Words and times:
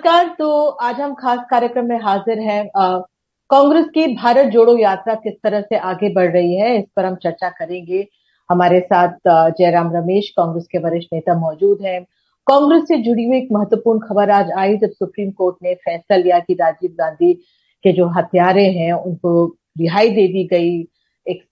नमस्कार 0.00 0.28
तो 0.38 0.66
आज 0.80 1.00
हम 1.00 1.12
खास 1.14 1.38
कार्यक्रम 1.50 1.84
में 1.86 1.98
हाजिर 2.00 2.38
हैं 2.40 2.70
कांग्रेस 3.50 3.86
की 3.94 4.06
भारत 4.14 4.46
जोड़ो 4.52 4.76
यात्रा 4.78 5.14
किस 5.14 5.34
तरह 5.44 5.60
से 5.60 5.76
आगे 5.78 6.08
बढ़ 6.14 6.30
रही 6.32 6.54
है, 6.56 6.78
इस 6.78 6.84
पर 6.96 7.04
हम 7.04 7.14
चर्चा 7.14 7.48
करेंगे। 7.50 8.06
हमारे 8.48 8.80
साथ 8.82 9.28
जयराम 9.28 9.92
रमेश, 9.96 10.28
कांग्रेस 10.36 10.66
के 10.72 10.78
वरिष्ठ 10.78 11.08
नेता 11.12 11.34
मौजूद 11.40 11.82
हैं। 11.82 12.02
कांग्रेस 12.46 12.84
से 12.88 12.96
जुड़ी 12.98 13.26
हुई 13.26 13.36
एक 13.38 13.48
महत्वपूर्ण 13.52 14.00
खबर 14.08 14.30
आज 14.30 14.50
आई, 14.50 14.76
जब 14.76 14.90
सुप्रीम 14.90 15.30
कोर्ट 15.30 15.56
ने 15.62 15.74
फैसला 15.74 16.16
लिया 16.16 16.38
कि 16.38 16.54
राजीव 16.54 16.94
गांधी 16.98 17.32
के 17.84 17.92
जो 17.92 18.06
हत्यारे 18.16 18.66
हैं, 18.70 18.92
उनको 18.92 19.46
रिहाई 19.78 20.10
दे 20.10 20.26
दी 20.28 20.44
गई। 20.52 20.80
एक 21.26 21.44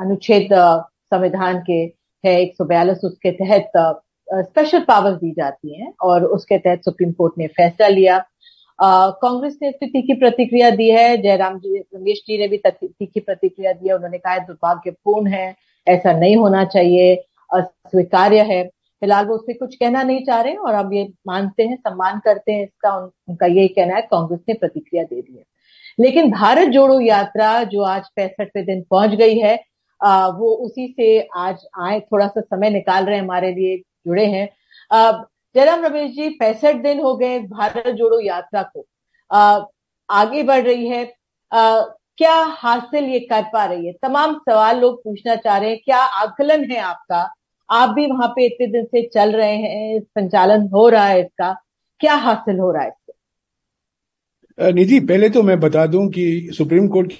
अनुच्छेद 0.00 0.48
संविधान 0.54 1.62
के 1.70 1.80
है, 2.24 2.40
एक 2.42 2.60
उसके 3.04 3.30
तहत 3.34 4.02
स्पेशल 4.28 4.80
पावर्स 4.80 5.16
दी 5.16 5.30
जाती 5.32 5.80
हैं 5.80 5.92
और 6.02 6.24
उसके 6.26 6.58
तहत 6.58 6.84
सुप्रीम 6.84 7.12
कोर्ट 7.12 7.34
ने 7.38 7.46
फैसला 7.48 7.88
लिया। 7.88 8.18
कांग्रेस 8.78 9.58
ने 9.62 9.68
इसकी 9.68 9.86
तीखी 9.86 10.14
प्रतिक्रिया 10.20 10.70
दी 10.70 10.88
है 10.90 11.16
जयराम 11.22 11.58
जी 11.58 11.78
रमेश 11.78 12.22
जी 12.26 12.38
ने 12.38 12.48
भी 12.48 12.60
तीखी 12.66 13.20
प्रतिक्रिया 13.20 13.72
दी 13.72 13.88
है 13.88 13.94
उन्होंने 13.94 14.18
कहा 14.18 14.38
दुर्भाग्यपूर्ण 14.38 15.32
है 15.32 15.54
ऐसा 15.86 16.12
नहीं 16.12 16.36
होना 16.36 16.64
चाहिए 16.64 17.14
अस्वीकार्य 17.50 18.42
है। 18.42 18.62
फ़िलहाल 19.02 19.26
वो 19.26 19.34
उसमें 19.34 19.56
कुछ 19.58 19.74
कहना 19.76 20.02
नहीं 20.02 20.24
चाह 20.24 20.40
रहे 20.40 20.54
और 20.56 20.74
हम 20.74 20.92
ये 20.94 21.04
मानते 21.26 21.62
हैं 21.62 21.76
सम्मान 21.76 22.18
करते 22.24 22.52
हैं 22.52 22.62
इसका 22.62 22.96
उन, 22.96 23.10
उनका 23.28 23.46
यही 23.46 23.68
कहना 23.68 23.94
है 23.96 24.02
कांग्रेस 24.02 24.40
ने 24.48 24.54
प्रतिक्रिया 24.54 25.04
दे 25.04 25.20
दी 25.20 25.36
है। 25.36 25.44
लेकिन 25.98 26.30
भारत 26.30 26.68
जोड़ो 26.68 27.00
यात्रा 27.00 27.62
जो 27.64 27.82
आज 27.84 28.08
पैंसठवें 28.16 28.64
दिन 28.66 28.82
पहुँच 28.90 29.10
गई 29.14 29.38
है 29.38 29.58
आ, 30.00 30.26
वो 30.28 30.50
उसी 30.66 30.86
से 30.96 31.20
आज 31.36 31.66
आए 31.80 32.00
थोड़ा 32.00 32.26
सा 32.26 32.40
समय 32.40 32.70
निकाल 32.70 33.04
रहे 33.04 33.16
हैं 33.16 33.22
हमारे 33.22 33.52
लिए 33.54 33.76
जुड़े 34.06 34.26
हैं। 34.26 34.48
जयराम 35.54 35.84
रमेश 35.84 36.10
जी, 36.10 36.28
पैंसठ 36.30 36.76
दिन 36.82 37.00
हो 37.00 37.14
गए 37.16 37.38
भारत 37.40 37.88
जोड़ो 37.88 38.20
यात्रा 38.20 38.62
को। 38.62 38.86
आगे 40.08 40.42
बढ़ 40.42 40.62
रही 40.62 40.88
है। 40.88 41.04
क्या 41.52 42.34
हासिल 42.58 43.04
ये 43.04 43.20
कर 43.22 43.42
पा 43.52 43.64
रही 43.64 43.86
है? 43.86 43.92
तमाम 44.02 44.34
सवाल 44.40 44.78
लोग 44.80 45.02
पूछना 45.04 45.34
चाह 45.36 45.56
रहे 45.58 45.70
हैं। 45.70 45.78
क्या 45.84 45.98
आकलन 45.98 46.70
है 46.70 46.78
आपका? 46.78 47.28
आप 47.68 47.90
भी 47.90 48.06
वहाँ 48.06 48.28
पे 48.28 48.44
इतने 48.46 48.66
दिन 48.68 48.84
से 48.84 49.02
चल 49.14 49.32
रहे 49.32 49.56
हैं, 49.56 50.00
संचालन 50.00 50.68
हो 50.68 50.88
रहा 50.88 51.06
है 51.06 51.20
इसका। 51.20 51.52
क्या 52.00 52.14
हासिल 52.16 52.58
हो 52.58 52.70
रहा 52.72 52.82
है 52.82 52.88
इससे? 52.88 54.72
निधि, 54.72 55.00
पहले 55.00 55.28
तो 55.30 55.42
मैं 55.42 55.58
बता 55.60 55.86
दूँ 55.86 56.06
कि 56.08 56.50
सुप्रीम 56.56 56.88
कोर्ट 56.88 57.12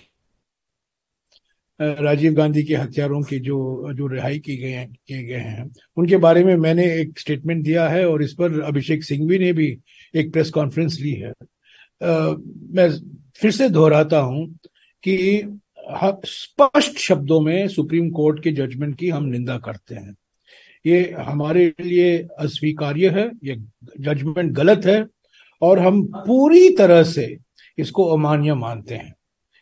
राजीव 1.80 2.32
गांधी 2.34 2.62
के 2.62 2.74
हत्यारों 2.74 3.20
की 3.22 3.38
जो 3.38 3.92
जो 3.94 4.06
रिहाई 4.06 4.38
की 4.38 4.56
गए 4.56 4.84
किए 5.06 5.22
गए 5.22 5.34
हैं 5.36 5.70
उनके 5.96 6.16
बारे 6.16 6.44
में 6.44 6.54
मैंने 6.56 6.84
एक 6.94 7.18
स्टेटमेंट 7.18 7.64
दिया 7.64 7.88
है 7.88 8.06
और 8.08 8.22
इस 8.22 8.32
पर 8.32 8.60
अभिषेक 8.60 9.04
सिंघवी 9.04 9.38
ने 9.38 9.52
भी 9.52 9.66
एक 10.14 10.32
प्रेस 10.32 10.50
कॉन्फ्रेंस 10.50 10.98
ली 11.00 11.12
है। 11.12 11.30
आ, 11.30 12.34
मैं 12.74 12.88
फिर 13.36 13.50
से 13.50 13.68
दोहराता 13.68 14.18
हूँ 14.18 14.46
कि 15.04 15.16
स्पष्ट 16.26 16.98
शब्दों 16.98 17.40
में 17.40 17.68
सुप्रीम 17.68 18.10
कोर्ट 18.10 18.42
के 18.42 18.52
जजमेंट 18.52 18.96
की 18.98 19.08
हम 19.08 19.24
निंदा 19.24 19.56
करते 19.58 19.94
हैं। 19.94 20.14
ये 20.84 21.02
हमारे 21.18 21.72
लिए 21.80 22.16
अस्वीकार्य 22.38 23.08
है 23.10 23.30
ये 23.44 23.56
जजमेंट 24.00 24.52
गलत 24.52 24.86
है 24.86 25.04
और 25.62 25.78
हम 25.78 26.02
पूरी 26.16 26.68
तरह 26.76 27.02
से 27.02 27.36
इसको 27.78 28.04
अमान्य 28.14 28.54
मानते 28.54 28.94
हैं। 28.94 29.14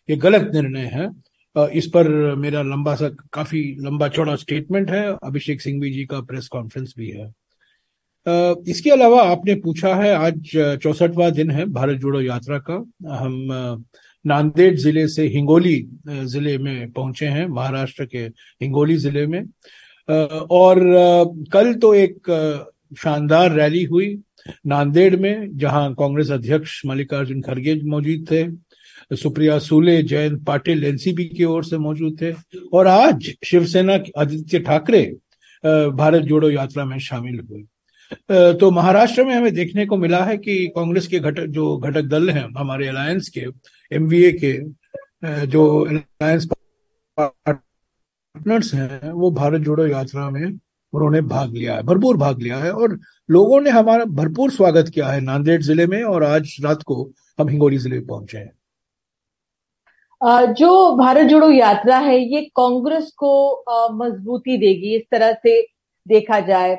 ये 0.08 0.16
गलत 0.16 0.50
निर्णय 0.54 0.90
है 0.94 1.08
इस 1.56 1.86
पर 1.86 2.08
मेरा 2.36 2.62
लंबा 2.62 2.94
सा, 2.94 3.08
काफ़ी 3.32 3.62
लंबा 3.80 4.08
चौड़ा 4.08 4.34
स्टेटमेंट 4.36 4.90
है। 4.90 5.06
अभिषेक 5.24 5.60
सिंघवी 5.60 5.90
जी 5.90 6.04
का 6.04 6.20
प्रेस 6.22 6.48
कॉन्फ्रेंस 6.48 6.94
भी 6.98 7.08
है। 7.10 7.32
इसके 8.66 8.90
अलावा 8.90 9.22
आपने 9.22 9.54
पूछा 9.60 9.94
है, 9.94 10.14
आज 10.14 10.78
चौसठवा 10.82 11.28
दिन 11.30 11.50
है 11.50 11.64
भारत 11.72 11.98
जोड़ो 11.98 12.20
यात्रा 12.20 12.58
का। 12.70 12.74
हम 13.14 13.84
नांदेड़ 14.24 14.74
ज़िले 14.76 15.06
से 15.08 15.26
हिंगोली 15.28 15.76
ज़िले 16.08 16.56
में 16.58 16.90
पहुँचे 16.92 17.26
हैं, 17.26 17.46
महाराष्ट्र 17.48 18.04
के 18.06 18.18
हिंगोली 18.18 18.96
ज़िले 18.96 19.26
में। 19.26 19.42
और 20.08 20.80
कल 21.52 21.72
तो 21.74 21.94
एक 21.94 22.30
शानदार 22.98 23.52
रैली 23.52 23.82
हुई 23.84 24.16
नांदेड़ 24.66 25.16
में, 25.16 25.56
जहाँ 25.58 25.92
कांग्रेस 25.94 26.30
अध्यक्ष 26.30 26.80
मल्लिकार्जुन 26.86 27.40
खड़गे 27.42 27.74
मौजूद 27.84 28.26
थे। 28.30 28.44
सुप्रिया 29.12 29.58
सूले, 29.60 30.02
जयंत 30.02 30.42
पाटिल 30.44 30.84
एनसीपी 30.84 31.24
की 31.26 31.44
ओर 31.44 31.64
से 31.64 31.78
मौजूद 31.78 32.16
थे। 32.20 32.32
और 32.72 32.86
आज 32.86 33.32
शिवसेना 33.44 33.96
के 33.98 34.12
आदित्य 34.20 34.58
ठाकरे 34.60 35.02
भारत 35.64 36.22
जोड़ो 36.24 36.50
यात्रा 36.50 36.84
में 36.84 36.98
शामिल 37.00 37.40
हुए। 37.40 37.62
तो 38.54 38.70
महाराष्ट्र 38.70 39.24
में 39.24 39.34
हमें 39.34 39.52
देखने 39.54 39.86
को 39.86 39.96
मिला 39.96 40.22
है 40.24 40.36
कि 40.38 40.66
कांग्रेस 40.76 41.06
के 41.06 41.18
घटक, 41.18 41.44
जो 41.44 41.76
घटक 41.78 42.02
दल 42.04 42.30
हैं, 42.30 42.46
हमारे 42.58 42.88
अलायंस 42.88 43.28
के, 43.28 43.46
एमवीए 43.92 44.32
के 44.34 44.52
जो 45.46 45.62
अलायंस 45.80 46.46
पार्टनर्स 47.18 48.72
हैं, 48.74 49.10
वो 49.10 49.30
भारत 49.32 49.60
जोड़ो 49.60 49.86
यात्रा 49.86 50.28
में 50.30 50.44
उन्होंने 50.92 51.20
भाग 51.22 51.52
लिया 51.54 51.74
है, 51.76 51.82
भरपूर 51.82 52.16
भाग 52.16 52.40
लिया 52.42 52.56
है। 52.58 52.70
और 52.72 52.98
लोगों 53.28 53.60
ने 53.60 53.70
हमारा 53.70 54.04
भरपूर 54.06 54.50
स्वागत 54.50 54.88
किया 54.88 55.08
है 55.08 55.20
नांदेड़ 55.20 55.60
ज़िले 55.62 55.86
में, 55.86 56.02
और 56.02 56.24
आज 56.24 56.56
रात 56.64 56.82
को 56.82 57.10
हम 57.38 57.48
हिंगोली 57.48 57.78
ज़िले 57.78 58.00
पहुँचे 58.02 58.38
हैं। 58.38 58.52
जो 60.22 60.96
भारत 60.96 61.26
जोड़ो 61.26 61.50
यात्रा 61.50 61.98
है, 61.98 62.18
ये 62.24 62.40
कांग्रेस 62.56 63.10
को 63.18 63.64
मजबूती 63.96 64.56
देगी, 64.58 64.94
इस 64.96 65.02
तरह 65.10 65.32
से 65.36 65.60
देखा 66.06 66.38
जाए। 66.42 66.72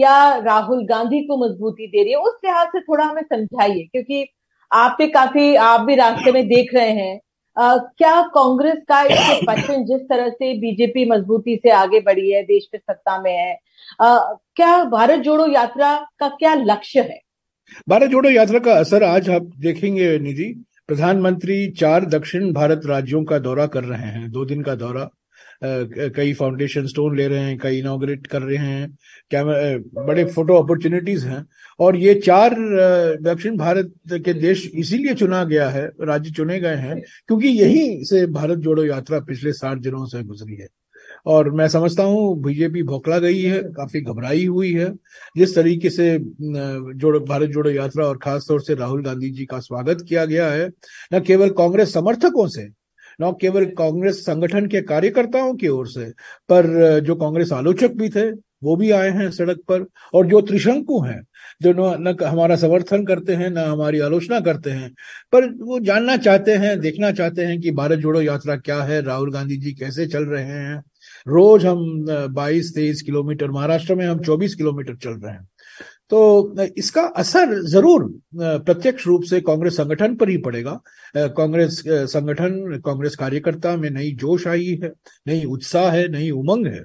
या 0.00 0.36
राहुल 0.36 0.84
गांधी 0.86 1.20
को 1.26 1.36
मजबूती 1.38 1.86
दे 1.86 2.02
रही 2.02 2.12
है, 2.12 2.18
उस 2.18 2.38
लिहाज 2.44 2.66
से 2.68 2.80
थोड़ा 2.80 3.04
हमें 3.04 3.22
समझाइए, 3.24 3.82
क्योंकि 3.82 4.26
आप 4.70 4.96
भी 4.98 5.08
काफ़ी, 5.08 5.54
आप 5.56 5.80
भी 5.80 5.94
रास्ते 5.94 6.32
में 6.32 6.46
देख 6.48 6.74
रहे 6.74 6.90
हैं। 6.92 7.20
क्या 7.56 8.20
कांग्रेस 8.30 8.82
का 8.88 9.00
इसके 9.02 9.46
पश्चिम 9.46 9.84
जिस 9.84 10.00
तरह 10.08 10.28
से 10.30 10.52
बीजेपी 10.60 11.04
मजबूती 11.10 11.56
से 11.56 11.70
आगे 11.72 12.00
बढ़ी 12.02 12.30
है, 12.30 12.42
देश 12.44 12.68
में 12.74 12.80
सत्ता 12.80 13.20
में 13.22 13.32
है 13.32 13.58
क्या 14.00 14.82
भारत 14.86 15.20
जोड़ो 15.20 15.46
यात्रा 15.46 15.94
का 16.20 16.28
क्या 16.30 16.54
लक्ष्य 16.56 17.00
है? 17.00 17.20
भारत 17.88 18.10
जोड़ो 18.10 18.30
यात्रा 18.30 18.58
का 18.58 18.74
असर 18.74 19.04
आज 19.04 19.30
आप 19.30 19.42
देखेंगे, 19.58 20.18
निधि। 20.18 20.54
प्रधानमंत्री 20.88 21.66
चार 21.70 22.04
दक्षिण 22.06 22.52
भारत 22.52 22.82
राज्यों 22.86 23.24
का 23.24 23.38
दौरा 23.38 23.66
कर 23.66 23.84
रहे 23.84 24.08
हैं। 24.08 24.30
दो 24.30 24.44
दिन 24.44 24.62
का 24.62 24.74
दौरा। 24.74 25.08
कई 25.64 26.32
फाउंडेशन 26.32 26.86
स्टोन 26.86 27.16
ले 27.16 27.26
रहे 27.28 27.38
हैं, 27.38 27.58
कई 27.58 27.78
इनोग्रेट 27.78 28.26
कर 28.26 28.42
रहे 28.42 28.56
हैं। 28.56 28.88
कैमरा 29.30 30.04
बड़े 30.06 30.24
फ़ोटो 30.24 30.54
अपॉर्चुनिटीज़ 30.54 31.26
हैं। 31.26 31.44
और 31.80 31.96
ये 31.96 32.14
चार 32.14 32.54
दक्षिण 33.22 33.56
भारत 33.56 33.92
के 34.12 34.34
देश 34.34 34.70
इसीलिए 34.74 35.14
चुना 35.14 35.44
गया 35.44 35.68
है, 35.70 35.86
राज्य 36.00 36.30
चुने 36.30 36.60
गए 36.60 36.76
हैं, 36.76 37.00
क्योंकि 37.00 37.48
यही 37.48 38.04
से 38.04 38.26
भारत 38.26 38.58
जोड़ो 38.58 38.84
यात्रा 38.84 39.20
पिछले 39.20 39.52
साठ 39.52 39.78
दिनों 39.78 40.06
से 40.06 40.22
गुजरी 40.22 40.56
है। 40.56 40.68
और 41.26 41.50
मैं 41.50 41.66
समझता 41.68 42.02
हूँ 42.02 42.40
बीजेपी 42.42 42.82
भोकला 42.82 43.18
गई 43.18 43.40
है, 43.40 43.58
काफ़ी 43.72 44.00
घबराई 44.00 44.44
हुई 44.46 44.72
है। 44.72 44.90
जिस 45.36 45.54
तरीके 45.54 45.90
से 45.90 46.18
जोड़ो, 46.18 47.20
भारत 47.20 47.48
जोड़ो 47.50 47.70
यात्रा 47.70 48.06
और 48.06 48.18
खासतौर 48.18 48.60
से 48.62 48.74
राहुल 48.74 49.04
गांधी 49.04 49.30
जी 49.30 49.44
का 49.44 49.58
स्वागत 49.60 50.04
किया 50.08 50.24
गया 50.24 50.50
है, 50.50 50.70
न 51.14 51.20
केवल 51.20 51.50
कांग्रेस 51.52 51.92
समर्थकों 51.94 52.46
से, 52.48 52.66
न 53.20 53.32
केवल 53.40 53.64
कांग्रेस 53.78 54.24
संगठन 54.26 54.66
के 54.66 54.80
कार्यकर्ताओं 54.82 55.54
की 55.54 55.68
ओर 55.68 55.86
से, 55.88 56.10
पर, 56.48 57.00
जो 57.00 57.14
कांग्रेस 57.16 57.52
आलोचक 57.52 57.92
भी 57.92 58.08
थे, 58.08 58.30
वो 58.64 58.74
भी 58.76 58.90
आए 58.90 59.10
हैं 59.10 59.30
सड़क 59.30 59.58
पर, 59.68 59.84
और 60.14 60.26
जो 60.26 60.40
त्रिशंकु 60.40 61.00
हैं 61.02 61.20
जो 61.62 61.72
न 61.72 62.16
हमारा 62.22 62.56
समर्थन 62.56 63.04
करते 63.06 63.34
हैं, 63.34 63.50
न 63.50 63.58
हमारी 63.58 64.00
आलोचना 64.00 64.40
करते 64.40 64.70
हैं, 64.70 64.90
पर 65.32 65.48
वो 65.60 65.78
जानना 65.80 66.16
चाहते 66.16 66.54
हैं, 66.54 66.78
देखना 66.80 67.10
चाहते 67.12 67.44
हैं 67.44 67.60
कि 67.60 67.70
भारत 67.70 67.98
जोड़ो 67.98 68.22
यात्रा 68.22 68.56
क्या 68.56 68.82
है, 68.82 69.00
राहुल 69.02 69.32
गांधी 69.32 69.56
जी 69.56 69.72
कैसे 69.72 70.06
चल 70.06 70.24
रहे 70.24 70.44
हैं 70.44 70.82
रोज 71.26 71.66
हम 71.66 72.04
22 72.34 72.74
तेईस 72.74 73.02
किलोमीटर, 73.02 73.50
महाराष्ट्र 73.50 73.94
में 73.94 74.06
हम 74.06 74.18
24 74.20 74.54
किलोमीटर 74.54 74.96
चल 74.96 75.10
रहे 75.12 75.32
हैं। 75.32 75.48
तो 76.10 76.54
इसका 76.78 77.02
असर 77.18 77.54
ज़रूर 77.64 78.04
प्रत्यक्ष 78.36 79.06
रूप 79.06 79.22
से 79.22 79.40
कांग्रेस 79.40 79.76
संगठन 79.76 80.14
पर 80.16 80.28
ही 80.28 80.36
पड़ेगा। 80.38 80.80
कांग्रेस 81.16 81.82
संगठन, 81.86 82.80
कांग्रेस 82.84 83.16
कार्यकर्ता 83.16 83.76
में 83.76 83.88
नई 83.90 84.10
जोश 84.14 84.46
आई 84.46 84.78
है, 84.82 84.92
नई 85.26 85.44
उत्साह 85.46 85.90
है, 85.90 86.06
नई 86.08 86.30
उमंग 86.32 86.66
है। 86.66 86.84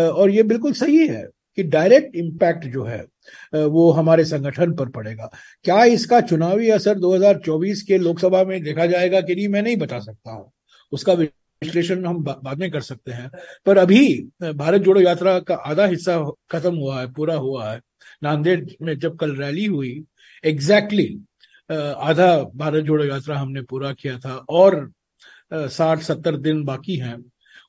और 0.00 0.30
ये 0.30 0.42
बिल्कुल 0.44 0.72
सही 0.74 1.06
है 1.06 1.26
कि 1.58 1.62
डायरेक्ट 1.64 2.16
इम्पैक्ट 2.16 2.66
जो 2.72 2.84
है 2.84 3.04
वो 3.52 3.90
हमारे 3.92 4.24
संगठन 4.24 4.72
पर 4.74 4.88
पड़ेगा। 4.90 5.30
क्या 5.64 5.82
इसका 5.86 6.20
चुनावी 6.22 6.68
असर 6.70 6.98
2024 6.98 7.82
के 7.82 7.98
लोकसभा 7.98 8.42
में 8.44 8.62
देखा 8.62 8.86
जाएगा 8.86 9.20
कि 9.20 9.34
नहीं, 9.34 9.48
मैं 9.48 9.62
नहीं 9.62 9.76
बता 9.76 9.98
सकता 10.00 10.32
हूँ। 10.32 10.50
उसका 10.92 11.14
विश्लेषण 11.62 12.04
हम 12.06 12.22
बाद 12.24 12.58
में 12.58 12.70
कर 12.70 12.80
सकते 12.80 13.12
हैं। 13.12 13.30
पर 13.66 13.78
अभी 13.78 14.00
भारत 14.42 14.80
जोड़ो 14.82 15.00
यात्रा 15.00 15.38
का 15.40 15.54
आधा 15.66 15.84
हिस्सा 15.86 16.18
खत्म 16.50 16.74
हुआ 16.76 17.00
है 17.00 17.12
पूरा 17.12 17.34
हुआ 17.36 17.70
है। 17.70 17.80
नांदेड़ 18.22 18.60
में 18.82 18.98
जब 18.98 19.16
कल 19.18 19.34
रैली 19.36 19.64
हुई 19.66 19.90
एग्जैक्टली 20.44 21.04
exactly, 21.04 21.94
आधा 21.98 22.36
भारत 22.56 22.84
जोड़ो 22.84 23.04
यात्रा 23.04 23.38
हमने 23.38 23.62
पूरा 23.62 23.92
किया 23.92 24.18
था 24.18 24.36
और 24.50 24.90
साठ 25.52 26.00
सत्तर 26.02 26.36
दिन 26.36 26.62
बाकी 26.64 26.96
हैं। 26.96 27.18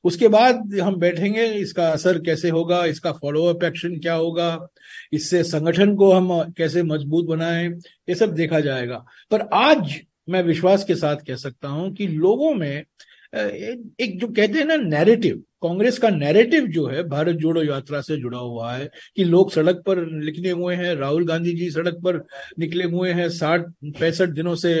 उसके 0.04 0.28
बाद 0.28 0.74
हम 0.74 0.94
बैठेंगे 0.96 1.44
इसका 1.54 1.88
असर 1.92 2.18
कैसे 2.18 2.50
होगा 2.50 2.84
इसका 2.86 3.12
फॉलोअप 3.12 3.64
एक्शन 3.64 3.98
क्या 3.98 4.14
होगा 4.14 4.68
इससे 5.12 5.42
संगठन 5.44 5.94
को 5.96 6.12
हम 6.12 6.52
कैसे 6.58 6.82
मज़बूत 6.82 7.26
बनाएँ 7.26 7.68
ये 7.68 8.14
सब 8.14 8.34
देखा 8.34 8.60
जाएगा। 8.60 9.04
पर 9.30 9.48
आज 9.54 10.00
मैं 10.28 10.42
विश्वास 10.42 10.84
के 10.84 10.94
साथ 10.94 11.16
कह 11.26 11.36
सकता 11.36 11.68
हूँ 11.68 11.92
कि 11.94 12.06
लोगों 12.06 12.54
में 12.54 12.84
एक 13.32 14.18
जो 14.20 14.26
कहते 14.28 14.58
हैं 14.58 14.64
ना 14.66 14.76
नैरेटिव 14.76 15.36
कांग्रेस 15.62 15.98
का 15.98 16.08
नैरेटिव 16.08 16.66
जो 16.66 16.86
है, 16.86 17.02
भारत 17.08 17.36
जोड़ो 17.36 17.62
यात्रा 17.62 18.00
से 18.00 18.16
जुड़ा 18.16 18.38
हुआ 18.38 18.72
है 18.72 18.88
कि 19.16 19.24
लोग 19.24 19.50
सड़क 19.52 19.82
पर 19.86 19.98
निकले 20.12 20.50
हुए 20.50 20.74
हैं, 20.76 20.94
राहुल 20.96 21.26
गांधी 21.26 21.52
जी 21.54 21.70
सड़क 21.70 22.00
पर 22.04 22.16
निकले 22.58 22.84
हुए 22.84 23.12
हैं, 23.12 23.28
साठ, 23.30 23.66
पैंसठ 23.98 24.28
दिनों 24.30 24.54
से 24.54 24.74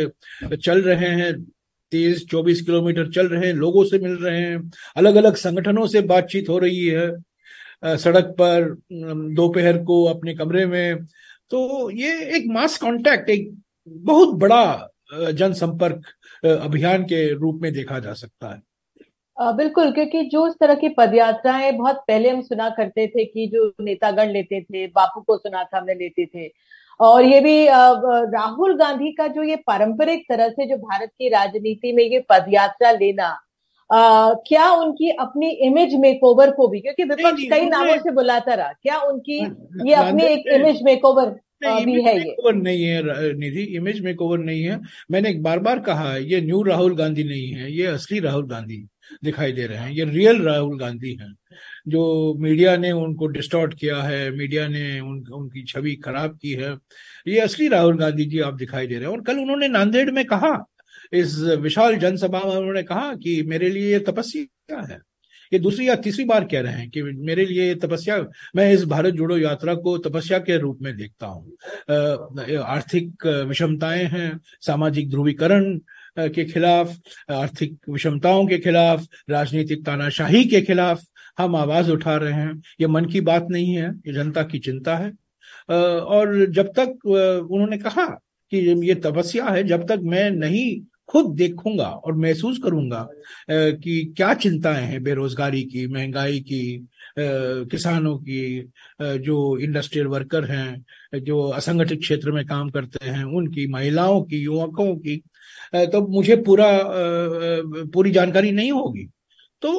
चल 0.56 0.82
रहे 0.82 1.08
हैं, 1.14 1.32
तेईस, 1.92 2.24
चौबीस 2.30 2.62
किलोमीटर 2.62 3.10
चल 3.12 3.28
रहे 3.28 3.46
हैं, 3.46 3.54
लोगों 3.54 3.84
से 3.84 3.98
मिल 3.98 4.16
रहे 4.16 4.40
हैं 4.40 4.70
अलग 4.96 5.16
अलग 5.16 5.36
संगठनों 5.36 5.86
से 5.86 6.00
बातचीत 6.02 6.48
हो 6.48 6.58
रही 6.58 6.86
है 6.86 7.96
सड़क 7.96 8.34
पर 8.40 8.74
दोपहर 9.34 9.78
को 9.84 10.04
अपने 10.04 10.34
कमरे 10.34 10.64
में 10.66 11.04
तो 11.50 11.90
ये 11.90 12.12
एक 12.36 12.44
मास 12.46 12.76
कांटेक्ट 12.78 13.30
एक 13.30 13.50
बहुत 13.88 14.34
बड़ा 14.34 14.62
जनसंपर्क 15.12 16.02
अभियान 16.44 17.04
के 17.04 17.22
रूप 17.34 17.60
में 17.62 17.72
देखा 17.72 17.98
जा 17.98 18.12
सकता 18.14 18.48
है। 18.48 19.52
बिल्कुल 19.56 19.90
क्योंकि 19.92 20.22
जो 20.24 20.46
इस 20.48 20.54
तरह 20.60 20.74
की 20.74 20.88
पदयात्राएँ 20.88 21.70
बहुत 21.72 22.02
पहले 22.08 22.30
हम 22.30 22.40
सुना 22.42 22.68
करते 22.70 23.06
थे 23.06 23.24
कि 23.24 23.46
जो 23.46 23.72
नेतागण 23.80 24.30
लेते 24.30 24.60
थे 24.62 24.86
बापू 24.88 25.20
को 25.20 25.36
सुना 25.36 25.62
था 25.64 25.78
हमने 25.78 25.94
लेते 25.94 26.26
थे। 26.26 26.50
और 27.00 27.24
ये 27.24 27.40
भी 27.40 27.66
राहुल 27.66 28.76
गांधी 28.78 29.12
का 29.12 29.26
जो 29.26 29.42
ये 29.42 29.56
पारंपरिक 29.66 30.24
तरह 30.28 30.48
से 30.48 30.66
जो 30.66 30.76
भारत 30.78 31.10
की 31.18 31.28
राजनीति 31.28 31.92
में 31.92 32.02
ये 32.04 32.24
पदयात्रा 32.30 32.90
लेना 32.92 33.28
आ, 33.90 34.32
क्या 34.46 34.70
उनकी 34.72 35.10
अपनी 35.10 35.48
इमेज 35.66 35.94
मेकओवर 35.94 36.50
को 36.50 36.66
भी 36.68 36.80
क्योंकि 36.80 37.04
विपक्ष 37.04 37.42
कई 37.50 37.64
नामों 37.66 37.96
से 37.98 38.10
बुलाता 38.10 38.54
रहा 38.54 38.72
क्या 38.72 38.98
उनकी 39.02 39.38
ये 39.88 39.94
अपनी 39.94 40.24
एक 40.24 40.46
इमेज 40.54 40.82
मेकओवर 40.82 41.34
भी 41.62 42.02
है 42.02 42.16
ये। 42.18 42.52
नहीं 42.52 42.82
है 42.84 43.32
निधि 43.38 43.62
इमेज 43.76 44.00
मेकओवर 44.00 44.38
नहीं 44.38 44.62
है। 44.62 44.78
मैंने 45.10 45.30
एक 45.30 45.42
बार 45.42 45.58
बार 45.58 45.78
कहा 45.80 46.12
है 46.12 46.24
ये 46.24 46.40
न्यू 46.40 46.62
राहुल 46.62 46.94
गांधी 46.96 47.24
नहीं 47.24 47.52
है 47.52 47.72
ये 47.72 47.86
असली 47.86 48.20
राहुल 48.20 48.46
गांधी 48.48 48.86
दिखाई 49.24 49.52
दे 49.52 49.66
रहे 49.66 49.78
हैं 49.78 49.90
ये 49.90 50.04
रियल 50.04 50.40
राहुल 50.42 50.78
गांधी 50.78 51.12
हैं। 51.20 51.32
जो 51.88 52.34
मीडिया 52.40 52.76
ने 52.76 52.92
उनको 52.92 53.26
डिस्टॉर्ट 53.26 53.74
किया 53.74 54.02
है 54.02 54.30
मीडिया 54.30 54.66
ने 54.68 55.00
उन, 55.00 55.24
उनकी 55.32 55.64
छवि 55.64 55.94
खराब 55.96 56.38
की 56.42 56.52
है 56.52 56.76
ये 57.28 57.40
असली 57.40 57.68
राहुल 57.68 57.98
गांधी 57.98 58.24
जी 58.24 58.40
आप 58.40 58.54
दिखाई 58.54 58.86
दे 58.86 58.94
रहे 58.94 59.04
हैं। 59.04 59.12
और 59.12 59.22
कल 59.22 59.38
उन्होंने 59.38 59.68
नांदेड़ 59.68 60.10
में 60.10 60.24
कहा 60.24 60.56
इस 61.12 61.38
विशाल 61.60 61.96
जनसभा 61.96 62.38
में 62.38 62.56
उन्होंने 62.56 62.82
कहा 62.82 63.14
कि 63.14 63.42
मेरे 63.42 63.70
लिए 63.70 63.92
ये 63.92 63.98
तपस्या 63.98 64.80
है। 64.92 64.98
ये 65.52 65.58
दूसरी 65.58 65.88
या 65.88 65.94
तीसरी 65.96 66.24
बार 66.24 66.44
कह 66.44 66.60
रहे 66.60 66.72
हैं 66.72 66.88
कि 66.90 67.02
मेरे 67.02 67.44
लिए 67.46 67.74
तपस्या, 67.74 68.18
मैं 68.56 68.72
इस 68.72 68.84
भारत 68.84 69.14
जोड़ो 69.14 69.36
यात्रा 69.38 69.74
को 69.76 69.96
तपस्या 69.98 70.38
के 70.38 70.58
रूप 70.58 70.78
में 70.82 70.96
देखता 70.96 71.26
हूँ। 71.26 72.56
आर्थिक 72.56 73.26
विषमताएँ 73.48 74.04
हैं, 74.04 74.40
सामाजिक 74.60 75.10
ध्रुवीकरण 75.10 75.78
के 76.18 76.44
खिलाफ, 76.44 76.96
आर्थिक 77.30 77.76
विषमताओं 77.90 78.46
के 78.46 78.58
खिलाफ, 78.58 79.06
राजनीतिक 79.30 79.84
तानाशाही 79.86 80.44
के 80.44 80.60
खिलाफ 80.60 81.02
हम 81.38 81.56
आवाज़ 81.56 81.90
उठा 81.90 82.16
रहे 82.16 82.32
हैं। 82.32 82.62
ये 82.80 82.86
मन 82.86 83.04
की 83.04 83.20
बात 83.22 83.46
नहीं 83.50 83.74
है, 83.74 83.90
ये 84.06 84.12
जनता 84.12 84.42
की 84.42 84.58
चिंता 84.58 84.96
है। 84.96 85.10
और 85.70 86.44
जब 86.50 86.72
तक 86.78 87.06
उन्होंने 87.06 87.78
कहा 87.78 88.06
कि 88.52 88.58
ये 88.88 88.94
तपस्या 88.96 89.44
है, 89.44 89.62
जब 89.64 89.86
तक 89.88 90.00
मैं 90.04 90.30
नहीं 90.30 90.80
खुद 91.10 91.34
देखूँगा 91.36 91.88
और 91.88 92.14
महसूस 92.16 92.58
करूँगा 92.62 93.08
कि 93.50 94.14
क्या 94.16 94.32
चिंताएँ 94.34 94.84
हैं 94.86 95.02
बेरोजगारी 95.02 95.62
की, 95.62 95.86
महँगाई 95.86 96.40
की 96.40 96.88
किसानों 97.18 98.16
की 98.18 98.70
जो 99.02 99.58
इंडस्ट्रियल 99.58 100.06
वर्कर 100.06 100.44
हैं, 100.44 101.20
जो 101.20 101.42
असंगठित 101.48 102.00
क्षेत्र 102.00 102.32
में 102.32 102.44
काम 102.46 102.70
करते 102.70 103.08
हैं, 103.08 103.24
उनकी, 103.24 103.66
महिलाओं 103.66 104.22
की, 104.22 104.36
युवकों 104.36 104.94
की 104.96 105.16
तो 105.74 106.06
मुझे 106.08 106.36
पूरा 106.36 106.68
पूरी 107.92 108.10
जानकारी 108.10 108.52
नहीं 108.52 108.72
होगी। 108.72 109.08
तो 109.62 109.72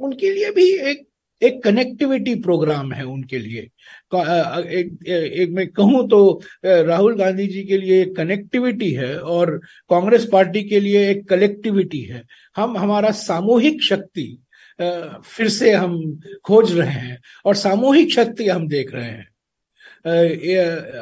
उनके 0.00 0.32
लिए 0.34 0.50
भी 0.52 0.70
एक 0.90 1.06
एक 1.42 1.62
कनेक्टिविटी 1.64 2.34
प्रोग्राम 2.34 2.92
है 2.92 3.04
उनके 3.04 3.38
लिए। 3.38 3.60
एक, 3.60 5.06
एक 5.06 5.50
मैं 5.50 5.66
कहूँ 5.68 6.08
तो 6.08 6.40
राहुल 6.64 7.16
गांधी 7.18 7.46
जी 7.46 7.62
के 7.64 7.78
लिए 7.78 8.00
एक 8.02 8.16
कनेक्टिविटी 8.16 8.90
है 8.92 9.16
और 9.18 9.56
कांग्रेस 9.90 10.28
पार्टी 10.32 10.62
के 10.64 10.80
लिए 10.80 11.08
एक 11.10 11.28
कलेक्टिविटी 11.28 12.02
है। 12.02 12.22
हम 12.56 12.76
हमारा 12.78 13.10
सामूहिक 13.12 13.82
शक्ति 13.82 14.26
फिर 14.80 15.48
से 15.48 15.72
हम 15.72 16.20
खोज 16.44 16.78
रहे 16.78 16.90
हैं 16.90 17.18
और 17.44 17.54
सामूहिक 17.56 18.12
शक्ति 18.12 18.48
हम 18.48 18.68
देख 18.68 18.94
रहे 18.94 19.04
हैं। 19.04 19.26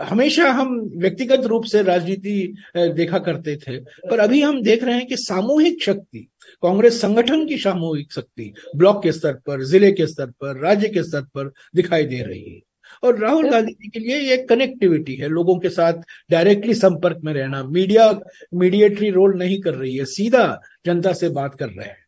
हमेशा 0.07 0.51
हम 0.51 0.79
व्यक्तिगत 0.97 1.45
रूप 1.47 1.65
से 1.65 1.83
राजनीति 1.83 2.55
देखा 2.77 3.19
करते 3.19 3.57
थे 3.57 3.79
पर 3.79 4.19
अभी 4.19 4.41
हम 4.43 4.63
देख 4.63 4.85
रहे 4.85 4.95
हैं 4.95 5.07
कि 5.07 5.17
सामूहिक 5.17 5.83
शक्ति 5.83 6.29
कांग्रेस 6.63 7.01
संगठन 7.01 7.47
की 7.47 7.59
सामूहिक 7.59 8.13
शक्ति 8.13 8.53
ब्लॉक 8.77 9.03
के 9.03 9.13
स्तर 9.13 9.33
पर 9.47 9.63
ज़िले 9.65 9.93
के 9.93 10.07
स्तर 10.07 10.27
पर 10.41 10.61
राज्य 10.61 10.89
के 10.89 11.03
स्तर 11.03 11.21
पर 11.35 11.53
दिखाई 11.77 12.05
दे 12.05 12.23
रही 12.23 12.55
है। 12.55 12.61
और 13.03 13.19
राहुल 13.19 13.51
गांधी 13.51 13.73
जी 13.73 13.89
के 13.89 14.01
लिए 14.01 14.19
ये 14.21 14.37
कनेक्टिविटी 14.37 15.15
है 15.15 15.29
लोगों 15.29 15.59
के 15.59 15.69
साथ 15.69 16.03
डायरेक्टली 16.31 16.75
संपर्क 16.75 17.21
में 17.25 17.33
रहना। 17.35 17.63
मीडिया 17.65 18.11
मीडिएटरी 18.55 19.11
रोल 19.11 19.37
नहीं 19.39 19.61
कर 19.61 19.75
रही 19.75 19.97
है 19.97 20.05
सीधा 20.05 20.45
जनता 20.87 21.13
से 21.13 21.29
बात 21.29 21.55
कर 21.55 21.69
रहे 21.69 21.87
हैं। 21.87 22.05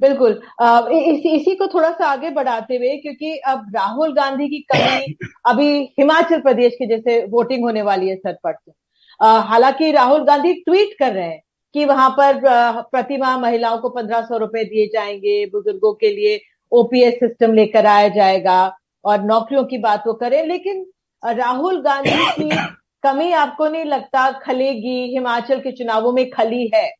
बिल्कुल। 0.00 0.32
इस, 0.32 1.26
इसी 1.26 1.54
को 1.54 1.66
थोड़ा 1.66 1.90
सा 1.90 2.06
आगे 2.06 2.30
बढ़ाते 2.30 2.76
हुए 2.76 2.96
क्योंकि 2.96 3.36
अब 3.46 3.72
राहुल 3.74 4.12
गांधी 4.14 4.48
की 4.48 4.58
कमी 4.72 5.14
अभी 5.46 5.68
हिमाचल 5.98 6.40
प्रदेश 6.40 6.74
के 6.74 6.86
जैसे 6.86 7.24
वोटिंग 7.26 7.64
होने 7.64 7.82
वाली 7.82 8.08
है 8.08 8.16
सरपट 8.16 8.56
से। 8.60 8.72
हालाँकि 9.20 9.90
राहुल 9.92 10.24
गांधी 10.24 10.52
ट्वीट 10.54 10.96
कर 10.98 11.12
रहे 11.12 11.24
हैं। 11.24 11.40
कि 11.74 11.84
वहाँ 11.84 12.10
पर 12.10 12.40
प्रतिमा 12.82 13.36
महिलाओं 13.38 13.78
को 13.78 13.88
पंद्रह 13.88 14.20
सौ 14.20 14.36
रुपए 14.36 14.64
दिए 14.64 14.86
जाएँगे 14.86 15.46
बुज़ुर्गों 15.46 15.92
के 15.94 16.08
लिए 16.08 16.40
ओपीएस 16.72 17.14
सिस्टम 17.14 17.52
लेकर 17.52 17.86
आया 17.86 18.08
जाएगा 18.08 18.76
और 19.04 19.22
नौकरियों 19.22 19.64
की 19.64 19.78
बात 19.78 20.04
वो 20.06 20.12
करें। 20.12 20.46
लेकिन 20.46 20.86
राहुल 21.24 21.80
गांधी 21.82 22.10
की 22.10 22.56
कमी 23.02 23.32
आपको 23.32 23.68
नहीं 23.68 23.84
लगता 23.84 24.30
खलेगी? 24.32 25.12
हिमाचल 25.12 25.60
के 25.60 25.72
चुनावों 25.72 26.12
में 26.12 26.30
खली 26.30 26.70
है। 26.74 26.92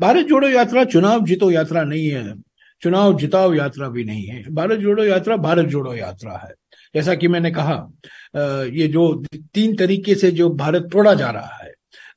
भारत 0.00 0.26
जोड़ो 0.26 0.48
यात्रा 0.48 0.84
चुनाव 0.84 1.24
जीतो 1.24 1.50
यात्रा 1.50 1.82
नहीं 1.84 2.08
है। 2.08 2.34
चुनाव 2.82 3.16
जिताओ 3.18 3.52
यात्रा 3.54 3.88
भी 3.88 4.04
नहीं 4.04 4.26
है। 4.26 4.54
भारत 4.54 4.78
जोड़ो 4.78 5.04
यात्रा 5.04 5.36
भारत 5.36 5.66
जोड़ो 5.66 5.94
यात्रा 5.94 6.36
है। 6.44 6.52
जैसा 6.94 7.14
कि 7.14 7.28
मैंने 7.28 7.50
कहा 7.50 7.92
ये 8.66 8.88
जो 8.88 9.24
तीन 9.54 9.76
तरीके 9.76 10.14
से 10.14 10.30
जो 10.30 10.50
भारत 10.50 10.88
तोड़ा 10.92 11.14
जा 11.14 11.30
रहा 11.30 11.58
है 11.62 11.67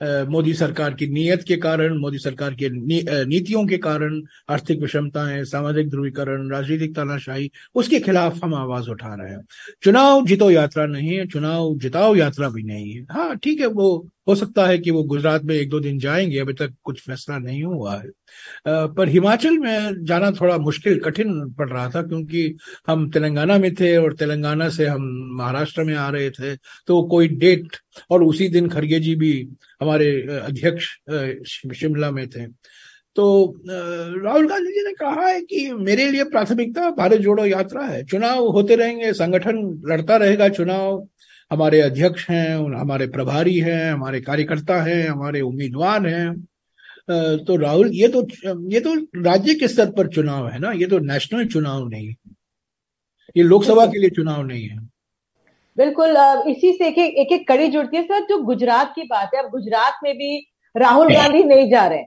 मोदी 0.02 0.54
सरकार 0.54 0.94
की 0.94 1.08
नीयत 1.08 1.44
के 1.48 1.56
कारण 1.58 1.98
मोदी 2.00 2.18
सरकार 2.18 2.54
के 2.54 2.70
नी, 2.70 3.02
नीतियों 3.28 3.66
के 3.68 3.78
कारण 3.78 4.22
आर्थिक 4.50 4.82
विषमताएँ 4.82 5.44
सामाजिक 5.46 5.90
ध्रुवीकरण 5.90 6.50
राजनीतिक 6.52 6.96
तानाशाही 6.96 7.50
उसके 7.76 8.00
खिलाफ 8.00 8.40
हम 8.44 8.56
आवाज़ 8.56 8.90
उठा 8.90 9.14
रहे 9.16 9.32
हैं। 9.32 9.42
चुनाव 9.84 10.26
जीतो 10.26 10.50
यात्रा 10.52 10.86
नहीं 10.86 11.18
है 11.18 11.26
चुनाव 11.28 11.76
जिताओ 11.80 12.16
यात्रा 12.16 12.50
भी 12.50 12.64
नहीं 12.64 12.92
है। 12.94 13.06
हाँ 13.12 13.36
ठीक 13.38 13.60
है 13.62 13.68
वो 13.68 13.90
हो 14.28 14.36
सकता 14.36 14.66
है 14.66 14.78
कि 14.78 14.92
वो 14.92 15.04
गुजरात 15.04 15.44
में 15.44 15.54
एक 15.56 15.70
दो 15.70 15.80
दिन 15.80 15.98
जाएँगे, 16.00 16.40
अभी 16.40 16.54
तक 16.54 16.74
कुछ 16.84 17.02
फैसला 17.02 17.38
नहीं 17.38 17.64
हुआ 17.64 17.96
है। 17.96 18.10
पर 18.68 19.10
हिमाचल 19.10 19.58
में 19.58 20.04
जाना 20.06 20.32
थोड़ा 20.32 20.58
मुश्किल, 20.58 21.00
कठिन 21.00 21.34
पड़ 21.52 21.70
रहा 21.70 21.90
था 21.90 22.02
क्योंकि 22.04 22.56
हम 22.88 23.10
तेलंगाना 23.12 23.58
में 23.58 23.74
थे 23.76 23.96
और 23.98 24.14
तेलंगाना 24.14 24.70
से 24.70 24.86
हम 24.88 25.04
महाराष्ट्र 25.38 25.84
में 25.84 25.96
आ 25.96 26.10
रहे 26.10 26.30
थे 26.32 26.56
तो 26.88 27.02
कोई 27.08 27.28
डेट 27.28 27.78
और 28.12 28.24
उसी 28.24 28.48
दिन 28.50 28.70
खरगे 28.70 29.00
जी 29.00 29.16
भी 29.16 29.34
हमारे 29.82 30.12
अध्यक्ष 30.40 30.88
शिमला 31.76 32.12
में 32.12 32.28
थे। 32.30 32.46
तो 33.16 33.24
राहुल 33.68 34.48
गांधी 34.50 34.72
जी 34.72 34.84
ने 34.84 34.94
कहा 34.94 35.28
है 35.28 35.42
कि 35.42 35.72
मेरे 35.72 36.10
लिए 36.12 36.24
प्राथमिकता, 36.24 36.90
भारत 36.92 37.20
जोड़ो 37.20 37.46
यात्रा 37.46 37.84
है। 37.86 38.04
चुनाव 38.06 38.48
होते 38.48 38.76
रहेंगे, 38.76 39.12
संगठन 39.14 39.58
लड़ता 39.86 40.18
रहेगा 40.18 40.48
चुनाव। 40.50 41.08
हमारे 41.52 41.80
अध्यक्ष 41.82 42.30
हैं 42.30 42.56
हमारे 42.76 43.08
प्रभारी 43.08 43.58
हैं 43.60 43.92
हमारे 43.92 44.22
कार्यकर्ता 44.22 44.82
हैं 44.84 45.08
हमारे 45.08 45.42
उम्मीदवार 45.42 46.08
हैं। 46.08 46.34
तो 47.46 47.56
राहुल 47.56 47.90
ये 47.94 48.08
तो 48.08 48.22
ये 48.72 48.80
तो 48.80 48.94
राज्य 49.22 49.54
के 49.56 49.68
स्तर 49.68 49.90
पर 49.92 50.08
चुनाव 50.08 50.48
है 50.50 50.60
ना? 50.60 50.72
ये 50.72 50.86
तो 50.86 51.00
नेशनल 51.02 51.46
चुनाव 51.48 51.88
नहीं 51.90 52.08
है। 52.08 52.16
ये 53.36 53.44
लोकसभा 53.44 53.86
के 53.86 54.00
लिए 54.00 54.10
चुनाव 54.10 54.46
नहीं 54.46 54.68
है। 54.68 54.80
बिल्कुल 55.78 56.18
इसी 56.48 56.72
से 56.72 56.88
एक 56.88 56.98
एक, 56.98 57.32
एक 57.32 57.48
कड़ी 57.48 57.68
जुड़ती 57.68 57.98
है। 57.98 58.04
सर 58.04 58.26
जो 58.26 58.38
गुजरात 58.44 58.94
की 58.96 59.04
बात 59.04 59.32
है 59.36 59.44
अब 59.44 59.50
गुजरात 59.52 60.00
में 60.04 60.14
भी 60.18 60.38
राहुल 60.76 61.14
गांधी 61.14 61.44
नहीं 61.44 61.70
जा 61.72 61.86
रहे। 61.88 62.04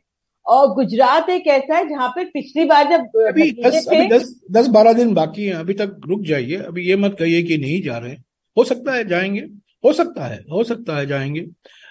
और 0.46 0.74
गुजरात 0.74 1.28
एक 1.30 1.46
ऐसा 1.48 1.76
है 1.76 1.88
जहाँ 1.88 2.08
पे 2.08 2.24
पिछली 2.30 2.64
बार 2.64 2.88
जब 2.90 3.26
अभी 3.28 3.50
दस 3.62 3.86
अभी 3.88 4.08
दस 4.08 4.34
दस 4.52 4.66
बारह 4.68 4.92
दिन 4.92 5.14
बाकी 5.14 5.44
हैं। 5.44 5.54
अभी 5.54 5.74
तक 5.74 6.00
रुक 6.08 6.22
जाइए। 6.24 6.56
अभी 6.56 6.88
ये 6.88 6.96
मत 6.96 7.16
कहिए 7.18 7.42
कि 7.42 7.58
नहीं 7.58 7.82
जा 7.82 7.98
रहे। 7.98 8.16
हो 8.56 8.64
सकता 8.64 8.92
है 8.92 9.06
जाएँगे 9.08 9.40
हो 9.84 9.92
सकता 9.92 10.26
है 10.26 10.36
हो 10.52 10.62
सकता 10.64 10.96
है 10.96 11.06
जाएँगे। 11.06 11.46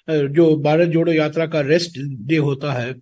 जो 0.10 0.56
भारत 0.62 0.90
जोड़ो 0.90 1.12
यात्रा 1.12 1.46
का 1.48 1.60
रेस्ट 1.62 2.00
डे 2.28 2.38
होता 2.38 2.72
है 2.74 2.94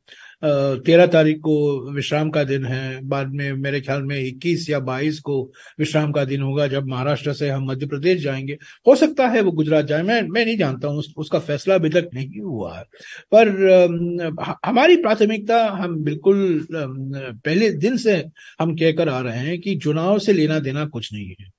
तेरह 0.43 1.05
तारीख 1.07 1.37
को 1.39 1.53
विश्राम 1.93 2.29
का 2.29 2.43
दिन 2.43 2.65
है 2.65 2.99
बाद 3.07 3.27
में 3.35 3.51
मेरे 3.53 3.79
ख्याल 3.81 4.01
में 4.03 4.17
इक्कीस 4.19 4.69
या 4.69 4.79
बाईस 4.79 5.19
को 5.19 5.35
विश्राम 5.79 6.11
का 6.11 6.23
दिन 6.25 6.41
होगा 6.41 6.67
जब 6.67 6.87
महाराष्ट्र 6.87 7.33
से 7.33 7.49
हम 7.49 7.65
मध्य 7.65 7.87
प्रदेश 7.87 8.21
जाएँगे। 8.23 8.57
हो 8.87 8.95
सकता 8.95 9.27
है 9.27 9.41
वो 9.41 9.51
गुजरात 9.51 9.85
जाए 9.85 10.01
मैं 10.03 10.21
मैं 10.29 10.45
नहीं 10.45 10.57
जानता 10.57 10.87
हूँ 10.87 10.99
उस, 10.99 11.13
उसका 11.17 11.39
फैसला 11.39 11.75
अभी 11.75 11.89
तक 11.89 12.09
नहीं 12.13 12.41
हुआ 12.41 12.77
है। 12.77 12.83
पर 13.33 14.59
हमारी 14.65 14.95
प्राथमिकता 14.97 15.63
हम 15.73 15.95
बिल्कुल 16.03 16.65
पहले 16.71 17.69
दिन 17.77 17.97
से 17.97 18.15
हम 18.59 18.75
कहकर 18.75 19.09
आ 19.09 19.19
रहे 19.21 19.37
हैं 19.39 19.59
कि 19.61 19.75
चुनाव 19.77 20.19
से 20.19 20.33
लेना 20.33 20.59
देना 20.59 20.85
कुछ 20.87 21.13
नहीं 21.13 21.29
है। 21.41 21.49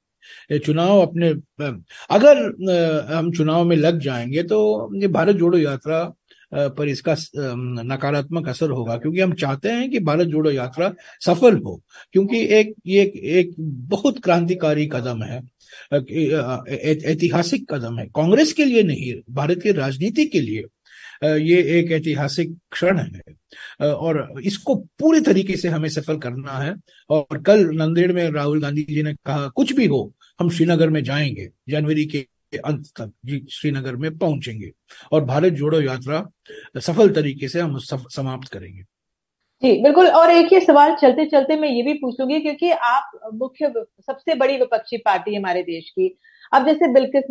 चुनाव 0.59 1.01
अपने, 1.01 1.29
अगर 2.11 2.43
हम 3.13 3.31
चुनाव 3.33 3.65
में 3.65 3.77
लग 3.77 3.99
जाएँगे 4.01 4.43
तो 4.45 4.91
ये 5.01 5.09
भारत 5.11 5.37
जोड़ो 5.37 5.59
यात्रा 5.59 6.05
पर 6.53 6.89
इसका 6.89 7.15
नकारात्मक 7.85 8.49
असर 8.49 8.71
होगा, 8.71 8.97
क्योंकि 8.97 9.21
हम 9.21 9.33
चाहते 9.35 9.69
हैं 9.69 9.91
कि 9.91 10.01
भारत 10.01 10.27
जोड़ो 10.29 10.51
यात्रा 10.51 10.93
सफल 11.21 11.57
हो, 11.57 11.81
क्योंकि 12.13 12.41
एक, 12.55 12.75
ये 12.87 13.03
एक 13.41 13.55
बहुत 13.59 14.19
क्रांतिकारी 14.25 14.87
कदम 14.93 15.23
है 15.23 15.41
ऐतिहासिक 15.93 17.65
कदम 17.73 17.99
है, 17.99 18.07
कांग्रेस 18.07 18.53
के 18.53 18.65
लिए 18.65 18.83
नहीं, 18.83 19.13
भारत 19.31 19.63
की 19.63 19.73
राजनीति 19.73 20.25
के 20.27 20.41
लिए 20.41 20.65
ये 21.25 21.61
एक 21.79 21.91
ऐतिहासिक 21.93 22.57
क्षण 22.73 22.99
है 22.99 23.85
और 23.85 24.41
इसको 24.45 24.75
पूरी 25.01 25.21
तरीके 25.21 25.57
से 25.57 25.69
हमें 25.69 25.89
सफल 25.89 26.17
करना 26.19 26.59
है, 26.59 26.75
और 27.11 27.43
कल 27.43 27.69
नंदेड़ 27.75 28.13
में 28.13 28.31
राहुल 28.31 28.61
गांधी 28.63 28.83
जी 28.89 29.03
ने 29.03 29.13
कहा, 29.17 29.49
कुछ 29.49 29.73
भी 29.73 29.87
हो 29.87 30.13
हम 30.43 30.49
श्रीनगर 30.51 30.91
में 30.91 31.03
जाएँगे 31.05 31.49
जनवरी 31.69 32.05
के 32.05 32.27
अंत 32.59 32.87
तक 33.01 33.13
जी 33.25 33.47
श्रीनगर 33.51 33.97
में 33.97 34.17
पहुँचेंगे। 34.19 34.71
और 35.13 35.25
भारत 35.25 35.53
जोड़ो 35.53 35.81
यात्रा 35.81 36.27
सफल 36.79 37.11
तरीके 37.11 37.49
से 37.49 37.61
हम 37.61 37.79
समाप्त 37.79 38.49
करेंगे। 38.49 38.83
जी 39.63 39.73
बिल्कुल। 39.83 40.07
और 40.07 40.31
एक 40.31 40.53
ही 40.53 40.61
सवाल 40.61 40.95
चलते 40.95 41.27
चलते 41.27 41.57
मैं 41.57 41.69
ये 41.69 41.83
भी 41.83 41.93
पूछूँगी 41.95 42.41
क्योंकि 42.41 42.71
आप 42.71 43.31
मुख्य 43.35 43.73
सबसे 44.01 44.35
बड़ी 44.35 44.57
विपक्षी 44.59 44.97
पार्टी 44.97 45.35
हमारे 45.35 45.63
देश 45.63 45.91
की। 45.91 46.19
अब 46.53 46.67
जैसे 46.67 46.93
बिल्किस 46.93 47.25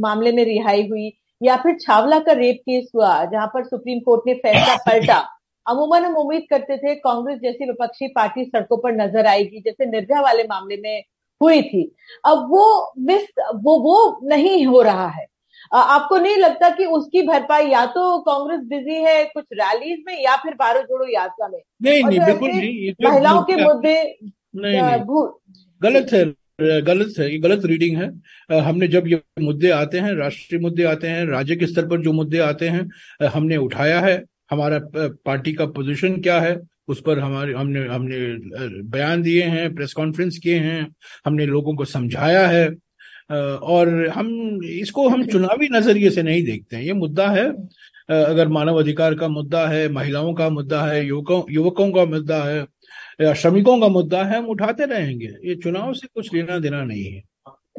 मामले 0.00 0.32
में 0.32 0.44
रिहाई 0.44 0.88
हुई 0.88 1.10
या 1.42 1.56
फिर 1.56 1.76
छावला 1.80 2.18
का 2.18 2.32
रेप 2.32 2.60
केस 2.60 2.90
हुआ 2.94 3.24
जहाँ 3.24 3.46
पर 3.46 3.64
सुप्रीम 3.64 4.00
कोर्ट 4.00 4.22
ने 4.26 4.34
फैसला 4.34 4.76
पलटा। 4.88 5.18
अमूमन 5.66 6.04
हम 6.04 6.16
उम्मीद 6.16 6.42
करते 6.50 6.76
थे 6.76 6.94
कांग्रेस 6.94 7.38
जैसी 7.38 7.66
विपक्षी 7.66 8.08
पार्टी 8.08 8.44
सड़कों 8.44 8.76
पर 8.76 8.92
नज़र 8.92 9.26
आएगी 9.26 9.60
जैसे 9.60 9.86
निर्भया 9.86 10.20
वाले 10.20 10.42
मामले 10.42 10.76
में 10.76 11.04
हुई 11.42 11.62
थी। 11.62 11.82
अब 12.26 12.46
वो 12.50 12.92
मिस 13.00 13.28
वो 13.56 13.78
वो 13.80 14.28
नहीं 14.28 14.64
हो 14.66 14.82
रहा 14.82 15.06
है। 15.08 15.26
आपको 15.72 16.16
नहीं 16.18 16.36
लगता 16.36 16.68
कि 16.70 16.84
उसकी 16.86 17.22
भरपाई 17.22 17.66
या 17.68 17.84
तो 17.88 18.18
कांग्रेस 18.22 18.60
बिज़ी 18.68 18.94
है 19.02 19.24
कुछ 19.26 19.44
रैलीज 19.54 20.02
में 20.06 20.22
या 20.22 20.36
फिर 20.36 20.54
भारत 20.54 20.84
जोड़ो 20.84 21.06
यात्रा 21.08 21.48
में? 21.48 21.60
नहीं 21.82 22.02
नहीं 22.04 22.20
बिल्कुल 22.20 22.50
नहीं 22.50 22.92
तो 22.92 23.08
महिलाओं 23.08 23.42
के 23.42 23.56
मुद्दे 23.56 23.94
गलत 25.80 26.12
है 26.12 26.24
गलत 26.82 27.14
है 27.18 27.30
ये 27.30 27.38
गलत 27.38 27.64
रीडिंग 27.64 27.96
है। 27.96 28.60
हमने 28.60 28.88
जब 28.88 29.06
ये 29.08 29.20
मुद्दे 29.40 29.70
आते 29.70 29.98
हैं 29.98 30.12
राष्ट्रीय 30.16 30.60
मुद्दे 30.60 30.84
आते 30.84 31.08
हैं 31.08 31.24
राज्य 31.26 31.56
के 31.56 31.66
स्तर 31.66 31.86
पर 31.88 32.02
जो 32.02 32.12
मुद्दे 32.12 32.38
आते 32.40 32.68
हैं 32.68 33.28
हमने 33.28 33.56
उठाया 33.58 34.00
है। 34.00 34.22
हमारा 34.50 34.80
पार्टी 34.96 35.52
का 35.52 35.66
पोजीशन 35.68 36.20
क्या 36.22 36.40
है? 36.40 36.54
उस 36.88 37.00
पर 37.00 37.18
हमारे, 37.18 37.52
हमने 37.54 37.86
हमने 37.86 38.82
बयान 38.82 39.22
दिए 39.22 39.42
हैं, 39.44 39.74
प्रेस 39.74 39.92
कॉन्फ्रेंस 39.92 40.38
किए 40.38 40.58
हैं, 40.58 40.86
हमने 41.26 41.46
लोगों 41.46 41.74
को 41.76 41.84
समझाया 41.84 42.46
है 42.48 42.68
और 43.30 44.08
हम, 44.08 44.58
इसको 44.64 45.08
हम 45.08 45.24
चुनावी 45.26 45.68
नज़रिए 45.72 46.10
से 46.10 46.22
नहीं 46.22 46.44
देखते 46.44 46.76
हैं। 46.76 46.82
ये 46.84 46.92
मुद्दा 46.92 47.28
है 47.30 47.46
अगर 48.08 48.48
मानव 48.48 48.78
अधिकार 48.78 49.14
का 49.14 49.28
मुद्दा 49.28 49.66
है, 49.68 49.88
महिलाओं 49.88 50.32
का 50.34 50.48
मुद्दा 50.50 50.82
है, 50.82 51.04
युवकों 51.06 51.42
युवकों 51.50 51.90
का 51.92 52.04
मुद्दा 52.04 52.42
है, 52.44 52.64
या 53.20 53.32
श्रमिकों 53.34 53.80
का 53.80 53.88
मुद्दा 53.88 54.22
है, 54.24 54.38
हम 54.38 54.46
उठाते 54.46 54.84
रहेंगे। 54.84 55.28
ये 55.44 55.54
चुनाव 55.54 55.92
से 55.92 56.06
कुछ 56.14 56.32
लेना 56.34 56.58
देना 56.58 56.84
नहीं 56.84 57.04
है। 57.04 57.22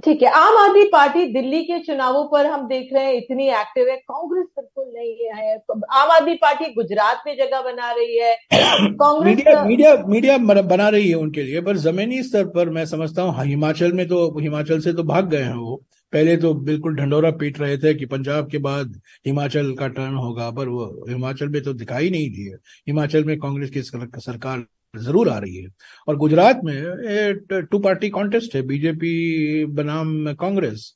ठीक 0.04 0.22
है 0.24 0.30
आम 0.30 0.58
आदमी 0.58 0.84
पार्टी 0.84 1.26
दिल्ली 1.34 1.62
के 1.64 1.78
चुनावों 1.80 2.24
पर 2.28 2.46
हम 2.46 2.68
देख 2.68 2.90
रहे 2.94 3.04
हैं 3.06 3.14
इतनी 3.14 3.48
एक्टिव 3.50 3.90
है 3.90 3.96
कांग्रेस 3.98 4.46
बिल्कुल 4.58 4.86
नहीं 4.96 5.30
है 5.36 5.58
तो 5.58 5.80
आम 5.98 6.12
आदमी 6.12 6.34
पार्टी 6.36 6.66
गुजरात 6.74 7.24
में 7.28 7.36
जगह 7.38 7.62
बना 7.62 7.92
रही 7.92 8.18
है 8.18 8.36
कांग्रेस 8.54 9.36
मीडिया 9.38 9.64
मीडिया 9.66 9.96
मीडिया 10.08 10.38
बना 10.64 10.90
रही 10.90 11.10
है 11.10 11.16
उनके 11.16 11.44
लिए 11.44 11.62
पर 11.62 11.78
जमीनी 11.78 12.22
स्तर 12.24 12.46
पर 12.50 12.70
मैं 12.70 12.86
समझता 12.86 13.22
हूँ 13.22 13.46
हिमाचल 13.46 13.94
में 13.94 14.08
तो 14.08 14.20
हिमाचल 14.40 14.80
से 14.80 14.94
तो 14.94 15.04
भाग 15.04 15.30
गए 15.30 15.44
हैं 15.44 15.56
वो। 15.56 15.76
पहले 16.14 16.36
तो 16.38 16.54
बिल्कुल 16.54 16.96
ढंडोरा 16.96 17.32
पीट 17.32 17.60
रहे 17.60 17.78
थे 17.78 17.94
कि 17.94 18.06
पंजाब 18.06 18.50
के 18.52 18.58
बाद 18.58 19.02
हिमाचल 19.26 19.74
का 19.76 19.88
टर्न 19.88 20.16
होगा 20.16 20.50
पर 20.52 20.68
वो 20.68 20.86
हिमाचल 21.10 21.50
में 21.50 21.62
तो 21.64 21.74
दिखाई 21.74 22.10
नहीं 22.10 22.30
दिए। 22.32 22.56
हिमाचल 22.88 23.24
में 23.24 23.38
कांग्रेस 23.40 23.70
की 23.70 23.82
सरकार 23.82 24.66
ज़रूर 24.94 25.30
आ 25.30 25.38
रही 25.38 25.56
है। 25.56 25.68
और 26.08 26.18
गुजरात 26.18 26.62
में 26.64 27.66
टू 27.72 27.80
पार्टी 27.80 28.10
कॉन्टेस्ट 28.10 28.56
है, 28.56 28.62
बीजेपी 28.64 29.66
बनाम 29.68 30.34
कांग्रेस। 30.36 30.94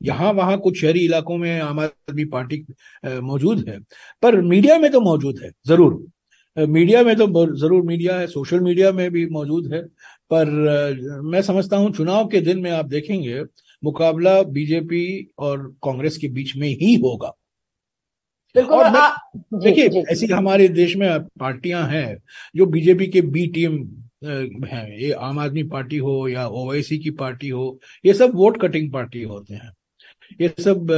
यहाँ 0.00 0.32
वहाँ 0.32 0.58
कुछ 0.58 0.80
शहरी 0.80 1.04
इलाकों 1.04 1.36
में 1.36 1.60
आम 1.60 1.80
आदमी 1.80 2.24
पार्टी 2.26 2.64
मौजूद 3.04 3.64
है। 3.68 3.78
पर 4.22 4.40
मीडिया 4.42 4.78
में 4.78 4.90
तो 4.92 5.00
मौजूद 5.00 5.40
है, 5.44 5.50
ज़रूर। 5.66 6.04
मीडिया 6.56 7.02
में 7.02 7.14
तो 7.16 7.26
ज़रूर 7.56 7.82
मीडिया 7.82 8.18
है, 8.18 8.26
सोशल 8.26 8.60
मीडिया 8.60 8.92
में 8.92 9.10
भी 9.10 9.26
मौजूद 9.28 9.72
है। 9.74 9.82
पर 10.32 10.50
मैं 11.24 11.42
समझता 11.42 11.76
हूँ 11.76 11.90
चुनाव 11.92 12.26
के 12.28 12.40
दिन 12.40 12.58
में 12.60 12.70
आप 12.70 12.86
देखेंगे, 12.86 13.42
मुकाबला 13.82 14.42
बीजेपी 14.44 15.28
और 15.38 15.66
कांग्रेस 15.84 16.16
के 16.16 16.28
बीच 16.28 16.56
में 16.56 16.68
ही 16.70 16.94
होगा। 16.96 17.32
और 18.56 18.90
देखिए 19.54 20.02
ऐसी 20.12 20.26
हमारे 20.26 20.68
देश 20.70 20.96
में 20.96 21.08
पार्टियाँ 21.40 21.86
हैं 21.88 22.16
जो 22.56 22.66
बीजेपी 22.66 23.06
के 23.06 23.20
बी 23.22 23.46
टीम 23.54 23.78
है। 24.66 25.02
ये 25.02 25.10
आम 25.12 25.38
आदमी 25.38 25.62
पार्टी 25.64 25.96
हो 25.98 26.28
या 26.28 26.46
ओवैसी 26.48 26.98
की 26.98 27.10
पार्टी 27.12 27.48
हो 27.48 27.78
ये 28.04 28.12
सब 28.14 28.34
वोट 28.34 28.60
कटिंग 28.60 28.92
पार्टी 28.92 29.22
होते 29.22 29.54
हैं। 29.54 29.72
ये 30.40 30.48
सब 30.60 30.90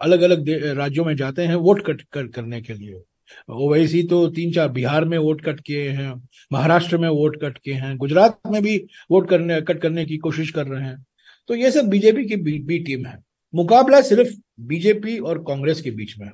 अलग 0.00 0.20
अलग 0.22 0.48
राज्यों 0.78 1.04
में 1.04 1.14
जाते 1.16 1.42
हैं 1.42 1.54
वोट 1.56 1.84
कट 1.86 2.02
कर, 2.02 2.26
करने 2.26 2.60
के 2.62 2.74
लिए। 2.74 3.02
ओवैसी 3.48 4.02
तो 4.02 4.26
तीन 4.28 4.52
चार 4.52 4.68
बिहार 4.68 5.04
में 5.04 5.16
वोट 5.18 5.44
कट 5.44 5.60
किए 5.60 5.88
हैं 5.88 6.12
महाराष्ट्र 6.52 6.98
में 6.98 7.08
वोट 7.08 7.40
कट 7.42 7.58
किए 7.58 7.74
हैं 7.74 7.96
गुजरात 7.96 8.38
में 8.46 8.62
भी 8.62 8.76
वोट 9.10 9.28
करने 9.28 9.60
कट 9.62 9.80
करने 9.80 10.04
की 10.04 10.16
कोशिश 10.18 10.50
कर 10.50 10.66
रहे 10.66 10.84
हैं। 10.84 11.04
तो 11.48 11.54
ये 11.54 11.70
सब 11.70 11.88
बीजेपी 11.88 12.24
की 12.24 12.36
बी, 12.36 12.58
बी 12.58 12.78
टीम 12.78 13.06
है। 13.06 13.18
मुकाबला 13.54 14.00
सिर्फ़ 14.02 14.30
बीजेपी 14.62 15.18
और 15.18 15.38
कांग्रेस 15.44 15.80
के 15.80 15.90
बीच 15.90 16.14
में 16.18 16.26
है। 16.26 16.32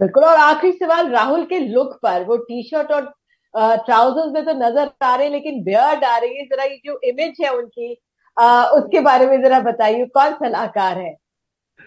बिल्कुल 0.00 0.24
और 0.24 0.36
आखिरी 0.36 0.72
सवाल 0.72 1.08
राहुल 1.10 1.44
के 1.46 1.58
लुक 1.58 1.98
पर। 2.02 2.24
वो 2.24 2.36
टी 2.36 2.62
शर्ट 2.62 2.90
और 2.92 3.12
ट्राउजर्स 3.86 4.32
में 4.34 4.44
तो 4.44 4.52
नज़र 4.58 4.90
आ 5.02 5.14
रहे 5.14 5.26
हैं 5.26 5.32
लेकिन 5.32 5.62
बियर्ड 5.64 6.04
आ 6.04 6.16
रही 6.18 6.36
है। 6.38 6.44
जरा 6.46 6.64
ये 6.64 6.76
जो 6.86 7.00
इमेज 7.04 7.36
है 7.42 7.50
उनकी 7.56 7.96
आ, 8.36 8.64
उसके 8.64 9.00
बारे 9.00 9.26
में 9.26 9.42
जरा 9.42 9.60
बताइए 9.60 10.04
कौन 10.14 10.32
सलाहकार 10.34 10.98
है? 10.98 11.14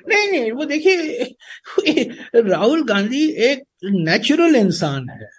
नहीं 0.09 0.27
नहीं 0.31 0.51
वो 0.51 0.65
देखिए 0.65 1.23
राहुल 2.49 2.83
गांधी 2.87 3.25
एक 3.45 3.63
नेचुरल 3.85 4.55
इंसान 4.55 5.09
है। 5.09 5.29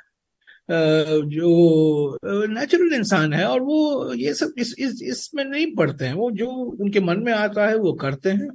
जो 1.30 2.16
नेचुरल 2.48 2.94
इंसान 2.94 3.32
है 3.32 3.44
और 3.48 3.60
वो 3.62 4.12
ये 4.14 4.34
सब 4.34 4.54
इस 4.58 4.74
इस 4.78 5.02
इसमें 5.02 5.44
नहीं 5.44 5.66
पढ़ते 5.76 6.04
हैं। 6.04 6.14
वो 6.14 6.30
जो 6.30 6.48
उनके 6.50 7.00
मन 7.00 7.18
में 7.18 7.32
आता 7.32 7.66
है 7.66 7.76
वो 7.78 7.92
करते 8.02 8.30
हैं। 8.30 8.48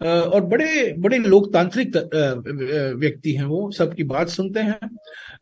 और 0.00 0.40
बड़े 0.42 0.92
बड़े 0.98 1.18
लोकतांत्रिक 1.18 1.96
व्यक्ति 2.96 3.32
हैं 3.32 3.44
वो, 3.44 3.70
सबकी 3.72 4.04
बात 4.04 4.28
सुनते 4.30 4.60
हैं। 4.60 4.78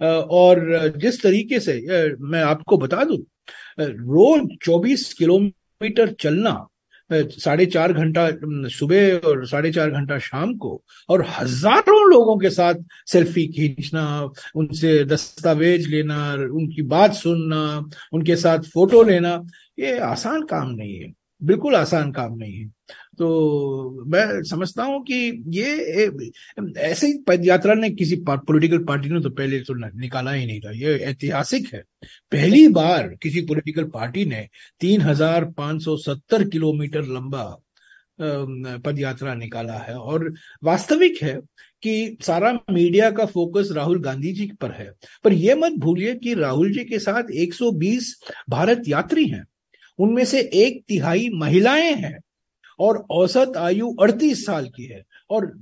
और 0.02 0.92
जिस 0.96 1.22
तरीके 1.22 1.60
से 1.60 1.80
मैं 2.22 2.42
आपको 2.44 2.78
बता 2.78 3.04
दूँ 3.04 3.18
रोज 3.80 4.48
24 4.62 5.12
किलोमीटर 5.14 6.12
चलना 6.20 6.66
साढ़े 7.10 7.64
चार 7.66 7.92
घंटा 7.92 8.28
सुबह 8.70 9.26
और 9.28 9.46
साढ़े 9.46 9.70
चार 9.72 9.90
घंटा 9.90 10.18
शाम 10.18 10.54
को, 10.56 10.82
और 11.08 11.24
हज़ारों 11.30 12.08
लोगों 12.10 12.36
के 12.38 12.50
साथ 12.50 12.74
सेल्फी 13.06 13.46
खींचना, 13.48 14.04
उनसे 14.54 15.04
दस्तावेज़ 15.04 15.88
लेना, 15.88 16.32
उनकी 16.34 16.82
बात 16.84 17.12
सुनना, 17.14 17.90
उनके 18.12 18.36
साथ 18.36 18.64
फ़ोटो 18.72 19.02
लेना, 19.02 19.40
ये 19.78 19.98
आसान 20.00 20.42
काम 20.44 20.70
नहीं 20.70 20.96
है, 20.96 21.12
बिल्कुल 21.42 21.76
आसान 21.76 22.10
काम 22.12 22.36
नहीं 22.36 22.54
है। 22.54 22.70
तो 23.18 24.04
मैं 24.06 24.42
समझता 24.44 24.84
हूँ 24.84 25.02
कि 25.04 25.16
ये 25.50 26.06
ऐसे 26.80 27.06
ही 27.06 27.12
पद 27.28 27.46
यात्रा 27.46 27.74
ने 27.74 27.90
किसी 27.90 28.16
पॉलिटिकल 28.28 28.84
पार्टी 28.84 29.08
ने 29.08 29.20
तो 29.22 29.30
पहले 29.30 29.60
तो 29.60 29.74
निकाला 29.74 30.32
ही 30.32 30.46
नहीं 30.46 30.60
था। 30.60 30.70
ये 30.72 30.96
ऐतिहासिक 31.10 31.72
है। 31.74 31.82
पहली 32.32 32.66
बार 32.70 33.08
किसी 33.22 33.40
पॉलिटिकल 33.46 33.84
पार्टी 33.90 34.24
ने 34.24 34.46
तीन 34.80 35.00
हज़ार 35.02 35.44
पाँच 35.58 35.82
सौ 35.84 35.96
सत्तर 35.98 36.48
किलोमीटर 36.48 37.06
लंबा 37.06 37.44
पद 38.20 38.98
यात्रा 38.98 39.34
निकाला 39.34 39.78
है। 39.78 39.94
और 39.94 40.32
वास्तविक 40.64 41.22
है 41.22 41.34
कि 41.82 42.16
सारा 42.22 42.52
मीडिया 42.72 43.10
का 43.10 43.24
फोकस 43.26 43.68
राहुल 43.72 44.00
गांधी 44.02 44.32
जी 44.32 44.50
पर 44.60 44.70
है। 44.72 44.90
पर 45.24 45.32
यह 45.32 45.56
मत 45.56 45.72
भूलिए 45.78 46.14
कि 46.14 46.34
राहुल 46.34 46.72
जी 46.72 46.84
के 46.84 46.98
साथ 46.98 47.30
120 47.36 48.14
भारत 48.50 48.82
यात्री 48.88 49.26
हैं। 49.26 49.44
उनमें 49.98 50.24
से 50.24 50.40
एक 50.54 50.82
तिहाई 50.88 51.28
महिलाएँ 51.34 51.92
हैं। 51.94 52.18
और 52.78 53.04
औसत 53.10 53.56
आयु 53.56 53.94
38 54.00 54.44
साल 54.46 54.66
की 54.76 54.84
है। 54.84 55.02
और 55.30 55.52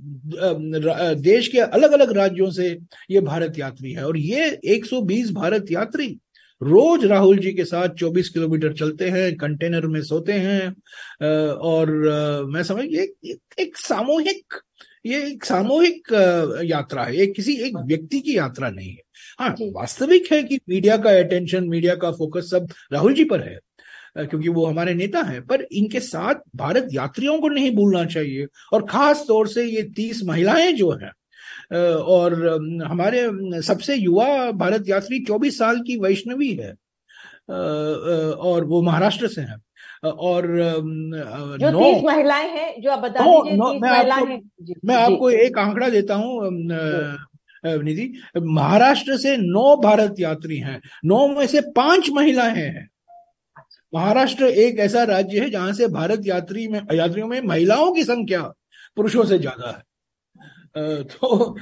देश 1.21 1.47
के 1.47 1.59
अलग 1.59 1.91
अलग 1.91 2.11
राज्यों 2.17 2.49
से 2.51 2.67
ये 3.11 3.21
भारत 3.21 3.59
यात्री 3.59 3.91
है। 3.91 4.05
और 4.05 4.17
ये 4.17 4.49
120 4.65 5.31
भारत 5.33 5.71
यात्री 5.71 6.07
रोज 6.61 7.05
राहुल 7.05 7.37
जी 7.37 7.51
के 7.53 7.63
साथ 7.65 7.95
24 7.99 8.29
किलोमीटर 8.29 8.73
चलते 8.73 9.09
हैं 9.09 9.35
कंटेनर 9.37 9.87
में 9.87 10.01
सोते 10.03 10.33
हैं। 10.33 10.67
और 11.51 11.91
मैं 12.45 12.63
समझ 12.63 12.85
एक, 12.85 13.15
एक 13.59 13.77
सामूहिक 13.77 14.61
ये 15.05 15.21
एक 15.23 15.43
सामूहिक 15.45 16.07
यात्रा 16.65 17.03
है। 17.03 17.17
ये 17.17 17.25
किसी 17.27 17.55
एक 17.63 17.75
व्यक्ति 17.87 18.19
की 18.19 18.37
यात्रा 18.37 18.69
नहीं 18.69 18.89
है। 18.89 19.01
हाँ 19.39 19.49
वास्तविक 19.63 20.31
है 20.31 20.41
कि 20.43 20.59
मीडिया 20.69 20.97
का 20.97 21.09
अटेंशन 21.19 21.67
मीडिया 21.69 21.95
का 21.95 22.11
फोकस 22.11 22.49
सब 22.51 22.67
राहुल 22.93 23.13
जी 23.13 23.23
पर 23.25 23.41
है। 23.41 23.57
क्योंकि 24.17 24.49
वो 24.49 24.65
हमारे 24.65 24.93
नेता 24.93 25.21
हैं 25.21 25.41
पर 25.45 25.61
इनके 25.71 25.99
साथ 25.99 26.35
भारत 26.55 26.87
यात्रियों 26.93 27.37
को 27.39 27.47
नहीं 27.49 27.75
भूलना 27.75 28.03
चाहिए। 28.05 28.47
और 28.73 28.85
खास 28.85 29.25
तौर 29.27 29.47
से 29.47 29.63
ये 29.65 29.81
तीस 29.95 30.21
महिलाएँ 30.25 30.71
जो 30.73 30.91
हैं 30.93 31.11
और 32.13 32.33
हमारे 32.87 33.21
सबसे 33.61 33.95
युवा 33.95 34.51
भारत 34.51 34.83
यात्री 34.87 35.19
चौबीस 35.25 35.57
साल 35.57 35.79
की 35.79 35.97
वैष्णवी 35.99 36.51
है 36.53 36.71
और 37.49 38.65
वो 38.65 38.81
महाराष्ट्र 38.81 39.27
से 39.27 39.41
हैं 39.41 39.61
और 40.05 40.47
जो 41.59 41.71
नौ 41.71 41.79
तीस 41.79 42.03
महिलाएँ 42.03 42.49
हैं 42.49 42.81
जो 42.81 42.91
आप 42.91 42.99
बता 42.99 43.25
दीजिए 43.41 43.79
मैं 43.79 43.89
आपको 43.89 44.25
मैं 44.87 44.95
आपको 44.95 45.29
एक 45.29 45.57
आंकड़ा 45.57 45.89
देता 45.89 46.15
हूँ 46.15 46.49
निधि 47.83 48.11
महाराष्ट्र 48.37 49.17
से 49.17 49.37
नौ 49.37 49.75
भारत 49.83 50.15
यात्री 50.19 50.57
हैं 50.57 50.79
नौ 51.05 51.27
में 51.27 51.45
से 51.47 51.61
पाँच 51.75 52.09
महिलाएँ 52.13 52.55
हैं। 52.55 52.87
महाराष्ट्र 53.95 54.45
एक 54.59 54.79
ऐसा 54.79 55.03
राज्य 55.05 55.39
है 55.39 55.49
जहाँ 55.49 55.73
से 55.73 55.87
भारत 55.89 56.21
यात्री 56.25 56.67
में 56.67 56.79
यात्रियों 56.93 57.27
में 57.27 57.39
महिलाओं 57.43 57.91
की 57.93 58.03
संख्या 58.03 58.41
पुरुषों 58.97 59.23
से 59.25 59.37
ज़्यादा 59.39 59.69
है। 59.69 59.83
तो 61.03 61.55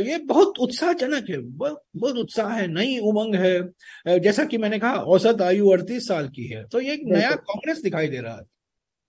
ये 0.00 0.18
बहुत 0.26 0.58
उत्साहजनक 0.58 1.28
है 1.30 1.38
बहुत 1.38 2.16
उत्साह 2.18 2.52
है 2.52 2.66
नई 2.68 2.98
उमंग 3.00 3.34
है। 3.34 4.18
जैसा 4.20 4.44
कि 4.44 4.58
मैंने 4.58 4.78
कहा 4.78 4.94
औसत 5.08 5.42
आयु 5.42 5.70
अड़तीस 5.70 6.06
साल 6.08 6.28
की 6.28 6.46
है। 6.48 6.64
तो 6.64 6.80
ये 6.80 6.92
एक 6.92 7.02
नया 7.06 7.30
कांग्रेस 7.30 7.82
दिखाई 7.82 8.08
दे 8.08 8.20
रहा 8.20 8.34
है। 8.34 8.42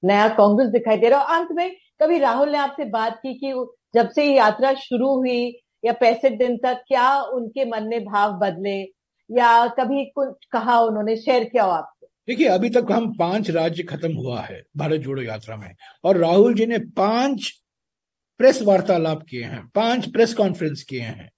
नया 0.04 0.28
कांग्रेस 0.36 0.70
दिखाई 0.70 0.98
दे 0.98 1.10
रहा 1.10 1.20
है। 1.22 1.40
अंत 1.40 1.52
में 1.52 1.76
कभी 2.02 2.18
राहुल 2.20 2.50
ने 2.50 2.58
आपसे 2.58 2.86
बात 2.92 3.20
की 3.24 3.34
कि 3.36 3.54
जब 3.96 4.10
से 4.10 4.26
यात्रा 4.26 4.74
शुरू 4.80 5.16
हुई 5.16 5.40
या 5.84 5.94
पैंसठ 5.94 6.38
दिन 6.38 6.58
तक 6.58 6.84
क्या 6.88 7.10
उनके 7.34 7.66
मन 7.66 7.88
में 7.90 8.04
भाव 8.06 8.38
बदले? 8.40 8.78
या 9.30 9.68
कभी 9.78 10.04
कुछ 10.06 10.46
कहा 10.52 10.80
उन्होंने 10.82 11.16
शेयर 11.18 11.44
किया 11.44 11.64
आप? 11.66 11.92
देखिए 12.28 12.48
अभी 12.48 12.70
तक 12.70 12.86
हम 12.92 13.18
पाँच 13.18 13.50
राज्य 13.50 13.84
खत्म 13.84 14.14
हुआ 14.14 14.42
है 14.42 14.64
भारत 14.78 15.02
जोड़ो 15.02 15.22
यात्रा 15.22 15.56
में। 15.56 15.76
और 16.04 16.18
राहुल 16.18 16.54
जी 16.54 16.66
ने 16.66 16.78
पाँच 16.78 17.62
प्रेस 18.38 18.62
वार्तालाप 18.62 19.24
किए 19.30 19.44
हैं 19.44 19.72
पाँच 19.76 20.12
प्रेस 20.12 20.34
कॉन्फ्रेंस 20.34 20.84
किए 20.84 21.02
हैं। 21.02 21.32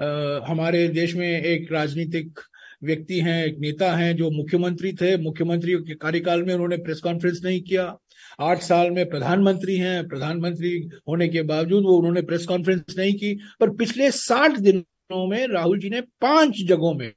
आ, 0.00 0.40
हमारे 0.46 0.88
देश 0.88 1.14
में 1.14 1.42
एक 1.42 1.72
राजनीतिक 1.72 2.40
व्यक्ति 2.84 3.20
हैं 3.20 3.44
एक 3.46 3.58
नेता 3.58 3.96
हैं 3.96 4.16
जो 4.16 4.30
मुख्यमंत्री 4.30 4.92
थे। 4.92 5.16
मुख्यमंत्री 5.16 5.74
के 5.74 5.94
कार्यकाल 5.94 6.42
में 6.42 6.54
उन्होंने 6.54 6.76
प्रेस 6.76 7.00
कॉन्फ्रेंस 7.00 7.40
नहीं 7.44 7.60
किया। 7.62 7.96
आठ 8.40 8.62
साल 8.62 8.90
में 8.90 9.10
प्रधानमंत्री 9.10 9.76
हैं। 9.76 10.08
प्रधानमंत्री 10.08 10.88
होने 11.08 11.28
के 11.28 11.42
बावजूद 11.42 11.82
वो 11.82 11.96
उन्होंने 11.96 12.22
प्रेस 12.22 12.46
कॉन्फ्रेंस 12.46 12.94
नहीं 12.98 13.14
की। 13.14 13.40
पर 13.60 13.70
पिछले 13.70 14.10
साठ 14.10 14.50
दिनों 14.50 15.26
में 15.26 15.46
राहुल 15.48 15.78
जी 15.78 15.90
ने 15.90 16.00
पाँच 16.00 16.62
जगहों 16.66 16.94
में 16.94 17.12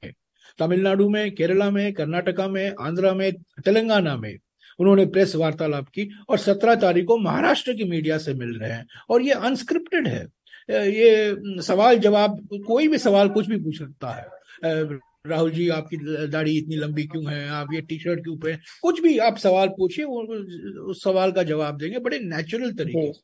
तमिलनाडु 0.58 1.08
में 1.08 1.34
केरला 1.34 1.70
में 1.70 1.92
कर्नाटका 1.92 2.48
में 2.48 2.74
आंध्रा 2.80 3.12
में 3.14 3.32
तेलंगाना 3.64 4.16
में। 4.16 4.36
उन्होंने 4.80 5.06
प्रेस 5.06 5.34
वार्तालाप 5.36 5.88
की 5.88 6.08
और 6.28 6.38
सत्रह 6.38 6.74
तारीख 6.74 7.04
को 7.06 7.16
महाराष्ट्र 7.18 7.72
की 7.72 7.84
मीडिया 7.84 8.18
से 8.18 8.34
मिल 8.34 8.58
रहे 8.58 8.70
हैं 8.72 8.86
और 9.10 9.22
ये 9.22 9.32
अनस्क्रिप्टेड 9.32 10.08
है। 10.08 10.26
ये 10.68 11.62
सवाल 11.62 11.98
जवाब 11.98 12.38
कोई 12.66 12.88
भी 12.88 12.98
सवाल 12.98 13.28
कुछ 13.28 13.48
भी 13.48 13.56
पूछ 13.56 13.78
सकता 13.78 14.10
है। 14.10 14.98
राहुल 15.26 15.50
जी 15.50 15.68
आपकी 15.68 15.96
दाढ़ी 16.28 16.56
इतनी 16.58 16.76
लंबी 16.76 17.02
क्यों 17.04 17.30
है? 17.30 17.48
आप 17.50 17.68
ये 17.74 17.80
टी 17.80 17.98
शर्ट 17.98 18.22
क्यों 18.22 18.36
पे 18.36 18.56
कुछ 18.82 19.00
भी 19.00 19.16
आप 19.18 19.36
सवाल 19.38 19.68
पूछिए 19.68 20.04
उस 20.04 21.02
सवाल 21.04 21.32
का 21.32 21.42
जवाब 21.42 21.78
देंगे 21.78 21.98
बड़े 21.98 22.18
नेचुरल 22.18 22.72
तरीके 22.72 23.12
से। 23.12 23.20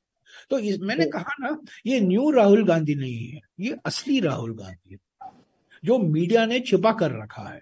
तो 0.50 0.58
इस, 0.58 0.78
मैंने 0.80 1.04
कहा 1.06 1.34
ना 1.40 1.56
ये 1.86 2.00
न्यू 2.00 2.30
राहुल 2.30 2.64
गांधी 2.66 2.94
नहीं 2.94 3.26
है 3.26 3.40
ये 3.60 3.76
असली 3.86 4.20
राहुल 4.20 4.54
गांधी 4.56 4.92
है। 4.92 4.98
जो 5.84 5.98
मीडिया 5.98 6.44
ने 6.46 6.60
छिपा 6.60 6.92
कर 6.92 7.10
रखा 7.12 7.42
है। 7.48 7.60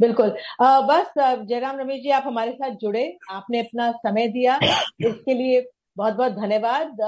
बिल्कुल। 0.00 0.36
आ, 0.62 0.80
बस 0.80 1.12
जयराम 1.18 1.78
रमेश 1.78 2.02
जी 2.02 2.10
आप 2.10 2.24
हमारे 2.26 2.52
साथ 2.52 2.74
जुड़े। 2.76 3.06
आपने 3.30 3.60
अपना 3.60 3.90
समय 3.98 4.28
दिया। 4.28 4.56
इसके 4.56 5.34
लिए 5.34 5.68
बहुत 5.96 6.14
बहुत 6.14 6.32
धन्यवाद 6.32 7.00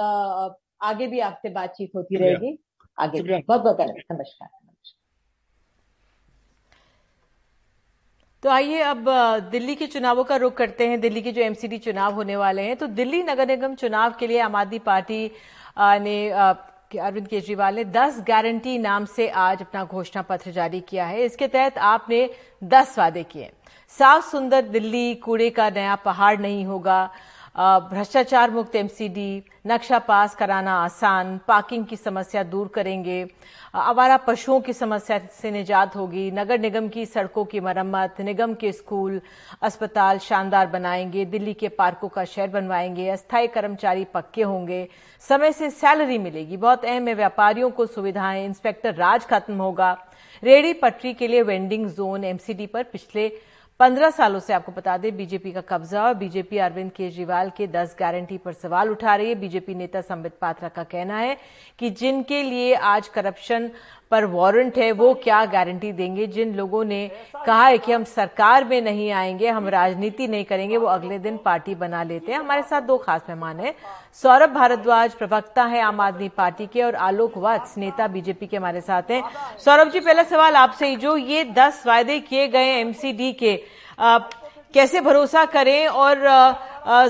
आगे 0.82 1.06
भी 1.06 1.20
आपसे 1.20 1.50
बातचीत 1.50 1.90
होती 1.96 2.16
रहेगी। 2.16 2.58
आगे 2.98 3.22
बहुत 3.38 3.60
बहुत 3.60 3.80
नमस्कार। 3.80 4.48
तो 8.42 8.48
आइए 8.48 8.80
अब 8.80 9.08
दिल्ली 9.50 9.74
के 9.74 9.86
चुनावों 9.86 10.24
का 10.24 10.36
रुख 10.36 10.54
करते 10.54 10.86
हैं। 10.88 11.00
दिल्ली 11.00 11.22
के 11.22 11.32
जो 11.32 11.42
एमसीडी 11.42 11.78
चुनाव 11.78 12.14
होने 12.14 12.36
वाले 12.36 12.62
हैं 12.62 12.76
तो 12.76 12.86
दिल्ली 12.88 13.22
नगर 13.22 13.46
निगम 13.46 13.74
चुनाव 13.74 14.14
के 14.20 14.26
लिए 14.26 14.38
आम 14.40 14.56
आदमी 14.56 14.78
पार्टी 14.78 15.30
ने 15.78 16.14
अरविंद 16.98 17.28
केजरीवाल 17.28 17.74
ने 17.74 17.84
10 17.84 18.20
गारंटी 18.28 18.78
नाम 18.78 19.04
से 19.04 19.28
आज 19.28 19.60
अपना 19.60 19.84
घोषणा 19.84 20.22
पत्र 20.22 20.50
जारी 20.50 20.80
किया 20.80 21.06
है। 21.06 21.22
इसके 21.22 21.46
तहत 21.48 21.78
आपने 21.78 22.30
10 22.64 22.98
वादे 22.98 23.22
किए। 23.22 23.50
साफ़ 23.88 24.30
सुंदर 24.30 24.62
दिल्ली 24.62 25.14
कूड़े 25.14 25.50
का 25.50 25.70
नया 25.70 25.94
पहाड़ 25.94 26.38
नहीं 26.40 26.64
होगा। 26.64 27.10
भ्रष्टाचार 27.60 28.50
मुक्त 28.50 28.76
एमसीडी 28.76 29.42
नक्शा 29.66 29.98
पास 29.98 30.34
कराना 30.34 30.74
आसान 30.84 31.36
पार्किंग 31.48 31.84
की 31.86 31.96
समस्या 31.96 32.42
दूर 32.42 32.68
करेंगे 32.68 33.24
आवारा 33.74 34.16
पशुओं 34.16 34.60
की 34.60 34.72
समस्या 34.72 35.18
से 35.42 35.50
निजात 35.50 35.96
होगी, 35.96 36.30
नगर 36.30 36.60
निगम 36.60 36.88
की 36.88 37.04
सड़कों 37.06 37.44
की 37.44 37.60
मरम्मत, 37.60 38.20
निगम 38.20 38.54
के 38.54 38.72
स्कूल, 38.72 39.20
अस्पताल 39.62 40.18
शानदार 40.18 40.66
बनाएँगे, 40.66 41.24
दिल्ली 41.24 41.54
के 41.54 41.68
पार्कों 41.68 42.08
का 42.08 42.24
शहर 42.24 42.48
बनवाएँगे, 42.48 43.08
अस्थायी 43.08 43.46
कर्मचारी 43.46 44.04
पक्के 44.04 44.42
होंगे, 44.42 44.88
समय 45.20 45.52
से 45.52 45.70
सैलरी 45.70 46.18
मिलेगी, 46.18 46.56
बहुत 46.56 46.84
अहम 46.84 47.08
है, 47.08 47.14
व्यापारियों 47.14 47.70
को 47.70 47.86
सुविधाएँ 47.86 48.44
इंस्पेक्टर 48.44 48.94
राज 48.94 49.26
खत्म 49.26 49.54
होगा, 49.54 49.92
रेडी 50.42 50.72
पटरी 50.72 51.14
के 51.14 51.28
लिए 51.28 51.42
वेंडिंग 51.42 51.88
जोन 51.90 52.24
एमसीडी 52.24 52.66
पर 52.66 52.82
पिछले 52.82 53.28
पंद्रह 53.80 54.10
सालों 54.10 54.38
से 54.40 54.52
आपको 54.52 54.72
बता 54.72 54.96
दें, 54.98 55.16
बीजेपी 55.16 55.50
का 55.52 55.60
कब्जा 55.60 56.02
और 56.04 56.14
बीजेपी 56.14 56.58
अरविंद 56.58 56.90
केजरीवाल 56.92 57.50
के 57.56 57.66
दस 57.66 57.94
गारंटी 57.98 58.36
पर 58.38 58.52
सवाल 58.52 58.88
उठा 58.90 59.14
रही 59.16 59.28
है। 59.28 59.34
बीजेपी 59.34 59.74
नेता 59.74 60.00
संबित 60.00 60.32
पात्रा 60.40 60.68
का 60.68 60.82
कहना 60.84 61.18
है 61.18 61.36
कि 61.78 61.90
जिनके 61.90 62.42
लिए 62.42 62.74
आज 62.74 63.08
करप्शन 63.08 63.70
पर 64.10 64.24
वारंट 64.24 64.78
है 64.78 64.90
वो 64.92 65.12
क्या 65.14 65.44
गारंटी 65.46 65.90
देंगे? 65.92 66.26
जिन 66.26 66.54
लोगों 66.54 66.84
ने 66.84 67.10
कहा 67.46 67.66
है 67.66 67.78
कि 67.78 67.92
हम 67.92 68.04
सरकार 68.04 68.64
में 68.64 68.80
नहीं 68.80 69.10
आएँगे 69.12 69.48
हम 69.48 69.68
राजनीति 69.68 70.26
नहीं 70.28 70.44
करेंगे 70.44 70.76
वो 70.76 70.86
अगले 70.86 71.18
दिन 71.18 71.36
पार्टी 71.36 71.74
बना 71.74 72.02
लेते 72.02 72.32
हैं। 72.32 72.38
हमारे 72.38 72.62
साथ 72.62 72.82
दो 72.82 72.96
खास 72.98 73.20
मेहमान 73.28 73.60
हैं। 73.60 73.74
सौरभ 74.22 74.50
भारद्वाज 74.50 75.14
प्रवक्ता 75.14 75.64
है 75.64 75.80
आम 75.80 76.00
आदमी 76.00 76.28
पार्टी 76.28 76.66
के 76.66 76.82
और 76.82 76.94
आलोक 76.94 77.38
वत्स 77.38 77.76
नेता 77.78 78.06
बीजेपी 78.08 78.46
के 78.46 78.56
हमारे 78.56 78.80
साथ 78.80 79.10
हैं। 79.10 79.22
सौरभ 79.58 79.90
जी 79.90 80.00
पहला 80.00 80.22
सवाल 80.22 80.56
आपसे 80.56 80.88
ही 80.88 80.96
जो 80.96 81.16
ये 81.16 81.44
दस 81.58 81.82
वायदे 81.86 82.18
किए 82.20 82.48
गए 82.48 82.74
एमसीडी 82.78 83.32
के 83.32 83.60
आ, 83.98 84.18
कैसे 84.74 85.00
भरोसा 85.00 85.44
करें? 85.44 85.86
और 85.86 86.16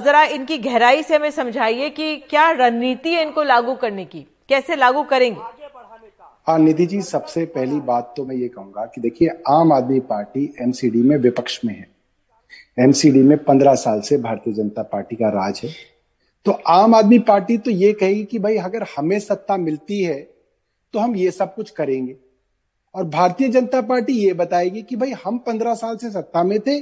जरा 0.05 0.23
इनकी 0.25 0.59
गहराई 0.59 1.03
से 1.03 1.17
हमें 1.17 1.31
समझाइए 1.31 1.89
कि 1.91 2.17
क्या 2.31 2.51
रणनीति 2.51 3.15
है 3.15 3.23
इनको 3.23 3.43
लागू 3.43 3.75
करने 3.75 4.05
की? 4.05 4.27
कैसे 4.49 4.77
लागू 4.77 5.03
करेंगे? 5.03 5.60
हाँ 6.47 6.59
निधि 6.59 6.85
जी, 6.87 7.01
सबसे 7.03 7.45
पहली 7.47 7.81
बात 7.81 8.13
तो 8.17 8.25
मैं 8.25 8.37
ये 8.37 8.49
कहूँगा 8.49 8.85
कि 8.85 9.01
देखिए, 9.01 9.29
आम 9.49 9.73
आदमी 9.73 9.99
पार्टी 10.03 10.45
एमसीडी 10.63 11.03
में 11.03 11.17
विपक्ष 11.19 11.59
में 11.65 11.75
है। 11.75 11.87
एमसीडी 12.79 13.23
में 13.23 13.37
पंद्रह 13.45 13.75
साल 13.75 14.01
से 14.01 14.17
भारतीय 14.19 14.55
जनता 14.55 14.83
पार्टी 14.85 15.17
का 15.17 15.29
राज 15.31 15.61
है। 15.65 15.71
तो 16.47 16.53
आम 16.69 16.95
आदमी 16.95 17.19
पार्टी 17.21 17.59
तो 17.59 17.71
ये 17.71 17.93
कहेगी 17.93 18.25
कि 18.25 18.39
भाई, 18.39 18.57
अगर 18.59 18.87
हमें 18.97 19.19
सत्ता 19.21 19.57
मिलती 19.57 20.03
है 20.03 20.19
तो 20.95 20.99
हम 20.99 21.17
ये 21.17 21.31
सब 21.31 21.55
कुछ 21.55 21.71
करेंगे। 21.71 22.17
और 22.95 23.05
भारतीय 23.07 23.49
जनता 23.49 23.81
पार्टी 23.83 24.13
ये 24.15 24.33
बताएगी 24.35 24.83
कि 24.83 24.97
भाई, 24.97 25.13
हम 25.25 25.39
पंद्रह 25.39 25.75
साल 25.75 25.97
से 25.97 26.11
सत्ता 26.11 26.43
में 26.43 26.59
थे, 26.61 26.77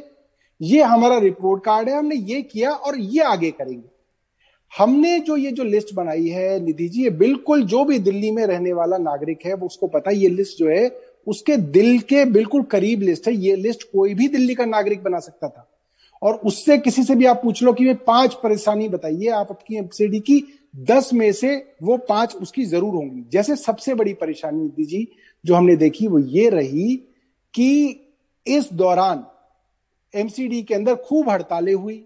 ये 0.60 0.82
हमारा 0.82 1.18
रिपोर्ट 1.18 1.64
कार्ड 1.64 1.88
है, 1.88 1.96
हमने 1.96 2.16
ये 2.16 2.42
किया 2.42 2.70
और 2.70 2.98
ये 2.98 3.22
आगे 3.24 3.50
करेंगे। 3.50 3.88
हमने 4.72 5.18
जो 5.20 5.36
ये 5.36 5.50
जो 5.50 5.64
लिस्ट 5.64 5.94
बनाई 5.94 6.26
है, 6.26 6.60
निधि 6.60 6.88
जी, 6.88 7.02
ये 7.02 7.10
बिल्कुल 7.10 7.62
जो 7.62 7.84
भी 7.84 7.98
दिल्ली 7.98 8.30
में 8.30 8.46
रहने 8.46 8.72
वाला 8.72 8.98
नागरिक 8.98 9.46
है, 9.46 9.54
वो 9.54 9.66
उसको 9.66 9.86
पता 9.86 10.10
है, 10.10 10.16
ये 10.16 10.28
लिस्ट 10.28 10.58
जो 10.58 10.68
है, 10.68 10.88
उसके 11.26 11.56
दिल 11.56 11.98
के 11.98 12.24
बिल्कुल 12.24 12.62
करीब 12.62 13.02
लिस्ट 13.02 13.28
है। 13.28 13.34
ये 13.34 13.56
लिस्ट 13.56 13.82
कोई 13.82 14.14
भी 14.14 14.28
दिल्ली 14.28 14.54
का 14.54 14.64
नागरिक 14.64 15.02
बना 15.02 15.18
सकता 15.18 15.48
था। 15.48 15.68
और 16.22 16.34
उससे 16.34 16.78
किसी 16.78 17.02
से 17.02 17.14
भी 17.14 17.24
आप 17.24 17.40
पूछ 17.42 17.62
लो 17.62 17.72
कि 17.72 17.84
वे 17.84 17.94
पाँच 17.94 18.34
परेशानी 18.34 18.88
बताइए 18.88 19.28
आप 19.28 19.48
आपकी 19.50 19.76
एमसीडी 19.76 20.20
की, 20.20 20.42
दस 20.76 21.12
में 21.12 21.32
से 21.32 21.56
वो 21.82 21.96
पाँच 21.96 22.34
उसकी 22.34 22.64
ज़रूर 22.64 22.94
होंगी। 22.94 23.24
जैसे 23.32 23.56
सबसे 23.56 23.94
बड़ी 23.94 24.14
परेशानी 24.14 24.62
निधि 24.62 24.84
जी, 24.84 25.08
जो 25.44 25.54
हमने 25.54 25.76
देखी, 25.76 26.06
वो 26.06 26.18
ये 26.18 26.48
रही 26.48 26.96
कि 27.54 28.00
इस 28.46 28.72
दौरान 28.72 29.24
एमसीडी 30.14 30.62
के 30.62 30.74
अंदर 30.74 30.94
खूब 30.94 31.28
हड़तालें 31.28 31.74
हुई 31.74 32.04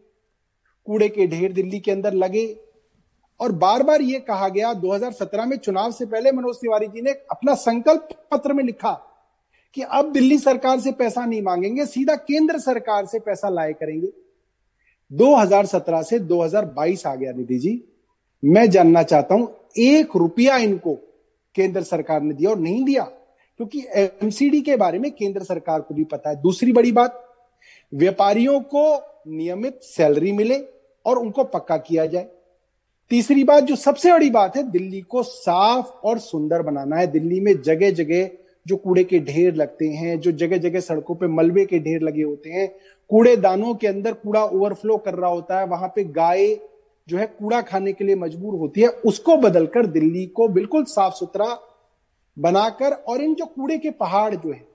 कूड़े 0.86 1.08
के 1.08 1.26
ढेर 1.26 1.52
दिल्ली 1.52 1.78
के 1.80 1.90
अंदर 1.90 2.12
लगे। 2.14 2.46
और 3.40 3.52
बार 3.52 3.82
बार 3.82 4.02
ये 4.02 4.18
कहा 4.20 4.48
गया 4.48 4.72
2017 4.74 5.46
में 5.46 5.56
चुनाव 5.56 5.92
से 5.92 6.06
पहले 6.06 6.32
मनोज 6.32 6.56
तिवारी 6.56 6.86
जी 6.86 7.02
ने 7.02 7.10
अपना 7.30 7.54
संकल्प 7.54 8.08
पत्र 8.30 8.52
में 8.52 8.62
लिखा 8.64 8.92
कि 9.76 9.82
अब 9.82 10.12
दिल्ली 10.12 10.38
सरकार 10.38 10.80
से 10.80 10.92
पैसा 10.92 11.24
नहीं 11.26 11.42
मांगेंगे, 11.42 11.86
सीधा 11.86 12.14
केंद्र 12.14 12.58
सरकार 12.58 13.06
से 13.06 13.18
पैसा 13.18 13.48
लाए 13.48 13.72
करेंगे। 13.72 14.08
2017 15.10 16.02
से 16.02 16.18
2022 16.18 17.06
आ 17.06 17.14
गया 17.14 17.32
निधि 17.32 17.58
जी। 17.58 17.80
मैं 18.42 18.68
जानना 18.70 19.02
चाहता 19.02 19.34
हूँ, 19.34 19.48
एक 19.78 20.16
रुपया 20.16 20.56
इनको 20.56 20.94
केंद्र 21.54 21.82
सरकार 21.82 22.22
ने 22.22 22.34
दिया 22.34 22.50
और 22.50 22.58
नहीं 22.58 22.84
दिया, 22.84 23.02
क्योंकि 23.60 23.84
एमसीडी 23.96 24.60
के 24.60 24.76
बारे 24.76 24.98
में 24.98 25.10
केंद्र 25.10 25.42
सरकार 25.42 25.80
को 25.80 25.94
भी 25.94 26.04
पता 26.04 26.30
है। 26.30 26.40
दूसरी 26.42 26.72
बड़ी 26.72 26.92
बात, 26.92 27.22
व्यापारियों 27.92 28.60
को 28.60 28.94
नियमित 29.28 29.80
सैलरी 29.82 30.32
मिले 30.32 30.58
और 31.06 31.18
उनको 31.18 31.44
पक्का 31.44 31.76
किया 31.76 32.06
जाए। 32.06 32.28
तीसरी 33.10 33.44
बात, 33.44 33.64
जो 33.64 33.76
सबसे 33.76 34.12
बड़ी 34.12 34.30
बात 34.30 34.56
है, 34.56 34.70
दिल्ली 34.70 35.00
को 35.00 35.22
साफ़ 35.22 35.86
और 35.86 36.18
सुंदर 36.18 36.62
बनाना 36.62 36.96
है। 36.96 37.06
दिल्ली 37.06 37.40
में 37.40 37.62
जगह 37.62 37.90
जगह 37.90 38.30
जो 38.66 38.76
कूड़े 38.76 39.04
के 39.04 39.18
ढेर 39.18 39.54
लगते 39.54 39.88
हैं, 39.88 40.20
जो 40.20 40.32
जगह 40.32 40.56
जगह 40.56 40.80
सड़कों 40.80 41.14
पे 41.14 41.26
मलबे 41.26 41.64
के 41.64 41.78
ढेर 41.78 42.00
लगे 42.00 42.22
होते 42.22 42.50
हैं, 42.50 42.74
कूड़ेदानों 43.08 43.74
के 43.74 43.86
अंदर 43.86 44.12
कूड़ा 44.12 44.44
ओवरफ्लो 44.44 44.96
कर 44.96 45.14
रहा 45.14 45.30
होता 45.30 45.58
है, 45.58 45.66
वहाँ 45.66 45.92
पे 45.96 46.04
गाय 46.04 46.60
जो 47.08 47.18
है 47.18 47.26
कूड़ा 47.26 47.60
खाने 47.60 47.92
के 47.92 48.04
लिए 48.04 48.14
मजबूर 48.14 48.54
होती 48.54 48.80
है, 48.80 48.88
उसको 48.88 49.36
बदलकर 49.36 49.86
दिल्ली 49.86 50.26
को 50.26 50.48
बिल्कुल 50.48 50.84
साफ़ 50.84 51.14
सुथरा 51.14 51.58
बनाकर 52.38 52.92
और 52.92 53.22
इन 53.22 53.34
जो 53.34 53.44
कूड़े 53.44 53.78
के 53.78 53.90
पहाड़ 53.90 54.34
जो 54.34 54.52
है, 54.52 54.66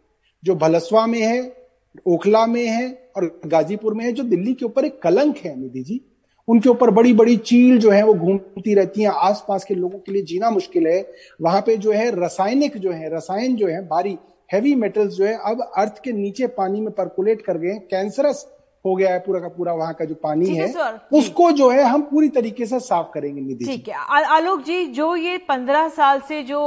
जो 0.44 0.56
भलसवा 0.56 1.08
में 1.08 1.22
है, 1.22 1.68
ओखला 2.08 2.46
में 2.46 2.68
है 2.68 3.07
और 3.18 3.42
गाजीपुर 3.46 3.94
में 3.94 4.06
है, 4.06 4.12
जो 4.12 4.24
दिल्ली 4.24 4.54
के 4.54 4.66
ऊपर 4.66 4.86
एक 4.86 5.02
कलंक 5.02 5.38
है 5.38 5.60
निधि 5.60 5.84
जी। 5.84 6.02
उनके 6.48 6.70
ऊपर 6.70 6.90
बड़ी 6.90 7.14
बड़ी 7.14 7.38
चील 7.38 7.80
जो 7.80 7.90
है, 7.90 8.04
वो 8.04 8.14
घूमती 8.14 8.74
रहती 8.74 9.02
हैं। 9.02 9.10
आसपास 9.10 9.64
के 9.64 9.76
लोगों 9.76 10.00
के 10.00 10.12
लिए 10.12 10.22
जीना 10.22 10.50
मुश्किल 10.50 10.88
है। 10.88 11.12
वहाँ 11.42 11.62
पे 11.62 11.78
जो 11.78 11.92
है, 11.92 12.20
रासायनिक 12.20 12.78
जो 12.78 12.92
है, 12.92 13.16
रसायन 13.16 13.56
जो 13.56 13.68
है 13.68 13.88
भारी 13.88 14.18
हैवी 14.54 14.76
मेटल्स 14.76 15.14
जो 15.14 15.26
है, 15.26 15.34
अब 15.46 15.72
अर्थ 15.78 16.02
के 16.04 16.12
नीचे 16.12 16.48
पानी 16.48 16.82
में 16.82 16.92
परकुलेट 16.92 17.42
कर 17.42 17.58
गए 17.58 17.74
कैंसरस 17.92 18.48
हो 18.88 18.96
गया 18.96 19.12
है 19.12 19.20
पूरा 19.20 19.40
का 19.40 19.48
पूरा 19.50 19.74
वहाँ 19.74 19.94
का 19.94 20.06
जो 20.06 20.16
पानी 20.18 20.50
है, 20.50 20.68
उसको 21.14 21.52
जो 21.54 21.70
है 21.70 21.84
हम 21.84 22.02
पूरी 22.04 22.30
तरीके 22.32 22.66
से 22.66 22.80
साफ़ 22.82 23.08
करेंगे 23.14 23.42
निधि 23.42 23.66
ठीक 23.66 23.88
है। 23.90 23.96
आलोक 24.28 24.62
जी 24.64 24.86
जो 24.94 25.16
ये 25.18 25.38
पंद्रह 25.50 25.88
साल 25.92 26.22
से 26.28 26.42
जो 26.44 26.62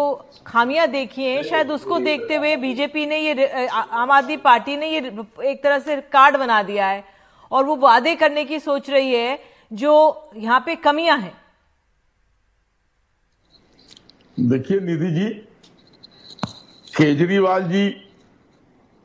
खामियाँ 0.47 0.87
देखी 0.89 1.25
हैं 1.25 1.43
शायद 1.45 1.71
उसको 1.71 1.99
देखते 2.01 2.37
हुए 2.37 2.57
बीजेपी 2.59 3.07
ने 3.07 3.19
ये 3.19 3.67
आम 3.69 4.11
आदमी 4.13 4.37
पार्टी 4.39 4.77
ने 4.77 4.89
ये 4.89 5.01
एक 5.45 5.63
तरह 5.65 5.79
से 5.81 6.01
कार्ड 6.13 6.37
बना 6.37 6.63
दिया 6.63 6.87
है 6.89 7.05
और 7.51 7.65
वो 7.65 7.77
वादे 7.79 8.15
करने 8.17 8.45
की 8.45 8.59
सोच 8.61 8.91
रही 8.91 9.15
है 9.15 9.39
जो 9.71 9.93
यहाँ 10.37 10.61
पे 10.67 10.75
कमियाँ 10.79 11.19
हैं। 11.19 11.33
देखिए 14.39 14.81
निधि 14.81 15.11
जी 15.13 15.29
केजरीवाल 16.89 17.63
जी 17.63 17.83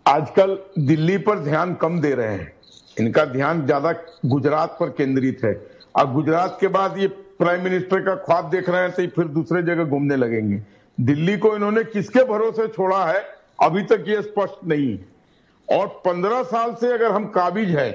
आजकल 0.05 0.57
दिल्ली 0.79 1.17
पर 1.19 1.39
ध्यान 1.39 1.73
कम 1.75 1.99
दे 2.01 2.13
रहे 2.15 2.33
हैं। 2.33 2.54
इनका 2.97 3.25
ध्यान 3.27 3.65
ज़्यादा 3.65 3.91
गुजरात 4.25 4.77
पर 4.79 4.89
केंद्रित 4.91 5.43
है। 5.43 5.53
अब 5.95 6.13
गुजरात 6.13 6.57
के 6.61 6.67
बाद 6.69 6.97
ये 6.97 7.07
प्राइम 7.39 7.63
मिनिस्टर 7.63 8.01
का 8.01 8.15
ख्वाब 8.17 8.49
देख 8.49 8.69
रहे 8.69 8.81
हैं 8.81 8.91
तो 8.91 9.07
फिर 9.15 9.27
दूसरे 9.29 9.61
जगह 9.63 9.83
घूमने 9.85 10.15
लगेंगे। 10.15 10.61
दिल्ली 10.97 11.37
को 11.37 11.55
इन्होंने 11.55 11.83
किसके 11.85 12.23
भरोसे 12.25 12.67
छोड़ा 12.69 13.03
है 13.05 13.23
अभी 13.63 13.81
तक 13.83 14.03
ये 14.07 14.21
स्पष्ट 14.21 14.67
नहीं 14.67 14.97
और 15.67 15.87
पंद्रह 16.05 16.43
साल 16.45 16.73
से 16.73 16.91
अगर 16.93 17.11
हम 17.11 17.25
काबिज 17.31 17.75
है 17.77 17.91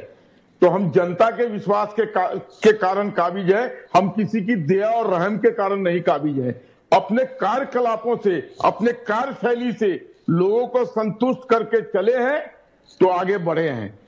तो 0.63 0.69
हम 0.69 0.91
जनता 0.93 1.29
के 1.31 1.47
विश्वास 1.49 1.93
के 1.97 2.05
का, 2.07 2.27
के 2.27 2.73
कारण 2.75 3.11
काबिज 3.13 3.53
है 3.53 3.65
हम 3.97 4.09
किसी 4.11 4.41
की 4.41 4.55
दया 4.67 4.89
और 4.91 5.11
रहम 5.11 5.39
के 5.39 5.51
कारण 5.53 5.81
नहीं 5.81 6.01
काबिज 6.03 6.39
है। 6.39 6.51
अपने 6.93 7.25
कार्यकलापों 7.41 8.17
से 8.25 8.37
अपने 8.65 8.93
कार्यशैली 9.05 9.73
से 9.75 9.89
लोगों 10.31 10.67
को 10.67 10.85
संतुष्ट 10.87 11.49
करके 11.51 11.81
चले 11.83 12.17
हैं 12.19 12.41
तो 13.01 13.09
आगे 13.09 13.39
बढ़े 13.41 13.69
हैं। 13.69 13.99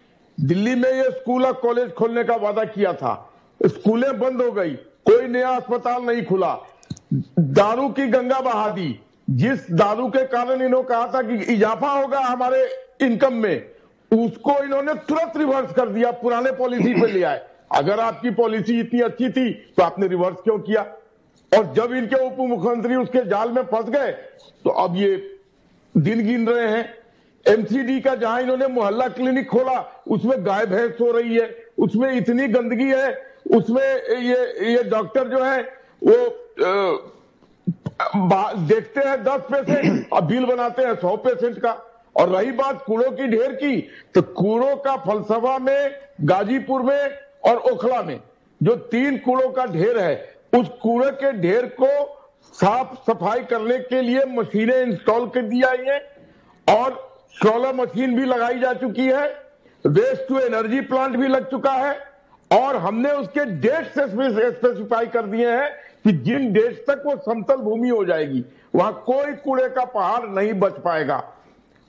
दिल्ली 0.44 0.74
में 0.74 0.92
ये 0.92 1.10
स्कूल 1.10 1.44
और 1.46 1.52
कॉलेज 1.52 1.92
खोलने 1.92 2.24
का 2.24 2.36
वादा 2.36 2.64
किया 2.64 2.92
था। 2.92 3.14
स्कूलें 3.60 4.18
बंद 4.18 4.42
हो 4.42 4.50
गई, 4.52 4.70
कोई 5.06 5.26
नया 5.28 5.48
अस्पताल 5.48 6.02
नहीं 6.02 6.24
खुला। 6.24 6.56
दारू 7.38 7.88
की 7.88 8.06
गंगा 8.06 8.40
बहा 8.40 8.68
दी। 8.68 9.00
जिस 9.30 9.70
दारू 9.70 10.08
के 10.08 10.24
कारण 10.26 10.62
इन्होंने 10.62 10.88
कहा 10.88 11.06
था 11.06 11.22
कि 11.22 11.34
इजाफा 11.52 11.90
होगा 11.90 12.20
हमारे 12.20 12.68
इनकम 13.00 13.34
में, 13.34 13.70
उसको 14.10 14.58
इन्होंने 14.64 14.94
तुरंत 15.08 15.36
रिवर्स 15.36 15.72
कर 15.72 15.88
दिया, 15.88 16.10
पुराने 16.12 16.52
पॉलिसी 16.52 16.94
पे 16.94 17.06
ले 17.06 17.22
आए। 17.22 17.40
अगर 17.72 18.00
आपकी 18.00 18.30
पॉलिसी 18.30 18.78
इतनी 18.80 19.00
अच्छी 19.00 19.28
थी 19.30 19.50
तो 19.76 19.82
आपने 19.82 20.06
रिवर्स 20.06 20.36
क्यों 20.36 20.58
किया? 20.58 20.82
और 21.52 21.72
जब 21.72 21.92
इनके 21.92 22.16
उप 22.26 22.36
मुख्यमंत्री 22.40 22.96
उसके 22.96 23.24
जाल 23.28 23.52
में 23.52 23.62
फंस 23.62 23.88
गए 23.90 24.10
तो 24.64 24.70
अब 24.70 24.96
ये 24.96 25.38
दिन 25.94 26.24
गिन 26.26 26.46
रहे 26.48 26.66
हैं। 26.68 26.84
एमसीडी 27.46 28.00
का 28.00 28.14
जहाँ 28.14 28.40
इन्होंने 28.40 28.66
मोहल्ला 28.68 29.08
क्लिनिक 29.08 29.48
खोला 29.50 29.78
उसमें 30.08 30.44
गाय 30.46 30.66
भैंस 30.66 31.00
हो 31.00 31.10
रही 31.12 31.36
है 31.36 31.48
उसमें 31.78 32.10
इतनी 32.12 32.46
गंदगी 32.48 32.90
है 32.90 33.10
उसमें 33.56 33.82
ये 33.82 34.72
ये 34.72 34.82
डॉक्टर 34.90 35.28
जो 35.28 35.42
है 35.44 35.62
वो 36.02 36.16
आ, 36.72 38.52
देखते 38.52 39.00
हैं 39.00 39.22
दस 39.24 39.42
पेशेंट 39.50 40.12
और 40.12 40.22
बिल 40.22 40.44
बनाते 40.46 40.82
हैं 40.82 40.94
सौ 40.96 41.16
पेशेंट 41.18 41.58
का। 41.58 41.72
और 42.16 42.28
रही 42.28 42.52
बात 42.52 42.82
कूड़ों 42.84 43.10
की 43.10 43.26
ढेर 43.28 43.52
की 43.54 43.76
तो 44.14 44.22
कूड़ों 44.32 44.74
का 44.76 44.96
फलसफा 45.04 45.58
में 45.58 45.90
गाजीपुर 46.22 46.82
में 46.82 47.18
और 47.50 47.56
ओखला 47.70 48.02
में 48.02 48.18
जो 48.60 48.74
तीन 48.90 49.16
कूड़ों 49.18 49.48
का 49.50 49.64
ढेर 49.68 49.98
है 49.98 50.14
उस 50.52 50.68
कूड़े 50.82 51.10
के 51.12 51.32
ढेर 51.40 51.66
को 51.80 51.88
साफ़ 52.54 52.94
सफ़ाई 53.10 53.42
करने 53.44 53.78
के 53.80 54.00
लिए 54.02 54.24
मशीनें 54.30 54.76
इंस्टॉल 54.76 55.26
कर 55.28 55.42
दी 55.42 55.62
आई 55.64 55.84
है। 55.86 55.98
और 56.66 57.11
सोलर 57.36 57.72
मशीन 57.74 58.14
भी 58.16 58.24
लगाई 58.24 58.58
जा 58.58 58.72
चुकी 58.74 59.06
है 59.06 59.26
वेस्ट 59.84 60.28
टू 60.28 60.38
एनर्जी 60.38 60.80
प्लांट 60.88 61.16
भी 61.16 61.28
लग 61.28 61.50
चुका 61.50 61.72
है 61.72 61.94
और 62.50 62.76
हमने 62.76 63.10
उसके 63.12 63.44
डेट 63.60 63.86
से 63.88 64.06
स्पेसिफाई 64.06 65.06
कर 65.06 65.26
दिए 65.26 65.50
हैं 65.50 65.70
कि 66.04 66.12
जिन 66.24 66.52
डेट 66.52 66.84
तक 66.88 67.02
वो 67.06 67.16
समतल 67.24 67.56
भूमि 67.58 67.88
हो 67.88 68.04
जाएगी 68.04 68.44
वहाँ 68.74 68.92
कोई 69.06 69.32
कूड़े 69.44 69.68
का 69.68 69.84
पहाड़ 69.84 70.26
नहीं 70.28 70.52
बच 70.60 70.78
पाएगा। 70.84 71.18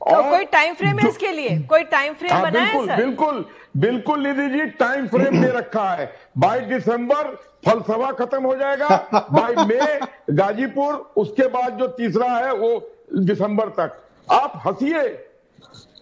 तो 0.01 0.15
और 0.15 0.29
कोई 0.29 0.45
टाइम 0.45 0.73
फ्रेम 0.75 0.99
है 0.99 1.07
इसके 1.09 1.31
लिए? 1.31 1.57
कोई 1.59 1.83
टाइम 1.83 2.13
फ्रेम 2.13 2.33
हाँ, 2.33 2.41
बना 2.41 2.59
बिल्कुल, 2.59 2.87
सर? 2.87 2.95
बिल्कुल 2.95 3.45
बिल्कुल 3.77 4.27
निधि 4.27 4.47
जी 4.49 4.65
टाइम 4.79 5.07
फ्रेम 5.07 5.41
दे 5.41 5.51
रखा 5.57 5.89
है। 5.91 6.11
बाई 6.37 6.59
दिसंबर 6.61 7.33
फलसवा 7.65 8.11
खत्म 8.13 8.43
हो 8.43 8.55
जाएगा। 8.55 8.87
बाई 9.31 9.65
मई 9.65 10.35
गाजीपुर 10.35 10.93
उसके 11.17 11.47
बाद 11.49 11.77
जो 11.79 11.87
तीसरा 11.99 12.27
है 12.27 12.53
वो 12.53 12.71
दिसंबर 13.13 13.69
तक। 13.79 14.01
आप 14.31 14.61
हंसिए। 14.65 15.03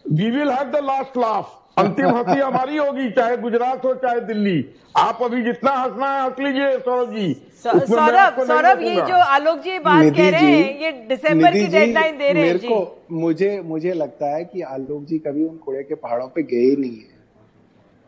We 0.05 0.29
will 0.31 0.49
have 0.51 0.71
the 0.71 0.83
last 0.83 1.17
laugh 1.17 1.57
अंतिम 1.77 2.07
हँसी 2.07 2.39
हमारी 2.39 2.77
होगी 2.77 3.09
चाहे 3.11 3.35
गुजरात 3.37 3.85
हो 3.85 3.93
चाहे 3.95 4.19
दिल्ली 4.21 4.63
आप 4.97 5.19
अभी 5.23 5.43
जितना 5.43 5.71
हंसना 5.71 6.11
है 6.13 6.23
हंस 6.23 6.39
लीजिए 6.39 6.77
सौरभ 6.79 7.13
जी 7.15 7.33
सौरभ 7.63 8.41
सौरभ 8.47 8.81
ये 8.83 8.95
जो 8.95 9.15
आलोक 9.25 9.59
जी 9.59 9.77
बात 9.79 10.13
कह 10.15 10.29
रहे 10.29 10.51
हैं 10.51 10.79
ये 10.81 10.91
दिसंबर 11.07 11.53
की 11.53 11.65
डेडलाइन 11.67 12.17
दे 12.17 12.31
रहे 12.33 12.43
हैं 12.43 12.53
मेरे 12.53 12.67
को 12.67 13.15
मुझे 13.21 13.61
मुझे 13.65 13.93
लगता 13.93 14.35
है 14.35 14.43
कि 14.45 14.61
आलोक 14.73 15.03
जी 15.03 15.19
कभी 15.19 15.43
उन 15.45 15.55
कूड़े 15.57 15.83
के 15.83 15.95
पहाड़ों 15.95 16.27
पे 16.27 16.43
गए 16.43 16.69
ही 16.69 16.75
नहीं 16.75 16.97
है। 16.97 17.19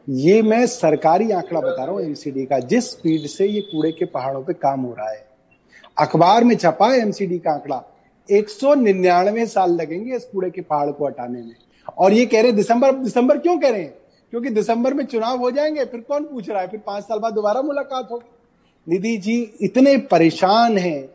ये 0.08 0.42
मैं 0.42 0.66
सरकारी 0.68 1.32
आंकड़ा 1.32 1.60
बता 1.62 1.84
रहा 1.84 1.94
हूँ 1.94 2.02
एमसीडी 2.02 2.46
का 2.46 2.60
जिस 2.60 2.92
स्पीड 2.92 3.28
से 3.28 3.48
ये 3.48 3.62
कूड़े 3.62 3.92
के 3.92 4.06
पहाड़ों 4.08 4.44
पे 4.44 4.54
काम 4.56 4.82
हो 4.82 4.94
रहा 4.94 5.10
है। 5.10 5.26
अखबार 5.98 6.44
में 6.44 6.56
छपा 6.56 6.92
है 6.92 7.00
एमसीडी 7.02 7.38
का 7.40 7.52
आंकड़ा। 7.52 7.82
एक 8.30 8.50
सौ 8.50 8.74
निन्यानवे 8.76 9.46
साल 9.48 9.72
लगेंगे 9.72 10.16
इस 10.16 10.26
कूड़े 10.26 10.50
के 10.50 10.62
पहाड़ 10.62 10.90
को 10.92 11.08
हटाने 11.08 11.40
में। 11.40 11.56
और 11.98 12.14
ये 12.14 12.26
कह 12.26 12.38
रहे 12.38 12.48
हैं, 12.48 12.56
दिसंबर 12.56 12.92
दिसंबर 12.92 13.38
क्यों 13.38 13.60
कह 13.60 13.70
रहे 13.70 13.82
हैं? 13.82 13.96
क्योंकि 14.32 14.50
दिसंबर 14.50 14.94
में 14.94 15.06
चुनाव 15.06 15.40
हो 15.40 15.52
जाएँगे, 15.52 15.86
फिर 15.86 16.00
कौन 16.00 16.24
पूछ 16.24 16.50
रहा 16.50 16.62
है? 16.62 16.68
फिर 16.68 16.80
पाँच 16.80 17.04
साल 17.04 17.20
बाद 17.20 17.34
दोबारा 17.34 17.62
मुलाकात 17.62 18.08
होगी। 18.12 18.30
निधि 18.88 19.18
जी, 19.18 19.54
इतने 19.62 19.98
परेशान 19.98 20.78
हैं। 20.78 21.10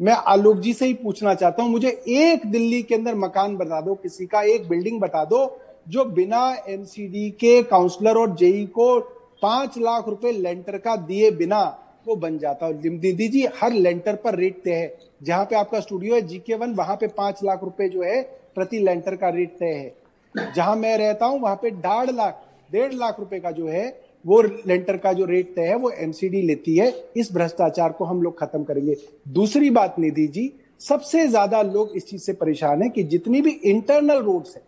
मैं 0.00 0.12
आलोक 0.12 0.56
जी 0.56 0.72
से 0.72 0.86
ही 0.86 0.94
पूछना 0.94 1.34
चाहता 1.34 1.62
हूँ, 1.62 1.70
मुझे 1.70 2.02
एक 2.08 2.46
दिल्ली 2.46 2.82
के 2.82 2.94
अंदर 2.94 3.14
मकान 3.14 3.56
बता 3.56 3.80
दो, 3.80 3.94
किसी 3.94 4.26
का 4.26 4.42
एक 4.42 4.68
बिल्डिंग 4.68 5.00
बता 5.00 5.24
दो, 5.24 5.58
जो 5.88 6.04
बिना 6.04 6.56
एमसीडी 6.68 7.30
के, 7.30 7.62
काउंसलर 7.62 8.16
और 8.16 8.36
जेई 8.36 8.66
को 8.66 9.00
पाँच 9.42 9.78
लाख 9.78 10.08
रुपए 10.08 10.32
लेंटर 10.32 10.78
का 10.78 10.96
दिए 10.96 11.30
बिना 11.30 11.78
वो 12.06 12.16
बन 12.16 12.38
जाता 12.38 12.66
है। 12.66 12.98
दीदी 12.98 13.28
जी, 13.28 13.46
हर 13.60 13.72
लेंटर 13.72 14.14
पर 14.16 14.34
रेट 14.34 14.62
तय 14.64 14.70
है। 14.70 14.98
जहाँ 15.22 15.44
पे 15.44 15.56
आपका 15.56 15.80
स्टूडियो 15.80 16.14
है, 16.14 16.20
जीके 16.20 16.54
वन, 16.54 16.74
वहाँ 16.74 16.96
पे 16.96 17.06
पाँच 17.06 17.40
लाख 17.44 17.64
रुपए 17.64 17.88
जो 17.88 18.02
है, 18.02 18.22
प्रति 18.54 18.78
लेंटर 18.78 19.16
का 19.16 19.28
रेट 19.28 19.56
तय 19.58 19.66
है। 19.66 20.05
जहाँ 20.36 20.76
मैं 20.76 20.96
रहता 20.98 21.26
हूँ, 21.26 21.40
वहाँ 21.40 21.56
पे 21.56 21.70
डेढ़ 21.70 22.10
लाख 22.10 22.42
डेढ़ 22.70 22.92
लाख 22.94 23.18
रुपए 23.20 23.38
का 23.40 23.50
जो 23.50 23.66
है, 23.68 23.88
वो 24.24 24.40
लेंटर 24.42 24.96
का 24.96 25.12
जो 25.12 25.24
रेट 25.24 25.54
तय 25.56 25.62
है, 25.62 25.74
वो 25.76 25.90
एमसीडी 25.90 26.40
लेती 26.42 26.76
है। 26.76 26.92
इस 27.16 27.32
भ्रष्टाचार 27.32 27.92
को 27.92 28.04
हम 28.04 28.22
लोग 28.22 28.38
खत्म 28.38 28.64
करेंगे। 28.64 28.96
दूसरी 29.28 29.70
बात 29.70 29.98
निधि 29.98 30.26
जी, 30.26 30.52
सबसे 30.80 31.26
ज़्यादा 31.28 31.62
लोग 31.62 31.92
इस 31.96 32.06
चीज़ 32.06 32.22
से 32.22 32.32
परेशान 32.32 32.82
है 32.82 32.88
कि 32.88 33.02
जितनी 33.04 33.40
भी 33.40 33.50
इंटरनल 33.50 34.18
रोड्स 34.18 34.56
है, 34.56 34.62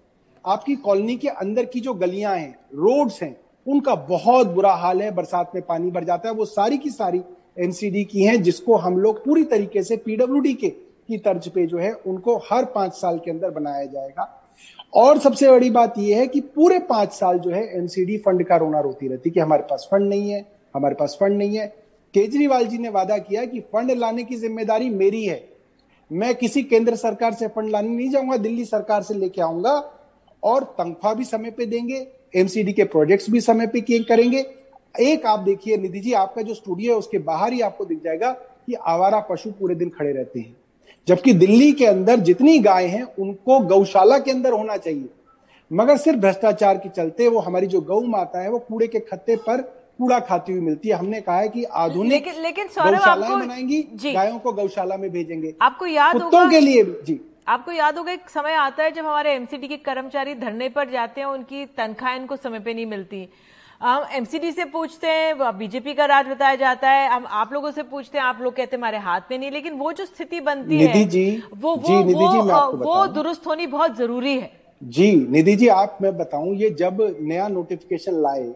आपकी 0.44 0.76
कॉलोनी 0.76 1.16
के 1.16 1.28
अंदर 1.28 1.64
की 1.64 1.80
जो 1.80 1.94
गलियाँ 1.94 2.36
हैं 2.36 2.54
रोड्स 2.74 3.22
हैं, 3.22 3.36
उनका 3.66 3.94
बहुत 3.94 4.46
बुरा 4.46 4.72
हाल 4.72 5.02
है। 5.02 5.10
बरसात 5.10 5.52
में 5.54 5.62
पानी 5.66 5.90
भर 5.90 6.04
जाता 6.04 6.28
है। 6.28 6.34
वो 6.34 6.44
सारी 6.44 6.78
की 6.78 6.90
सारी 6.90 7.22
एमसीडी 7.58 8.04
की 8.04 8.24
हैं, 8.24 8.42
जिसको 8.42 8.76
हम 8.76 8.98
लोग 8.98 9.24
पूरी 9.24 9.44
तरीके 9.44 9.82
से 9.82 9.96
पीडब्ल्यूडी 9.96 10.54
के, 10.54 10.68
की 10.68 11.18
तर्ज 11.18 11.48
पे 11.48 11.66
जो 11.66 11.78
है, 11.78 11.92
उनको 11.92 12.36
हर 12.50 12.64
पाँच 12.64 12.92
साल 12.92 13.18
के 13.18 13.30
अंदर 13.30 13.50
बनाया 13.50 13.84
जाएगा। 13.84 14.34
और 14.92 15.18
सबसे 15.18 15.50
बड़ी 15.50 15.70
बात 15.70 15.94
यह 15.98 16.18
है 16.18 16.26
कि 16.26 16.40
पूरे 16.40 16.78
पाँच 16.80 17.12
साल 17.12 17.38
जो 17.38 17.50
है 17.50 17.62
एनसीडी 17.78 18.16
फंड 18.18 18.44
का 18.46 18.56
रोना 18.56 18.80
रोती 18.80 19.08
रहती 19.08 19.30
कि 19.30 19.40
हमारे 19.40 19.62
पास 19.62 19.88
फंड 19.92 20.08
नहीं 20.08 20.30
है, 20.30 20.44
हमारे 20.74 20.94
पास 20.94 21.16
फंड 21.20 21.36
नहीं 21.38 21.56
है। 21.56 21.66
केजरीवाल 22.14 22.66
जी 22.66 22.78
ने 22.78 22.88
वादा 22.88 23.18
किया 23.18 23.44
कि 23.44 23.60
फंड 23.72 23.90
लाने 23.90 24.24
की 24.24 24.36
ज़िम्मेदारी 24.36 24.88
मेरी 24.90 25.24
है। 25.24 25.42
मैं 26.10 26.34
किसी 26.34 26.62
केंद्र 26.62 26.94
सरकार 26.96 27.34
से 27.34 27.48
फंड 27.48 27.70
लाने 27.70 27.88
नहीं 27.88 28.10
जाऊँगा, 28.10 28.36
दिल्ली 28.36 28.64
सरकार 28.64 29.02
से 29.02 29.14
लेके 29.14 29.42
आऊँगा 29.42 29.72
और 30.42 30.64
तनख्वाह 30.78 31.14
भी 31.14 31.24
समय 31.24 31.50
पे 31.50 31.66
देंगे 31.66 32.06
एमसीडी 32.34 32.72
के 32.72 32.84
प्रोजेक्ट्स 32.84 33.30
भी 33.30 33.40
समय 33.40 33.66
पे 33.66 33.80
करेंगे। 33.80 34.44
एक 35.00 35.26
आप 35.26 35.40
देखिए 35.40 35.76
निधि 35.76 36.00
जी, 36.00 36.12
आपका 36.12 36.42
जो 36.42 36.54
स्टूडियो 36.54 36.92
है 36.92 36.98
उसके 36.98 37.18
बाहर 37.20 37.52
ही 37.52 37.60
आपको 37.60 37.84
दिख 37.84 38.02
जाएगा 38.04 38.30
कि 38.32 38.74
आवारा 38.74 39.20
पशु 39.20 39.50
पूरे 39.50 39.74
दिन 39.74 39.88
खड़े 39.88 40.12
रहते 40.12 40.40
हैं। 40.40 40.56
जबकि 41.08 41.32
दिल्ली 41.34 41.70
के 41.72 41.86
अंदर 41.86 42.20
जितनी 42.20 42.58
गाय 42.58 42.86
हैं 42.86 43.02
उनको 43.18 43.58
गौशाला 43.68 44.18
के 44.18 44.30
अंदर 44.30 44.52
होना 44.52 44.76
चाहिए। 44.76 45.08
मगर 45.70 45.96
सिर्फ़ 45.96 46.18
भ्रष्टाचार 46.18 46.78
के 46.78 46.88
चलते 46.88 47.28
वो 47.28 47.40
हमारी 47.40 47.66
जो 47.66 47.80
गौ 47.82 48.00
माता 48.08 48.42
है 48.42 48.50
वो 48.50 48.58
कूड़े 48.58 48.86
के 48.86 48.98
खत्ते 49.00 49.36
पर 49.38 49.60
कूड़ा 49.98 50.18
खाती 50.20 50.52
हुई 50.52 50.60
मिलती 50.60 50.88
है। 50.88 50.94
हमने 50.94 51.20
कहा 51.20 51.38
है 51.38 51.48
कि 51.48 51.64
आधुनिक 51.64 52.12
लेकिन 52.12 52.42
लेकिन 52.42 52.66
गौशालाएँ 52.66 53.36
बनाएँगी 53.36 53.82
गायों 54.04 54.38
को 54.38 54.52
गौशाला 54.52 54.96
में 54.96 55.10
भेजेंगे। 55.10 55.54
आपको 55.62 55.86
याद 55.86 56.14
कुत्तों 56.14 56.48
के 56.50 56.60
लिए 56.60 56.84
जी। 57.06 57.20
आपको 57.48 57.72
याद 57.72 57.98
होगा 57.98 58.12
एक 58.12 58.30
समय 58.30 58.52
आता 58.54 58.82
है 58.84 58.90
जब 58.92 59.06
हमारे 59.06 59.32
एमसीडी 59.32 59.68
के 59.68 59.76
कर्मचारी 59.84 60.34
धरने 60.36 60.68
पर 60.68 60.90
जाते 60.90 61.20
हैं 61.20 61.28
उनकी 61.28 61.64
तनख्वाह 61.76 62.14
इनको 62.14 62.36
समय 62.38 62.60
पे 62.60 62.74
नहीं 62.74 62.86
मिलती। 62.86 63.28
एमसीडी 63.80 64.50
से 64.52 64.64
पूछते 64.66 65.06
हैं 65.08 65.56
बीजेपी 65.58 65.92
का 65.94 66.04
राज 66.06 66.28
बताया 66.28 66.54
जाता 66.56 66.90
है। 66.90 67.08
हम 67.10 67.26
आप 67.32 67.52
लोगों 67.52 67.70
से 67.70 67.82
पूछते 67.84 68.18
हैं 68.18 68.24
आप 68.24 68.38
लोग 68.42 68.54
कहते 68.54 68.76
हैं 68.76 68.78
हमारे 68.78 68.98
हाथ 68.98 69.20
में 69.30 69.38
नहीं। 69.38 69.50
लेकिन 69.50 69.74
वो 69.74 69.92
जो 69.92 70.04
स्थिति 70.06 70.40
बनती 70.40 70.78
है 70.78 71.04
जी, 71.04 71.42
वो 71.54 71.70
वो 71.70 71.76
जी, 71.78 71.94
वो, 71.94 72.32
जी, 72.32 72.38
वो 72.78 73.06
दुरुस्त 73.08 73.46
होनी 73.46 73.66
बहुत 73.68 73.96
ज़रूरी 73.96 74.38
है। 74.38 74.50
जी 74.82 75.12
निधि 75.30 75.54
जी 75.56 75.68
आप 75.68 75.98
मैं 76.02 76.16
बताऊँ 76.16 76.54
ये 76.56 76.70
जब 76.70 76.96
नया 77.20 77.46
नोटिफिकेशन 77.48 78.20
लाए 78.22 78.46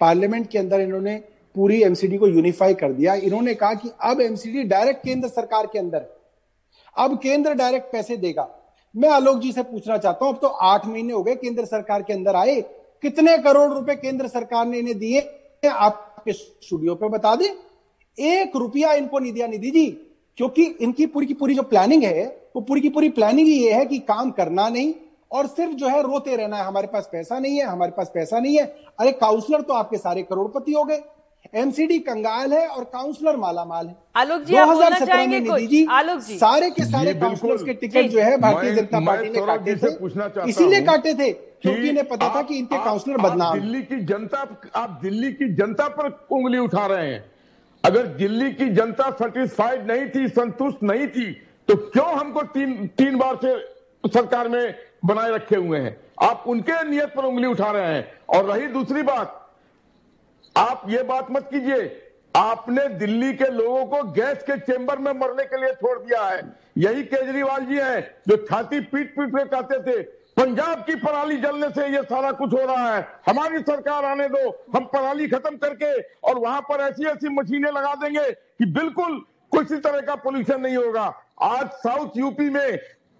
पार्लियामेंट 0.00 0.48
के 0.50 0.58
अंदर 0.58 0.80
इन्होंने 0.80 1.16
पूरी 1.54 1.82
एमसीडी 1.82 2.16
को 2.18 2.26
यूनिफाई 2.28 2.74
कर 2.74 2.92
दिया। 2.92 3.14
इन्होंने 3.14 3.54
कहा 3.54 3.74
कि 3.74 3.90
अब 4.02 4.20
एमसीडी 4.20 4.62
डायरेक्ट 4.64 5.04
केंद्र 5.04 5.28
सरकार 5.30 5.66
के 5.66 5.78
अंदर 5.78 6.06
अब 6.96 7.18
केंद्र 7.18 7.52
डायरेक्ट 7.54 7.92
पैसे 7.92 8.16
देगा। 8.16 8.48
मैं 8.94 9.08
आलोक 9.10 9.38
जी 9.38 9.52
से 9.52 9.62
पूछना 9.64 9.96
चाहता 9.98 10.24
हूँ 10.24 10.34
अब 10.34 10.40
तो 10.40 10.48
आठ 10.48 10.86
महीने 10.86 11.12
हो 11.12 11.22
गए 11.22 11.34
केंद्र 11.36 11.64
सरकार 11.66 12.02
के 12.02 12.12
अंदर 12.12 12.36
आए। 12.36 12.60
कितने 13.06 13.36
करोड़ 13.38 13.72
रुपए 13.72 13.94
केंद्र 13.96 14.28
सरकार 14.28 14.66
ने 14.66 14.78
इन्हें 14.78 14.98
दिए 14.98 15.20
आपके 15.66 16.32
स्टूडियो 16.32 16.94
पे 16.94 17.08
बता 17.08 17.34
दें। 17.36 17.46
एक 18.18 18.56
रुपया 18.56 18.92
इनको 18.92 19.18
नहीं 19.18 19.32
दिया 19.32 19.46
निधि 19.46 19.70
जी, 19.70 19.86
क्योंकि 20.38 20.64
इनकी 20.80 21.06
पूरी 21.06 21.26
की 21.26 21.34
पूरी 21.34 21.54
जो 21.54 21.62
प्लानिंग 21.62 22.02
है, 22.02 22.24
वो 22.56 22.60
पूरी 22.62 22.80
की 22.80 22.88
पूरी 22.88 23.08
प्लानिंग 23.08 23.48
ही 23.48 23.54
ये 23.54 23.72
है 23.72 23.84
कि 23.86 23.98
काम 23.98 24.30
करना 24.30 24.68
नहीं 24.68 24.94
और 25.30 25.46
सिर्फ़ 25.46 25.72
जो 25.72 25.88
है 25.88 26.02
रोते 26.02 26.36
रहना 26.36 26.56
है। 26.56 26.64
हमारे 26.64 26.86
पास 26.86 27.08
पैसा 27.12 27.38
नहीं 27.38 27.58
है, 27.58 27.64
हमारे 27.64 27.92
पास 27.92 28.10
पैसा 28.14 28.38
नहीं 28.38 28.56
है। 28.58 28.64
अरे 29.00 29.12
काउंसलर 29.12 29.60
तो 29.60 29.74
आपके 29.74 29.98
सारे 29.98 30.22
करोड़पति 30.22 30.72
हो 30.72 30.84
गए। 30.84 31.02
एमसीडी 31.54 31.98
कंगाल 32.00 32.52
है 32.52 32.66
और 32.66 32.84
काउंसलर 32.84 33.36
माला 33.36 33.64
माल 33.64 33.86
है। 33.86 33.94
आलोक 34.16 34.42
जी 34.42 34.56
आप 34.56 34.68
बोलना 34.68 34.98
चाहेंगे 35.00 35.40
कुछ? 35.40 35.62
जी 35.62 35.84
आलोक 35.90 36.20
जी। 36.20 36.38
सारे 36.38 36.70
के 36.70 36.84
सारे 36.84 37.14
काउंसलर्स 37.14 37.62
के 37.62 37.74
टिकट 37.74 38.08
जो 38.10 38.20
है 38.20 38.36
भारतीय 38.38 38.74
जनता 38.74 39.00
पार्टी 39.06 39.28
ने 39.28 39.46
काटे 39.46 39.76
थे। 39.76 40.48
इसीलिए 40.48 40.80
काटे 40.82 41.14
थे 41.14 41.30
क्योंकि 41.32 41.88
इन्हें 41.88 42.08
पता 42.08 42.34
था 42.34 42.42
कि 42.42 42.58
इनके 42.58 42.84
काउंसलर 42.84 43.16
बदनाम 43.18 43.58
दिल्ली 43.58 43.82
की 43.82 44.04
जनता 44.04 44.38
आप 44.76 44.98
दिल्ली 45.02 45.32
की 45.32 45.52
जनता 45.54 45.88
पर 45.90 46.10
उंगली 46.30 46.58
उठा 46.58 46.86
रहे 46.86 47.06
हैं। 47.06 47.24
अगर 47.84 48.06
दिल्ली 48.16 48.50
की 48.52 48.68
जनता 48.74 49.10
सेटिस्फाइड 49.12 49.90
नहीं 49.90 50.08
थी 50.10 50.28
संतुष्ट 50.30 50.82
नहीं 50.82 51.06
थी 51.08 51.32
तो 51.68 51.76
क्यों 51.76 52.06
हमको 52.10 52.42
तीन 52.52 52.86
तीन 52.98 53.16
बार 53.18 53.36
से 53.36 53.56
सरकार 54.04 54.48
में 54.48 54.74
बनाए 55.04 55.30
रखे 55.30 55.56
हुए 55.56 55.78
हैं? 55.78 55.96
आप 56.22 56.44
उनके 56.46 56.82
नियत 56.90 57.12
पर 57.16 57.24
उंगली 57.24 57.46
उठा 57.46 57.70
रहे 57.70 57.94
हैं। 57.94 58.06
और 58.28 58.44
रही 58.44 58.66
दूसरी 58.68 59.02
बात 59.02 59.42
आप 60.56 60.82
ये 60.88 61.02
बात 61.02 61.26
मत 61.30 61.48
कीजिए। 61.50 62.02
आपने 62.34 62.86
दिल्ली 62.98 63.32
के 63.32 63.50
लोगों 63.50 63.84
को 63.86 64.02
गैस 64.12 64.42
के 64.42 64.58
चेंबर 64.60 64.98
में 64.98 65.12
मरने 65.12 65.44
के 65.44 65.60
लिए 65.60 65.72
छोड़ 65.72 65.98
दिया 65.98 66.22
है। 66.22 66.40
यही 66.78 67.02
केजरीवाल 67.04 67.64
जी 67.66 67.78
हैं, 67.78 68.00
जो 68.28 68.36
छाती 68.44 68.80
पीट 68.82 69.14
पीट 69.16 69.30
के 69.30 69.44
कहते 69.46 69.78
थे, 69.82 70.02
पंजाब 70.36 70.84
की 70.84 70.94
पराली 70.96 71.36
जलने 71.36 71.68
से 71.70 71.86
ये 71.88 72.02
सारा 72.04 72.32
कुछ 72.32 72.52
हो 72.52 72.64
रहा 72.64 72.94
है। 72.94 73.06
हमारी 73.28 73.58
सरकार 73.60 74.04
आने 74.04 74.28
दो, 74.28 74.50
हम 74.74 74.84
पराली 74.86 75.28
खत्म 75.28 75.56
करके 75.56 75.92
और 76.22 76.38
वहाँ 76.38 76.60
पर 76.62 76.80
ऐसी 76.82 77.06
ऐसी 77.06 77.28
मशीनें 77.30 77.70
लगा 77.70 77.94
देंगे 77.94 78.30
कि 78.30 78.64
बिल्कुल 78.72 79.18
किसी 79.52 79.76
तरह 79.78 80.00
का 80.00 80.14
पोल्यूशन 80.16 80.60
नहीं 80.60 80.76
होगा। 80.76 81.12
आज 81.42 81.66
साउथ 81.78 82.16
यूपी 82.16 82.48
में 82.50 82.76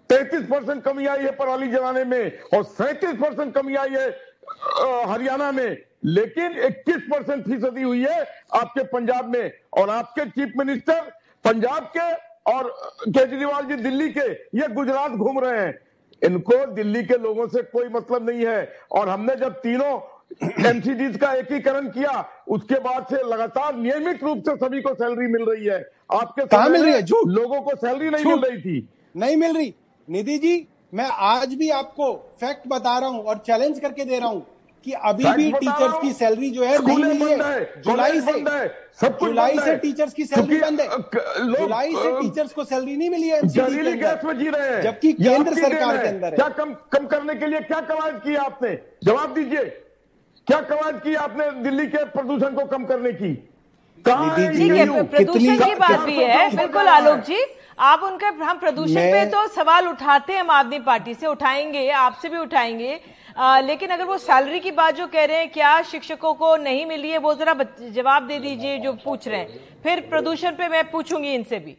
तैतीस 0.09 0.41
परसेंट 0.41 0.83
कमी 0.83 1.05
आई 1.05 1.23
है 1.23 1.31
पराली 1.35 1.67
जलाने 1.67 2.03
में 2.05 2.39
और 2.55 2.63
सैंतीस 2.65 3.15
परसेंट 3.15 3.53
कमी 3.55 3.75
आई 3.75 3.89
है 3.91 4.09
हरियाणा 5.11 5.51
में। 5.51 5.77
लेकिन 6.03 6.59
21 6.61 7.01
परसेंट 7.11 7.43
फ़ीसदी 7.45 7.81
हुई 7.81 8.03
है 8.03 8.19
आपके 8.55 8.83
पंजाब 8.87 9.29
में। 9.29 9.51
और 9.73 9.89
आपके 9.89 10.25
चीफ 10.25 10.53
मिनिस्टर 10.57 11.01
पंजाब 11.45 11.91
के 11.97 12.11
और 12.51 12.69
केजरीवाल 13.07 13.65
जी 13.65 13.75
दिल्ली 13.75 14.09
के 14.09 14.31
ये 14.59 14.67
गुजरात 14.73 15.11
घूम 15.11 15.39
रहे 15.39 15.59
हैं। 15.59 15.73
इनको 16.21 16.65
दिल्ली 16.65 17.03
के 17.03 17.17
लोगों 17.17 17.47
से 17.47 17.61
कोई 17.63 17.87
मतलब 17.89 18.29
नहीं 18.29 18.45
है। 18.45 18.69
और 18.91 19.09
हमने 19.09 19.35
जब 19.35 19.59
तीनों 19.61 19.99
एमसीडीज 20.67 21.17
का 21.17 21.31
एकीकरण 21.33 21.87
किया 21.89 22.13
उसके 22.47 22.79
बाद 22.79 23.05
से 23.09 23.17
लगातार 23.27 23.75
नियमित 23.75 24.23
रूप 24.23 24.39
से 24.39 24.55
सभी 24.55 24.81
को 24.81 24.93
सैलरी 24.93 25.27
मिल 25.27 25.45
रही 25.45 25.65
है। 25.65 25.79
आपके 26.11 26.45
कहा 26.45 26.67
मिल 26.69 26.83
रही 26.83 26.93
है? 26.93 27.01
लोगों 27.27 27.61
को 27.61 27.75
सैलरी 27.77 28.09
नहीं 28.09 28.25
मिल 28.25 28.39
रही 28.39 28.61
थी। 28.61 28.87
नहीं 29.15 29.35
मिल 29.35 29.55
रही। 29.57 29.73
निधि 30.07 30.37
जी 30.37 30.67
मैं 30.93 31.07
आज 31.27 31.53
भी 31.53 31.69
आपको 31.69 32.13
फैक्ट 32.41 32.67
बता 32.67 32.97
रहा 32.99 33.09
हूँ 33.09 33.23
और 33.23 33.37
चैलेंज 33.37 33.79
करके 33.79 34.05
दे 34.05 34.19
रहा 34.19 34.29
हूँ। 34.29 34.45
कि 34.87 34.93
अभी 35.03 35.23
भी 35.35 35.51
टीचर्स 35.53 35.95
की 36.01 36.11
सैलरी 36.13 36.49
जो 36.49 36.63
है 36.63 36.77
नहीं 36.85 37.03
मिली 37.03 37.31
है। 37.31 37.81
जुलाई 37.81 38.19
से 38.21 38.33
सब 39.01 39.17
जुलाई 39.21 39.57
से 39.59 39.75
टीचर्स 39.77 40.13
की 40.13 40.25
सैलरी 40.25 40.59
बंद 40.59 40.81
है। 40.81 40.87
जुलाई 41.47 41.91
से 41.93 42.11
टीचर्स 42.19 42.53
को 42.53 42.63
सैलरी 42.63 42.95
नहीं 42.97 43.09
मिली 43.09 43.27
है 43.29 43.41
गैस 43.41 44.23
में 44.25 44.37
जी 44.37 44.47
रहे 44.47 44.69
हैं। 44.69 44.81
जबकि 44.83 45.11
केंद्र 45.13 45.53
सरकार 45.55 45.97
के 45.97 46.07
अंदर 46.07 46.35
क्या 46.35 46.47
कम 46.59 46.73
कम 46.93 47.05
करने 47.07 47.35
के 47.35 47.47
लिए 47.47 47.59
क्या 47.61 47.79
कवायद 47.81 48.15
की 48.23 48.35
आपने? 48.37 48.71
जवाब 49.03 49.33
दीजिए। 49.33 49.63
क्या 50.47 50.59
कवायद 50.63 51.01
की 51.03 51.15
आपने 51.17 51.49
दिल्ली 51.63 51.87
के 51.87 52.03
प्रदूषण 52.07 52.55
को 52.55 52.65
कम 52.67 52.85
करने 52.85 53.11
की? 53.13 53.33
प्रदूषण 54.05 55.57
की 55.57 55.75
बात 55.75 55.99
भी 55.99 56.15
है। 56.15 56.49
बिल्कुल 56.55 56.87
आलोक 56.87 57.19
जी 57.27 57.43
आप 57.79 58.03
उनका 58.03 58.27
हम 58.41 58.57
प्रदूषण 58.59 59.11
पे 59.11 59.25
तो 59.31 59.47
सवाल 59.55 59.87
उठाते 59.87 60.33
हैं 60.33 60.39
हम 60.39 60.49
आदमी 60.51 60.79
पार्टी 60.81 61.13
से 61.13 61.27
उठाएँगे 61.27 61.89
आपसे 61.91 62.29
भी 62.29 62.37
उठाएँगे। 62.37 62.99
आ, 63.37 63.59
लेकिन 63.59 63.89
अगर 63.89 64.05
वो 64.05 64.17
सैलरी 64.17 64.59
की 64.59 64.71
बात 64.73 64.95
जो 64.95 65.05
कह 65.07 65.25
रहे 65.25 65.37
हैं 65.37 65.49
क्या 65.51 65.81
शिक्षकों 65.83 66.33
को 66.33 66.55
नहीं 66.57 66.85
मिली 66.85 67.09
है? 67.09 67.17
वो 67.17 67.33
जरा 67.35 67.53
जवाब 67.93 68.27
दे 68.27 68.39
दीजिए 68.39 68.77
जो 68.79 68.93
पूछ 69.03 69.27
रहे 69.27 69.39
हैं। 69.39 69.81
फिर 69.83 69.99
प्रदूषण 70.09 70.51
पे 70.51 70.67
मैं 70.67 70.89
पूछूँगी 70.91 71.33
इनसे 71.33 71.59
भी। 71.59 71.77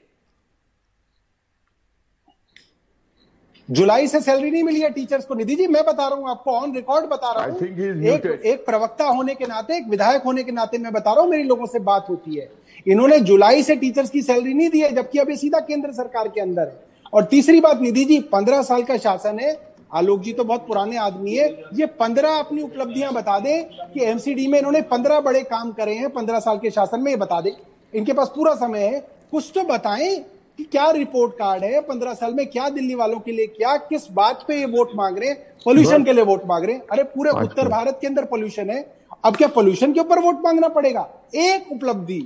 जुलाई 3.69 4.07
से 4.09 4.21
सैलरी 4.21 4.51
नहीं 4.51 4.63
मिली 4.63 4.81
है 4.81 4.91
टीचर्स 4.91 5.25
को। 5.25 5.35
निधि 5.35 5.55
जी 5.55 5.67
मैं 5.67 5.85
बता 5.85 6.07
रहा 6.09 6.19
हूँ 6.19 6.31
आपको 6.31 6.53
ऑन 6.53 6.75
रिकॉर्ड 6.75 7.07
बता 7.07 7.33
रहा 7.33 7.45
हूँ। 7.45 7.67
एक 8.09 8.27
एक 8.27 8.65
प्रवक्ता 8.67 9.05
होने 9.07 9.35
के 9.35 9.47
नाते 9.47 9.77
एक 9.77 9.89
विधायक 9.89 10.23
होने 10.23 10.43
के 10.45 10.53
नाते 10.53 10.79
मैं 10.79 10.93
बता 10.93 11.13
रहा 11.13 11.23
हूँ 11.23 11.31
मेरी 11.31 11.43
लोगों 11.43 11.67
से 11.67 11.79
बात 11.81 12.07
होती 12.09 12.37
है। 12.37 12.51
इन्होंने 12.87 13.19
जुलाई 13.21 13.63
से 13.63 13.77
टीचर्स 13.77 14.11
की 14.11 14.23
सैलरी 14.23 14.55
नहीं 14.55 14.69
दी 14.71 14.81
है 14.81 14.95
जबकि 14.95 15.19
अब 15.19 15.31
ये 15.31 15.37
सीधा 15.37 15.61
केंद्र 15.61 15.93
सरकार 15.93 16.29
के 16.29 16.41
अंदर 16.41 16.63
है। 16.63 16.87
और 17.13 17.25
तीसरी 17.25 17.61
बात 17.61 17.81
निधि 17.81 18.05
जी 18.05 18.19
पंद्रह 18.33 18.63
साल 18.63 18.83
का 18.83 18.97
शासन 18.99 19.39
है 19.39 19.53
आलोक 19.91 20.21
जी 20.21 20.33
तो 20.33 20.45
बहुत 20.45 20.67
पुराने 20.67 20.97
आदमी 20.97 21.35
है। 21.35 21.49
ये 21.75 21.87
पंद्रह 22.01 22.39
अपनी 22.39 22.63
उपलब्धियाँ 22.63 23.13
बता 23.13 23.39
दें 23.39 23.65
कि 23.93 24.05
एमसीडी 24.05 24.47
में 24.47 24.59
इन्होंने 24.59 24.83
पंद्रह 24.85 25.21
बड़े 25.21 25.43
काम 25.43 25.71
करे 25.73 25.95
हैं 25.95 26.11
पंद्रह 26.11 26.41
साल 26.41 26.59
के 26.59 26.71
शासन 26.71 27.01
में 27.01 27.11
ये 27.11 27.17
बता 27.17 27.41
दें। 27.41 27.51
इनके 27.93 28.13
पास 28.13 28.33
पूरा 28.35 28.55
समय 28.57 28.85
है। 28.85 29.01
कुछ 29.31 29.51
तो 29.55 29.63
बताएँ 29.65 30.17
कि 30.59 30.65
क्या 30.65 30.91
रिपोर्ट 30.91 31.33
कार्ड 31.33 31.65
है 31.65 31.81
पंद्रह 31.81 32.15
साल 32.15 32.35
में 32.35 32.47
क्या 32.47 32.69
दिल्ली 32.69 32.95
वालों 32.95 33.19
के 33.21 33.33
लिए 33.33 33.47
क्या 33.49 33.77
किस 33.89 34.11
बात 34.13 34.45
पे 34.49 34.59
ये 34.59 34.67
वोट 34.67 34.95
मांग 34.95 35.19
रहे 35.19 35.29
हैं? 35.29 35.37
पोल्यूशन 35.65 36.05
के 36.05 36.13
लिए 36.13 36.25
वोट 36.25 36.47
मांग 36.47 36.65
रहे 36.65 36.75
हैं। 36.75 36.83
अरे 36.93 37.03
पूरे 37.07 37.31
उत्तर 37.43 37.69
भारत 37.69 37.99
के 38.01 38.07
अंदर 38.07 38.25
पोल्यूशन 38.25 38.71
है। 38.71 38.81
अब 39.25 39.37
क्या 39.37 39.49
पोल्यूशन 39.49 39.93
के 39.93 40.01
ऊपर 40.01 40.19
वोट 40.19 40.45
मांगना 40.45 40.69
पड़ेगा? 40.69 41.09
एक 41.35 41.73
उपलब्धि। 41.73 42.21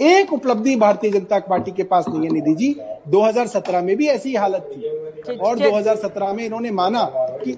एक 0.00 0.32
उपलब्धि 0.32 0.74
भारतीय 0.76 1.10
जनता 1.10 1.38
पार्टी 1.48 1.70
के 1.72 1.82
पास 1.84 2.04
नहीं 2.08 2.22
है 2.22 2.32
निधि 2.32 2.54
जी। 2.54 2.74
2017 3.08 3.82
में 3.84 3.96
भी 3.96 4.06
ऐसी 4.08 4.34
हालत 4.34 4.68
थी। 4.70 5.36
और 5.38 5.58
2017 5.58 6.32
में 6.34 6.44
इन्होंने 6.44 6.70
माना 6.70 7.04
कि 7.44 7.50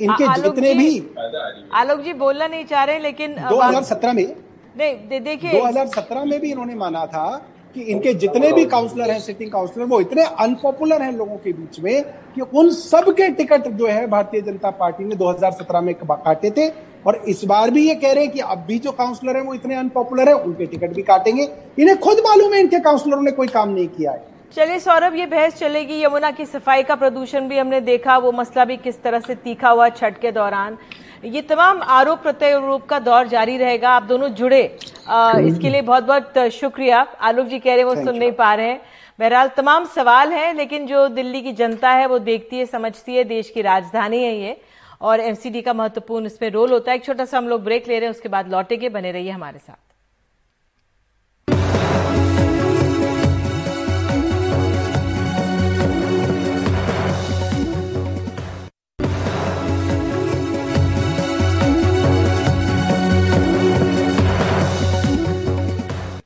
इनके 0.00 0.28
जितने 0.42 0.74
भी 0.74 0.88
आलोक 1.74 2.00
जी 2.00 2.12
बोलना 2.22 2.46
नहीं 2.46 2.64
चाह 2.64 2.84
रहे 2.84 2.98
लेकिन 2.98 3.34
2017 3.50 4.12
में? 4.12 4.26
नहीं 4.78 5.20
देखिए 5.20 5.50
2017 5.52 6.24
में 6.24 6.40
भी 6.40 6.50
इन्होंने 6.50 6.74
माना 6.74 7.04
था 7.06 7.24
कि 7.74 7.80
इनके 7.82 8.12
जितने 8.14 8.52
भी 8.52 8.64
काउंसलर 8.66 9.10
हैं 9.10 9.18
सिटिंग 9.20 9.50
काउंसलर 9.50 9.84
वो 9.84 10.00
इतने 10.00 10.22
अनपॉपुलर 10.40 11.02
हैं 11.02 11.12
लोगों 11.12 11.36
के 11.36 11.52
बीच 11.52 11.80
में 11.80 12.02
कि 12.34 12.40
उन 12.40 12.70
सब 12.70 13.10
के 13.10 13.28
टिकट 13.30 13.68
जो 13.68 13.86
है 13.86 14.06
भारतीय 14.06 14.40
जनता 14.40 14.70
पार्टी 14.70 15.04
ने 15.04 15.16
2017 15.16 15.80
में 15.80 15.94
काटे 15.94 16.50
थे। 16.50 16.68
और 17.06 17.16
इस 17.28 17.44
बार 17.44 17.70
भी 17.70 17.86
ये 17.88 17.94
कह 17.94 18.12
रहे 18.12 18.24
हैं 18.24 18.32
कि 18.32 18.40
अब 18.40 18.64
भी 18.68 18.78
जो 18.78 18.90
काउंसलर 18.92 19.36
है 19.36 19.42
वो 19.42 19.54
इतने 19.54 19.74
अनपॉपुलर 19.74 20.28
है, 20.28 20.34
उनके 20.34 20.66
टिकट 20.66 20.90
भी 20.94 21.02
काटेंगे। 21.02 21.48
इन्हें 21.78 21.98
खुद 21.98 22.18
मालूम 22.18 22.54
है 22.54 22.60
इनके 22.60 22.78
काउंसलरों 22.78 23.22
ने 23.22 23.30
कोई 23.30 23.46
काम 23.48 23.68
नहीं 23.68 23.88
किया 23.88 24.12
है। 24.12 24.28
चलिए 24.56 24.78
सौरभ, 24.78 25.14
ये 25.14 25.26
बहस 25.26 25.54
चलेगी। 25.54 26.02
यमुना 26.02 26.30
की 26.30 26.44
सफ़ाई 26.46 26.82
का 26.82 26.94
प्रदूषण 26.94 27.48
भी 27.48 27.58
हमने 27.58 27.80
देखा, 27.80 28.16
वो 28.18 28.32
मसला 28.32 28.64
भी 28.64 28.76
किस 28.76 29.02
तरह 29.02 29.20
से 29.20 29.34
तीखा 29.36 29.68
हुआ 29.68 29.88
छठ 29.90 30.18
के 30.18 30.32
दौरान। 30.32 30.76
ये 31.24 31.40
तमाम 31.42 31.80
आरोप 31.84 32.18
प्रत्यारोप 32.18 32.84
का 32.86 32.98
दौर 32.98 33.26
जारी 33.28 33.56
रहेगा। 33.58 33.88
आप 33.90 34.02
दोनों 34.02 34.28
जुड़े। 34.30 34.62
आ, 35.08 35.38
इसके 35.38 35.68
लिए 35.68 35.82
बहुत 35.82 36.04
बहुत 36.04 36.38
शुक्रिया। 36.50 37.00
आलोक 37.00 37.46
जी 37.46 37.58
कह 37.58 37.70
रहे 37.70 37.78
हैं 37.78 37.84
वो 37.84 37.94
सुन 37.96 38.16
नहीं 38.16 38.32
पा 38.32 38.54
रहे 38.54 38.68
हैं। 38.68 38.80
बहरहाल 39.18 39.48
तमाम 39.56 39.84
सवाल 39.86 40.32
हैं 40.32 40.54
लेकिन 40.54 40.86
जो 40.86 41.06
दिल्ली 41.10 41.42
की 41.42 41.52
जनता 41.52 41.90
है 41.90 42.06
वो 42.06 42.18
देखती 42.20 42.58
है 42.58 42.66
समझती 42.66 43.16
है 43.16 43.24
देश 43.26 43.50
की 43.50 43.62
राजधानी 43.62 44.22
है 44.22 44.34
ये 44.36 44.56
और 45.00 45.20
एमसीडी 45.20 45.62
का 45.62 45.72
महत्वपूर्ण 45.74 46.26
इसमें 46.26 46.50
रोल 46.50 46.72
होता 46.72 46.90
है। 46.90 46.96
एक 46.96 47.04
छोटा 47.04 47.24
सा 47.24 47.38
हम 47.38 47.48
लोग 47.48 47.64
ब्रेक 47.64 47.88
ले 47.88 47.98
रहे 47.98 48.06
हैं 48.06 48.10
उसके 48.10 48.28
बाद 48.28 48.50
लौटेंगे 48.50 48.88
बने 48.88 49.12
रहिए 49.12 49.30
हमारे 49.30 49.58
साथ। 49.58 49.89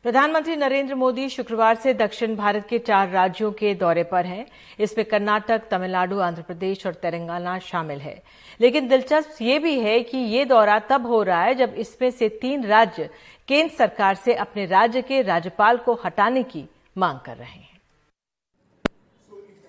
प्रधानमंत्री 0.04 0.54
नरेंद्र 0.56 0.94
मोदी 0.94 1.28
शुक्रवार 1.28 1.74
से 1.74 1.92
दक्षिण 1.94 2.34
भारत 2.36 2.66
के 2.68 2.78
चार 2.78 3.08
राज्यों 3.08 3.50
के 3.52 3.74
दौरे 3.74 4.02
पर 4.02 4.26
हैं। 4.26 4.44
इसमें 4.78 5.04
कर्नाटक, 5.06 5.62
तमिलनाडु 5.70 6.18
आंध्र 6.18 6.42
प्रदेश 6.42 6.86
और 6.86 6.94
तेलंगाना 6.94 7.58
शामिल 7.58 7.98
है। 7.98 8.22
लेकिन 8.60 8.88
दिलचस्प 8.88 9.42
ये 9.42 9.58
भी 9.58 9.78
है 9.80 9.98
कि 10.00 10.18
ये 10.18 10.44
दौरा 10.44 10.78
तब 10.90 11.06
हो 11.06 11.22
रहा 11.22 11.42
है 11.42 11.54
जब 11.54 11.74
इसमें 11.74 12.10
से 12.10 12.28
तीन 12.28 12.64
राज्य 12.64 13.08
केंद्र 13.48 13.74
सरकार 13.74 14.14
से 14.14 14.34
अपने 14.34 14.66
राज्य 14.66 15.02
के 15.02 15.22
राज्यपाल 15.22 15.76
को 15.76 16.00
हटाने 16.04 16.42
की 16.42 16.64
मांग 16.98 17.18
कर 17.20 17.36
रहे 17.36 17.48
हैं। 17.48 17.73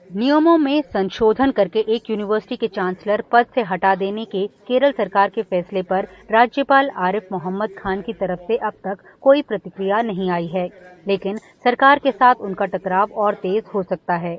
नियमों 0.10 0.58
में 0.58 0.82
संशोधन 0.84 1.52
करके 1.52 1.80
एक 1.96 2.10
यूनिवर्सिटी 2.10 2.56
के 2.56 2.68
चांसलर 2.68 3.24
पद 3.32 3.46
से 3.56 3.62
हटा 3.62 3.94
देने 3.96 4.26
के 4.26 4.46
केरल 4.68 4.92
सरकार 4.92 5.30
के 5.30 5.42
फैसले 5.42 5.82
पर 5.82 6.08
राज्यपाल 6.32 6.90
आरिफ 6.98 7.32
मोहम्मद 7.32 7.70
खान 7.78 8.02
की 8.02 8.14
तरफ़ 8.14 8.40
से 8.42 8.58
अब 8.58 8.74
तक 8.84 8.98
कोई 9.22 9.42
प्रतिक्रिया 9.42 10.02
नहीं 10.02 10.30
आई 10.32 10.48
है। 10.48 10.68
लेकिन 11.08 11.38
सरकार 11.64 12.00
के 12.00 12.12
साथ 12.12 12.36
उनका 12.42 12.66
टकराव 12.66 13.12
और 13.14 13.34
तेज 13.34 13.64
हो 13.76 13.84
सकता 13.84 14.16
है। 14.18 14.36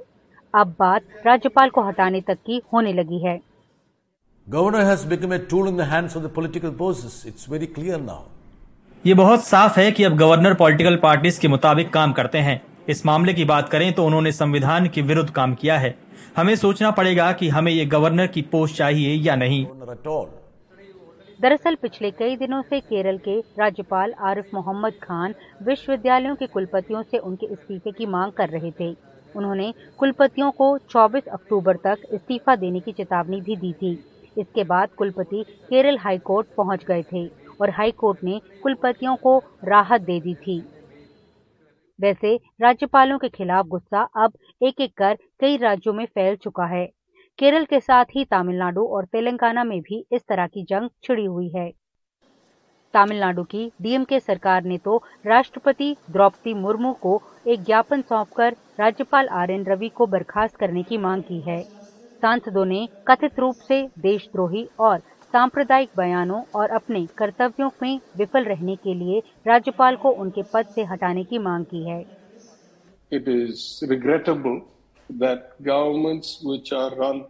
अब 0.54 0.74
बात 0.78 1.02
राज्यपाल 1.26 1.70
को 1.70 1.82
हटाने 1.82 2.20
तक 2.20 2.38
की 2.46 2.60
होने 2.72 2.92
लगी 2.92 3.18
है। 3.24 3.38
Governor 4.46 4.84
has 4.84 5.06
become 5.08 5.34
a 5.34 5.38
tool 5.50 5.68
in 5.68 5.76
the 5.76 5.88
hands 5.90 6.16
of 6.16 6.24
the 6.24 6.30
political 6.34 6.70
forces 6.70 7.22
it's 7.26 7.48
very 7.50 7.66
clear 7.66 8.00
now 8.00 8.24
ये 9.04 9.14
बहुत 9.14 9.44
साफ़ 9.44 9.78
है 9.80 9.90
कि 9.92 10.04
अब 10.04 10.16
गवर्नर 10.16 10.54
पॉलिटिकल 10.54 10.96
पार्टीज़ 10.96 11.40
के 11.40 11.48
मुताबिक 11.48 11.92
काम 11.92 12.12
करते 12.12 12.38
हैं। 12.38 12.60
इस 12.88 13.04
मामले 13.06 13.32
की 13.34 13.44
बात 13.44 13.68
करें 13.68 13.92
तो 13.92 14.04
उन्होंने 14.06 14.32
संविधान 14.32 14.86
के 14.88 15.02
विरुद्ध 15.02 15.30
काम 15.30 15.54
किया 15.54 15.78
है। 15.78 15.94
हमें 16.36 16.54
सोचना 16.56 16.90
पड़ेगा 16.90 17.30
कि 17.32 17.48
हमें 17.48 17.70
ये 17.72 17.84
गवर्नर 17.86 18.26
की 18.26 18.42
पोस्ट 18.42 18.76
चाहिए 18.76 19.14
या 19.16 19.36
नहीं। 19.36 19.64
दरअसल 21.40 21.74
पिछले 21.74 22.10
कई 22.10 22.36
दिनों 22.36 22.60
से 22.62 22.80
केरल 22.80 23.18
के 23.18 23.38
राज्यपाल 23.58 24.14
आरिफ 24.20 24.54
मोहम्मद 24.54 24.92
खान 25.02 25.34
विश्वविद्यालयों 25.62 26.34
के 26.36 26.46
कुलपतियों 26.46 27.02
से 27.02 27.18
उनके 27.18 27.46
इस्तीफे 27.46 27.90
की 27.90 28.06
मांग 28.06 28.32
कर 28.32 28.48
रहे 28.48 28.70
थे। 28.70 28.90
उन्होंने 29.34 29.72
कुलपतियों 29.98 30.50
को 30.50 30.76
24 30.90 31.26
अक्टूबर 31.28 31.76
तक 31.76 32.06
इस्तीफा 32.12 32.56
देने 32.56 32.80
की 32.80 32.92
चेतावनी 32.92 33.40
भी 33.40 33.56
दी 33.56 33.72
थी। 33.72 33.92
इसके 34.38 34.64
बाद 34.64 34.88
कुलपति 34.88 35.44
केरल 35.68 35.98
हाईकोर्ट 35.98 36.46
पहुँच 36.56 36.84
गए 36.84 37.02
थे 37.12 37.26
और 37.60 37.70
हाईकोर्ट 37.70 38.24
ने 38.24 38.40
कुलपतियों 38.62 39.16
को 39.16 39.38
राहत 39.64 40.00
दे 40.00 40.20
दी 40.20 40.34
थी। 40.36 40.58
वैसे 41.98 42.34
राज्यपालों 42.62 43.18
के 43.18 43.28
खिलाफ 43.28 43.66
गुस्सा 43.66 44.02
अब 44.16 44.32
एक 44.62 44.80
एक 44.80 44.96
कर 44.98 45.14
कई 45.40 45.56
राज्यों 45.56 45.94
में 45.94 46.04
फैल 46.06 46.36
चुका 46.36 46.66
है। 46.66 46.86
केरल 47.38 47.64
के 47.64 47.80
साथ 47.80 48.04
ही 48.16 48.24
तमिलनाडु 48.24 48.84
और 48.88 49.04
तेलंगाना 49.04 49.64
में 49.64 49.80
भी 49.80 50.04
इस 50.12 50.22
तरह 50.28 50.46
की 50.46 50.64
जंग 50.64 50.88
छिड़ी 51.04 51.24
हुई 51.24 51.48
है। 51.56 51.70
तमिलनाडु 52.94 53.42
की 53.44 53.70
डीएमके 53.82 54.20
सरकार 54.20 54.64
ने 54.64 54.78
तो 54.78 54.96
राष्ट्रपति 55.26 55.96
द्रौपदी 56.10 56.54
मुर्मू 56.54 56.92
को 57.00 57.20
एक 57.46 57.64
ज्ञापन 57.64 58.02
सौंपकर 58.02 58.56
राज्यपाल 58.80 59.28
आर 59.32 59.50
एन 59.50 59.64
रवि 59.66 59.88
को 59.88 60.06
बर्खास्त 60.06 60.56
करने 60.56 60.82
की 60.82 60.96
मांग 60.98 61.22
की 61.22 61.40
है। 61.40 61.62
सांसदों 62.22 62.64
ने 62.64 62.88
कथित 63.06 63.38
रूप 63.38 63.56
से 63.60 63.82
देशद्रोही 63.98 64.68
और 64.78 65.02
सांप्रदायिक 65.36 65.88
बयानों 65.96 66.40
और 66.54 66.70
अपने 66.74 67.00
कर्तव्यों 67.18 67.68
में 67.82 68.00
विफल 68.18 68.44
रहने 68.44 68.74
के 68.76 68.92
लिए 68.94 69.18
राज्यपाल 69.46 69.96
को 70.02 70.10
उनके 70.22 70.42
पद 70.54 70.66
से 70.74 70.84
हटाने 70.84 71.24
की 71.24 71.38
मांग 71.38 71.64
की 71.64 71.82
है। 71.88 71.98
It 73.12 73.26
is 73.28 73.64
regrettable 73.90 74.54
that 75.10 75.42
governments 75.66 76.30
which 76.44 76.70
are 76.78 76.92
run 77.00 77.20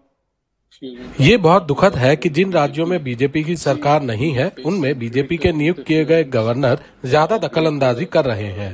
ये 1.20 1.36
बहुत 1.38 1.66
दुखद 1.66 1.94
है 1.96 2.14
कि 2.16 2.28
जिन 2.28 2.52
राज्यों 2.52 2.86
में 2.86 3.02
बीजेपी 3.04 3.42
की 3.44 3.56
सरकार 3.56 4.02
नहीं 4.02 4.30
है 4.32 4.50
उनमें 4.66 4.98
बीजेपी 4.98 5.36
के 5.36 5.52
नियुक्त 5.52 5.82
किए 5.86 6.04
गए 6.04 6.24
गवर्नर 6.32 6.82
ज़्यादा 7.04 7.38
दखल 7.38 7.66
अंदाजी 7.66 8.04
कर 8.16 8.24
रहे 8.24 8.50
हैं। 8.58 8.70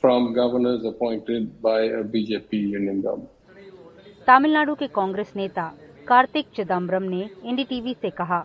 From 0.00 0.32
governors 0.34 0.86
appointed 0.86 1.48
by 1.62 1.88
BJP 2.12 2.58
union 2.72 3.00
government 3.00 3.33
Tamil Nadu 4.26 4.74
के 4.74 4.86
कांग्रेस 4.86 5.32
नेता 5.36 5.62
कार्तिक 6.08 6.46
चिदम्बरम 6.56 7.02
ने 7.02 7.18
एनडीटीवी 7.44 7.92
से 7.94 8.10
कहा, 8.10 8.38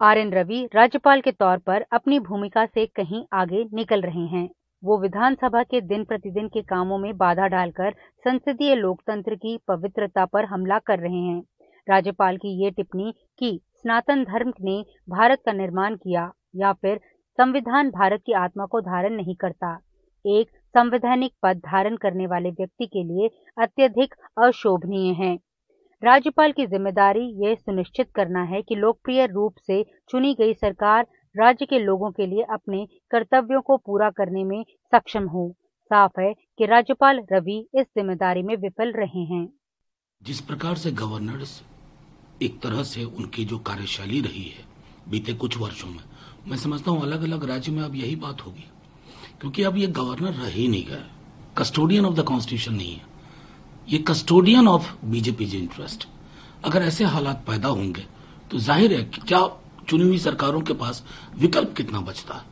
आर 0.00 0.18
एन 0.18 0.32
रवि 0.32 0.62
राज्यपाल 0.74 1.20
के 1.20 1.32
तौर 1.32 1.58
पर 1.58 1.84
अपनी 1.92 2.18
भूमिका 2.20 2.64
से 2.66 2.84
कहीं 2.86 3.22
आगे 3.32 3.64
निकल 3.74 4.02
रहे 4.02 4.24
हैं। 4.26 4.48
वो 4.82 4.98
विधानसभा 4.98 5.62
के 5.62 5.80
दिन 5.82 6.04
प्रतिदिन 6.04 6.48
के 6.48 6.62
कामों 6.62 6.98
में 6.98 7.16
बाधा 7.16 7.46
डालकर 7.46 7.94
संसदीय 8.24 8.74
लोकतंत्र 8.74 9.34
की 9.34 9.56
पवित्रता 9.68 10.24
पर 10.24 10.44
हमला 10.44 10.78
कर 10.78 10.98
रहे 10.98 11.20
हैं। 11.20 11.40
राज्यपाल 11.88 12.36
की 12.36 12.56
ये 12.64 12.70
टिप्पणी 12.70 13.12
कि 13.38 13.58
सनातन 13.74 14.24
धर्म 14.24 14.52
ने 14.60 14.82
भारत 15.08 15.42
का 15.46 15.52
निर्माण 15.52 15.96
किया 15.96 16.30
या 16.56 16.72
फिर 16.72 17.00
संविधान 17.38 17.90
भारत 17.90 18.22
की 18.26 18.32
आत्मा 18.38 18.66
को 18.66 18.80
धारण 18.80 19.16
नहीं 19.16 19.34
करता। 19.36 19.78
एक 20.24 20.57
संवैधानिक 20.74 21.32
पद 21.42 21.60
धारण 21.66 21.96
करने 21.96 22.26
वाले 22.26 22.50
व्यक्ति 22.50 22.86
के 22.86 23.04
लिए 23.04 23.28
अत्यधिक 23.58 24.14
अशोभनीय 24.38 25.12
है। 25.14 25.34
राज्यपाल 26.02 26.52
की 26.52 26.66
ज़िम्मेदारी 26.66 27.24
यह 27.44 27.54
सुनिश्चित 27.54 28.10
करना 28.14 28.42
है 28.44 28.60
कि 28.62 28.74
लोकप्रिय 28.74 29.26
रूप 29.26 29.54
से 29.66 29.82
चुनी 30.10 30.34
गई 30.34 30.54
सरकार 30.54 31.06
राज्य 31.34 31.66
के 31.66 31.78
लोगों 31.78 32.10
के 32.10 32.26
लिए 32.26 32.42
अपने 32.52 32.86
कर्तव्यों 33.10 33.60
को 33.60 33.76
पूरा 33.76 34.10
करने 34.10 34.44
में 34.44 34.62
सक्षम 34.92 35.26
हो। 35.28 35.48
साफ़ 35.90 36.20
है 36.20 36.32
कि 36.58 36.66
राज्यपाल 36.66 37.20
रवि 37.32 37.58
इस 37.74 37.86
ज़िम्मेदारी 37.88 38.42
में 38.42 38.56
विफल 38.56 38.92
रहे 38.92 39.24
हैं। 39.24 39.46
जिस 40.22 40.40
प्रकार 40.40 40.74
से 40.74 40.90
गवर्नर्स 40.92 41.60
एक 42.42 42.60
तरह 42.60 42.82
से 42.82 43.04
उनकी 43.04 43.44
जो 43.44 43.58
कार्यशैली 43.58 44.20
रही 44.20 44.42
है, 44.42 44.64
बीते 45.10 45.32
कुछ 45.34 45.58
वर्षों 45.58 45.88
में, 45.88 46.02
मैं 46.48 46.56
समझता 46.56 46.90
हूँ 46.90 47.02
अलग 47.02 47.22
अलग 47.22 47.44
राज्य 47.44 47.72
में 47.72 47.82
अब 47.82 47.94
यही 47.94 48.16
बात 48.16 48.46
होगी। 48.46 48.64
क्योंकि 49.40 49.62
अब 49.62 49.76
ये 49.76 49.86
गवर्नर 49.88 50.32
रह 50.32 50.48
ही 50.48 50.66
नहीं 50.68 50.84
गए। 50.86 51.02
कस्टोडियन 51.58 52.06
ऑफ़ 52.06 52.14
द 52.14 52.24
कॉन्स्टिट्यूशन 52.24 52.74
नहीं 52.74 52.94
है। 52.94 53.06
ये 53.88 53.98
कस्टोडियन 54.08 54.68
ऑफ़ 54.68 54.92
बीजेपी 55.04 55.44
इंटरेस्ट 55.58 56.06
अगर 56.64 56.82
ऐसे 56.82 57.04
हालात 57.06 57.44
पैदा 57.46 57.68
होंगे 57.68 58.04
तो 58.50 58.58
ज़ाहिर 58.58 58.92
है 58.92 59.02
कि 59.04 59.20
क्या 59.20 59.40
चुनी 59.88 60.04
हुई 60.04 60.18
सरकारों 60.18 60.60
के 60.60 60.72
पास 60.74 61.02
विकल्प 61.38 61.74
कितना 61.76 62.00
बचता 62.00 62.34
है? 62.34 62.42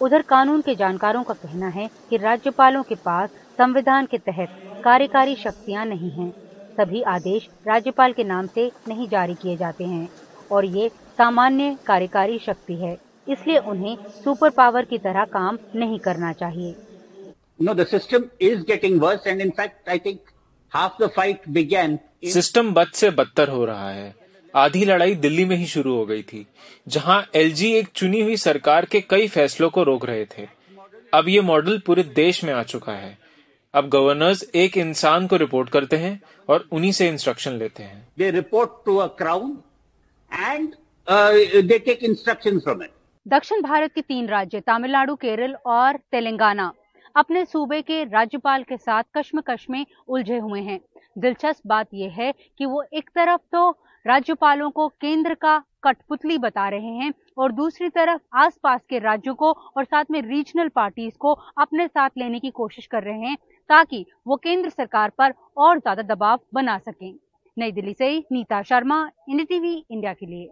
उधर 0.00 0.22
कानून 0.22 0.60
के 0.60 0.74
जानकारों 0.74 1.22
का 1.22 1.34
कहना 1.34 1.68
है 1.68 1.88
कि 2.10 2.16
राज्यपालों 2.16 2.82
के 2.82 2.94
पास 2.94 3.30
संविधान 3.58 4.06
के 4.06 4.18
तहत 4.20 4.80
कार्यकारी 4.84 5.34
शक्तियाँ 5.36 5.84
नहीं 5.86 6.10
हैं। 6.10 6.30
सभी 6.76 7.02
आदेश 7.08 7.48
राज्यपाल 7.68 8.12
के 8.12 8.24
नाम 8.24 8.46
से 8.46 8.70
नहीं 8.88 9.08
जारी 9.08 9.34
किए 9.34 9.56
जाते 9.56 9.84
हैं। 9.84 10.08
और 10.52 10.64
ये 10.66 10.88
सामान्य 11.18 11.76
कार्यकारी 11.86 12.38
शक्ति 12.38 12.74
है। 12.74 12.96
इसलिए 13.28 13.58
उन्हें 13.70 13.96
सुपर 14.24 14.50
पावर 14.50 14.84
की 14.84 14.98
तरह 14.98 15.24
काम 15.32 15.58
नहीं 15.76 15.98
करना 15.98 16.32
चाहिए। 16.34 16.74
No, 17.60 17.74
the 17.74 17.86
system 17.86 18.24
is 18.40 18.64
getting 18.64 18.98
worse 19.00 19.24
and 19.26 19.44
in 19.44 19.52
fact 19.52 19.88
I 19.88 19.98
think 19.98 20.18
half 20.72 20.98
the 20.98 21.08
fight 21.16 21.46
began 21.52 21.98
system 22.32 22.72
बद 22.74 22.90
से 22.94 23.10
बदतर 23.12 23.48
हो 23.48 23.64
रहा 23.64 23.90
है। 23.90 24.14
आधी 24.54 24.84
लड़ाई 24.84 25.14
दिल्ली 25.16 25.44
में 25.44 25.56
ही 25.56 25.66
शुरू 25.66 25.94
हो 25.96 26.04
गई 26.06 26.22
थी 26.22 26.46
जहाँ 26.88 27.24
एलजी 27.36 27.72
एक 27.78 27.88
चुनी 27.94 28.20
हुई 28.20 28.36
सरकार 28.36 28.84
के 28.84 29.00
कई 29.00 29.28
फैसलों 29.28 29.68
को 29.70 29.82
रोक 29.82 30.04
रहे 30.06 30.24
थे। 30.26 30.46
अब 31.12 31.28
ये 31.28 31.40
मॉडल 31.40 31.78
पूरे 31.86 32.02
देश 32.16 32.42
में 32.44 32.52
आ 32.52 32.62
चुका 32.64 32.92
है। 32.92 33.16
अब 33.74 33.88
गवर्नर्स 33.88 34.44
एक 34.54 34.76
इंसान 34.78 35.26
को 35.26 35.36
रिपोर्ट 35.36 35.68
करते 35.70 35.96
हैं 35.96 36.20
और 36.48 36.68
उन्हीं 36.72 36.92
से 36.92 37.08
इंस्ट्रक्शन 37.08 37.58
लेते 37.58 37.82
हैं। 37.82 38.06
They 38.18 38.30
report 38.30 38.70
to 38.86 38.96
a 38.96 39.06
crown 39.18 39.58
and 40.32 40.74
they 41.64 41.78
take 41.78 42.04
instruction 42.04 42.58
from 42.58 42.82
it 42.82 42.90
दक्षिण 43.28 43.62
भारत 43.62 43.92
के 43.94 44.00
तीन 44.00 44.26
राज्य, 44.28 44.60
तमिलनाडु, 44.60 45.14
केरल 45.14 45.54
और 45.66 45.96
तेलंगाना, 46.12 46.70
अपने 47.14 47.44
सूबे 47.44 47.80
के 47.82 48.02
राज्यपाल 48.04 48.62
के 48.62 48.76
साथ 48.76 49.04
कश्मकश 49.16 49.66
में 49.70 49.84
उलझे 50.08 50.38
हुए 50.38 50.60
हैं। 50.60 50.78
दिलचस्प 51.16 51.66
बात 51.66 51.88
यह 51.94 52.12
है 52.12 52.32
कि 52.58 52.66
वो 52.66 52.82
एक 52.92 53.10
तरफ़ 53.14 53.40
तो 53.52 53.70
राज्यपालों 54.06 54.70
को 54.70 54.86
केंद्र 55.00 55.34
का 55.34 55.58
कठपुतली 55.82 56.38
बता 56.38 56.68
रहे 56.68 56.92
हैं 56.94 57.12
और 57.38 57.52
दूसरी 57.52 57.88
तरफ़ 57.88 58.20
आसपास 58.36 58.80
के 58.90 58.98
राज्यों 58.98 59.34
को 59.34 59.50
और 59.76 59.84
साथ 59.84 60.04
में 60.10 60.20
रीजनल 60.22 60.68
पार्टीज़ 60.74 61.16
को 61.18 61.32
अपने 61.58 61.86
साथ 61.88 62.10
लेने 62.18 62.40
की 62.40 62.50
कोशिश 62.52 62.86
कर 62.86 63.02
रहे 63.02 63.18
हैं 63.20 63.36
ताकि 63.70 64.04
वो 64.26 64.36
केंद्र 64.38 64.70
सरकार 64.70 65.10
पर 65.18 65.34
और 65.56 65.78
ज़्यादा 65.78 66.02
दबाव 66.14 66.40
बना 66.54 66.78
सकें। 66.78 67.12
नई 67.56 67.72
दिल्ली 67.72 67.94
से 67.94 68.16
Neeta 68.32 68.62
Sharma 68.62 69.00
India 69.28 69.44
TV 69.48 69.76
India 69.90 70.12
के 70.12 70.26
लिए। 70.26 70.48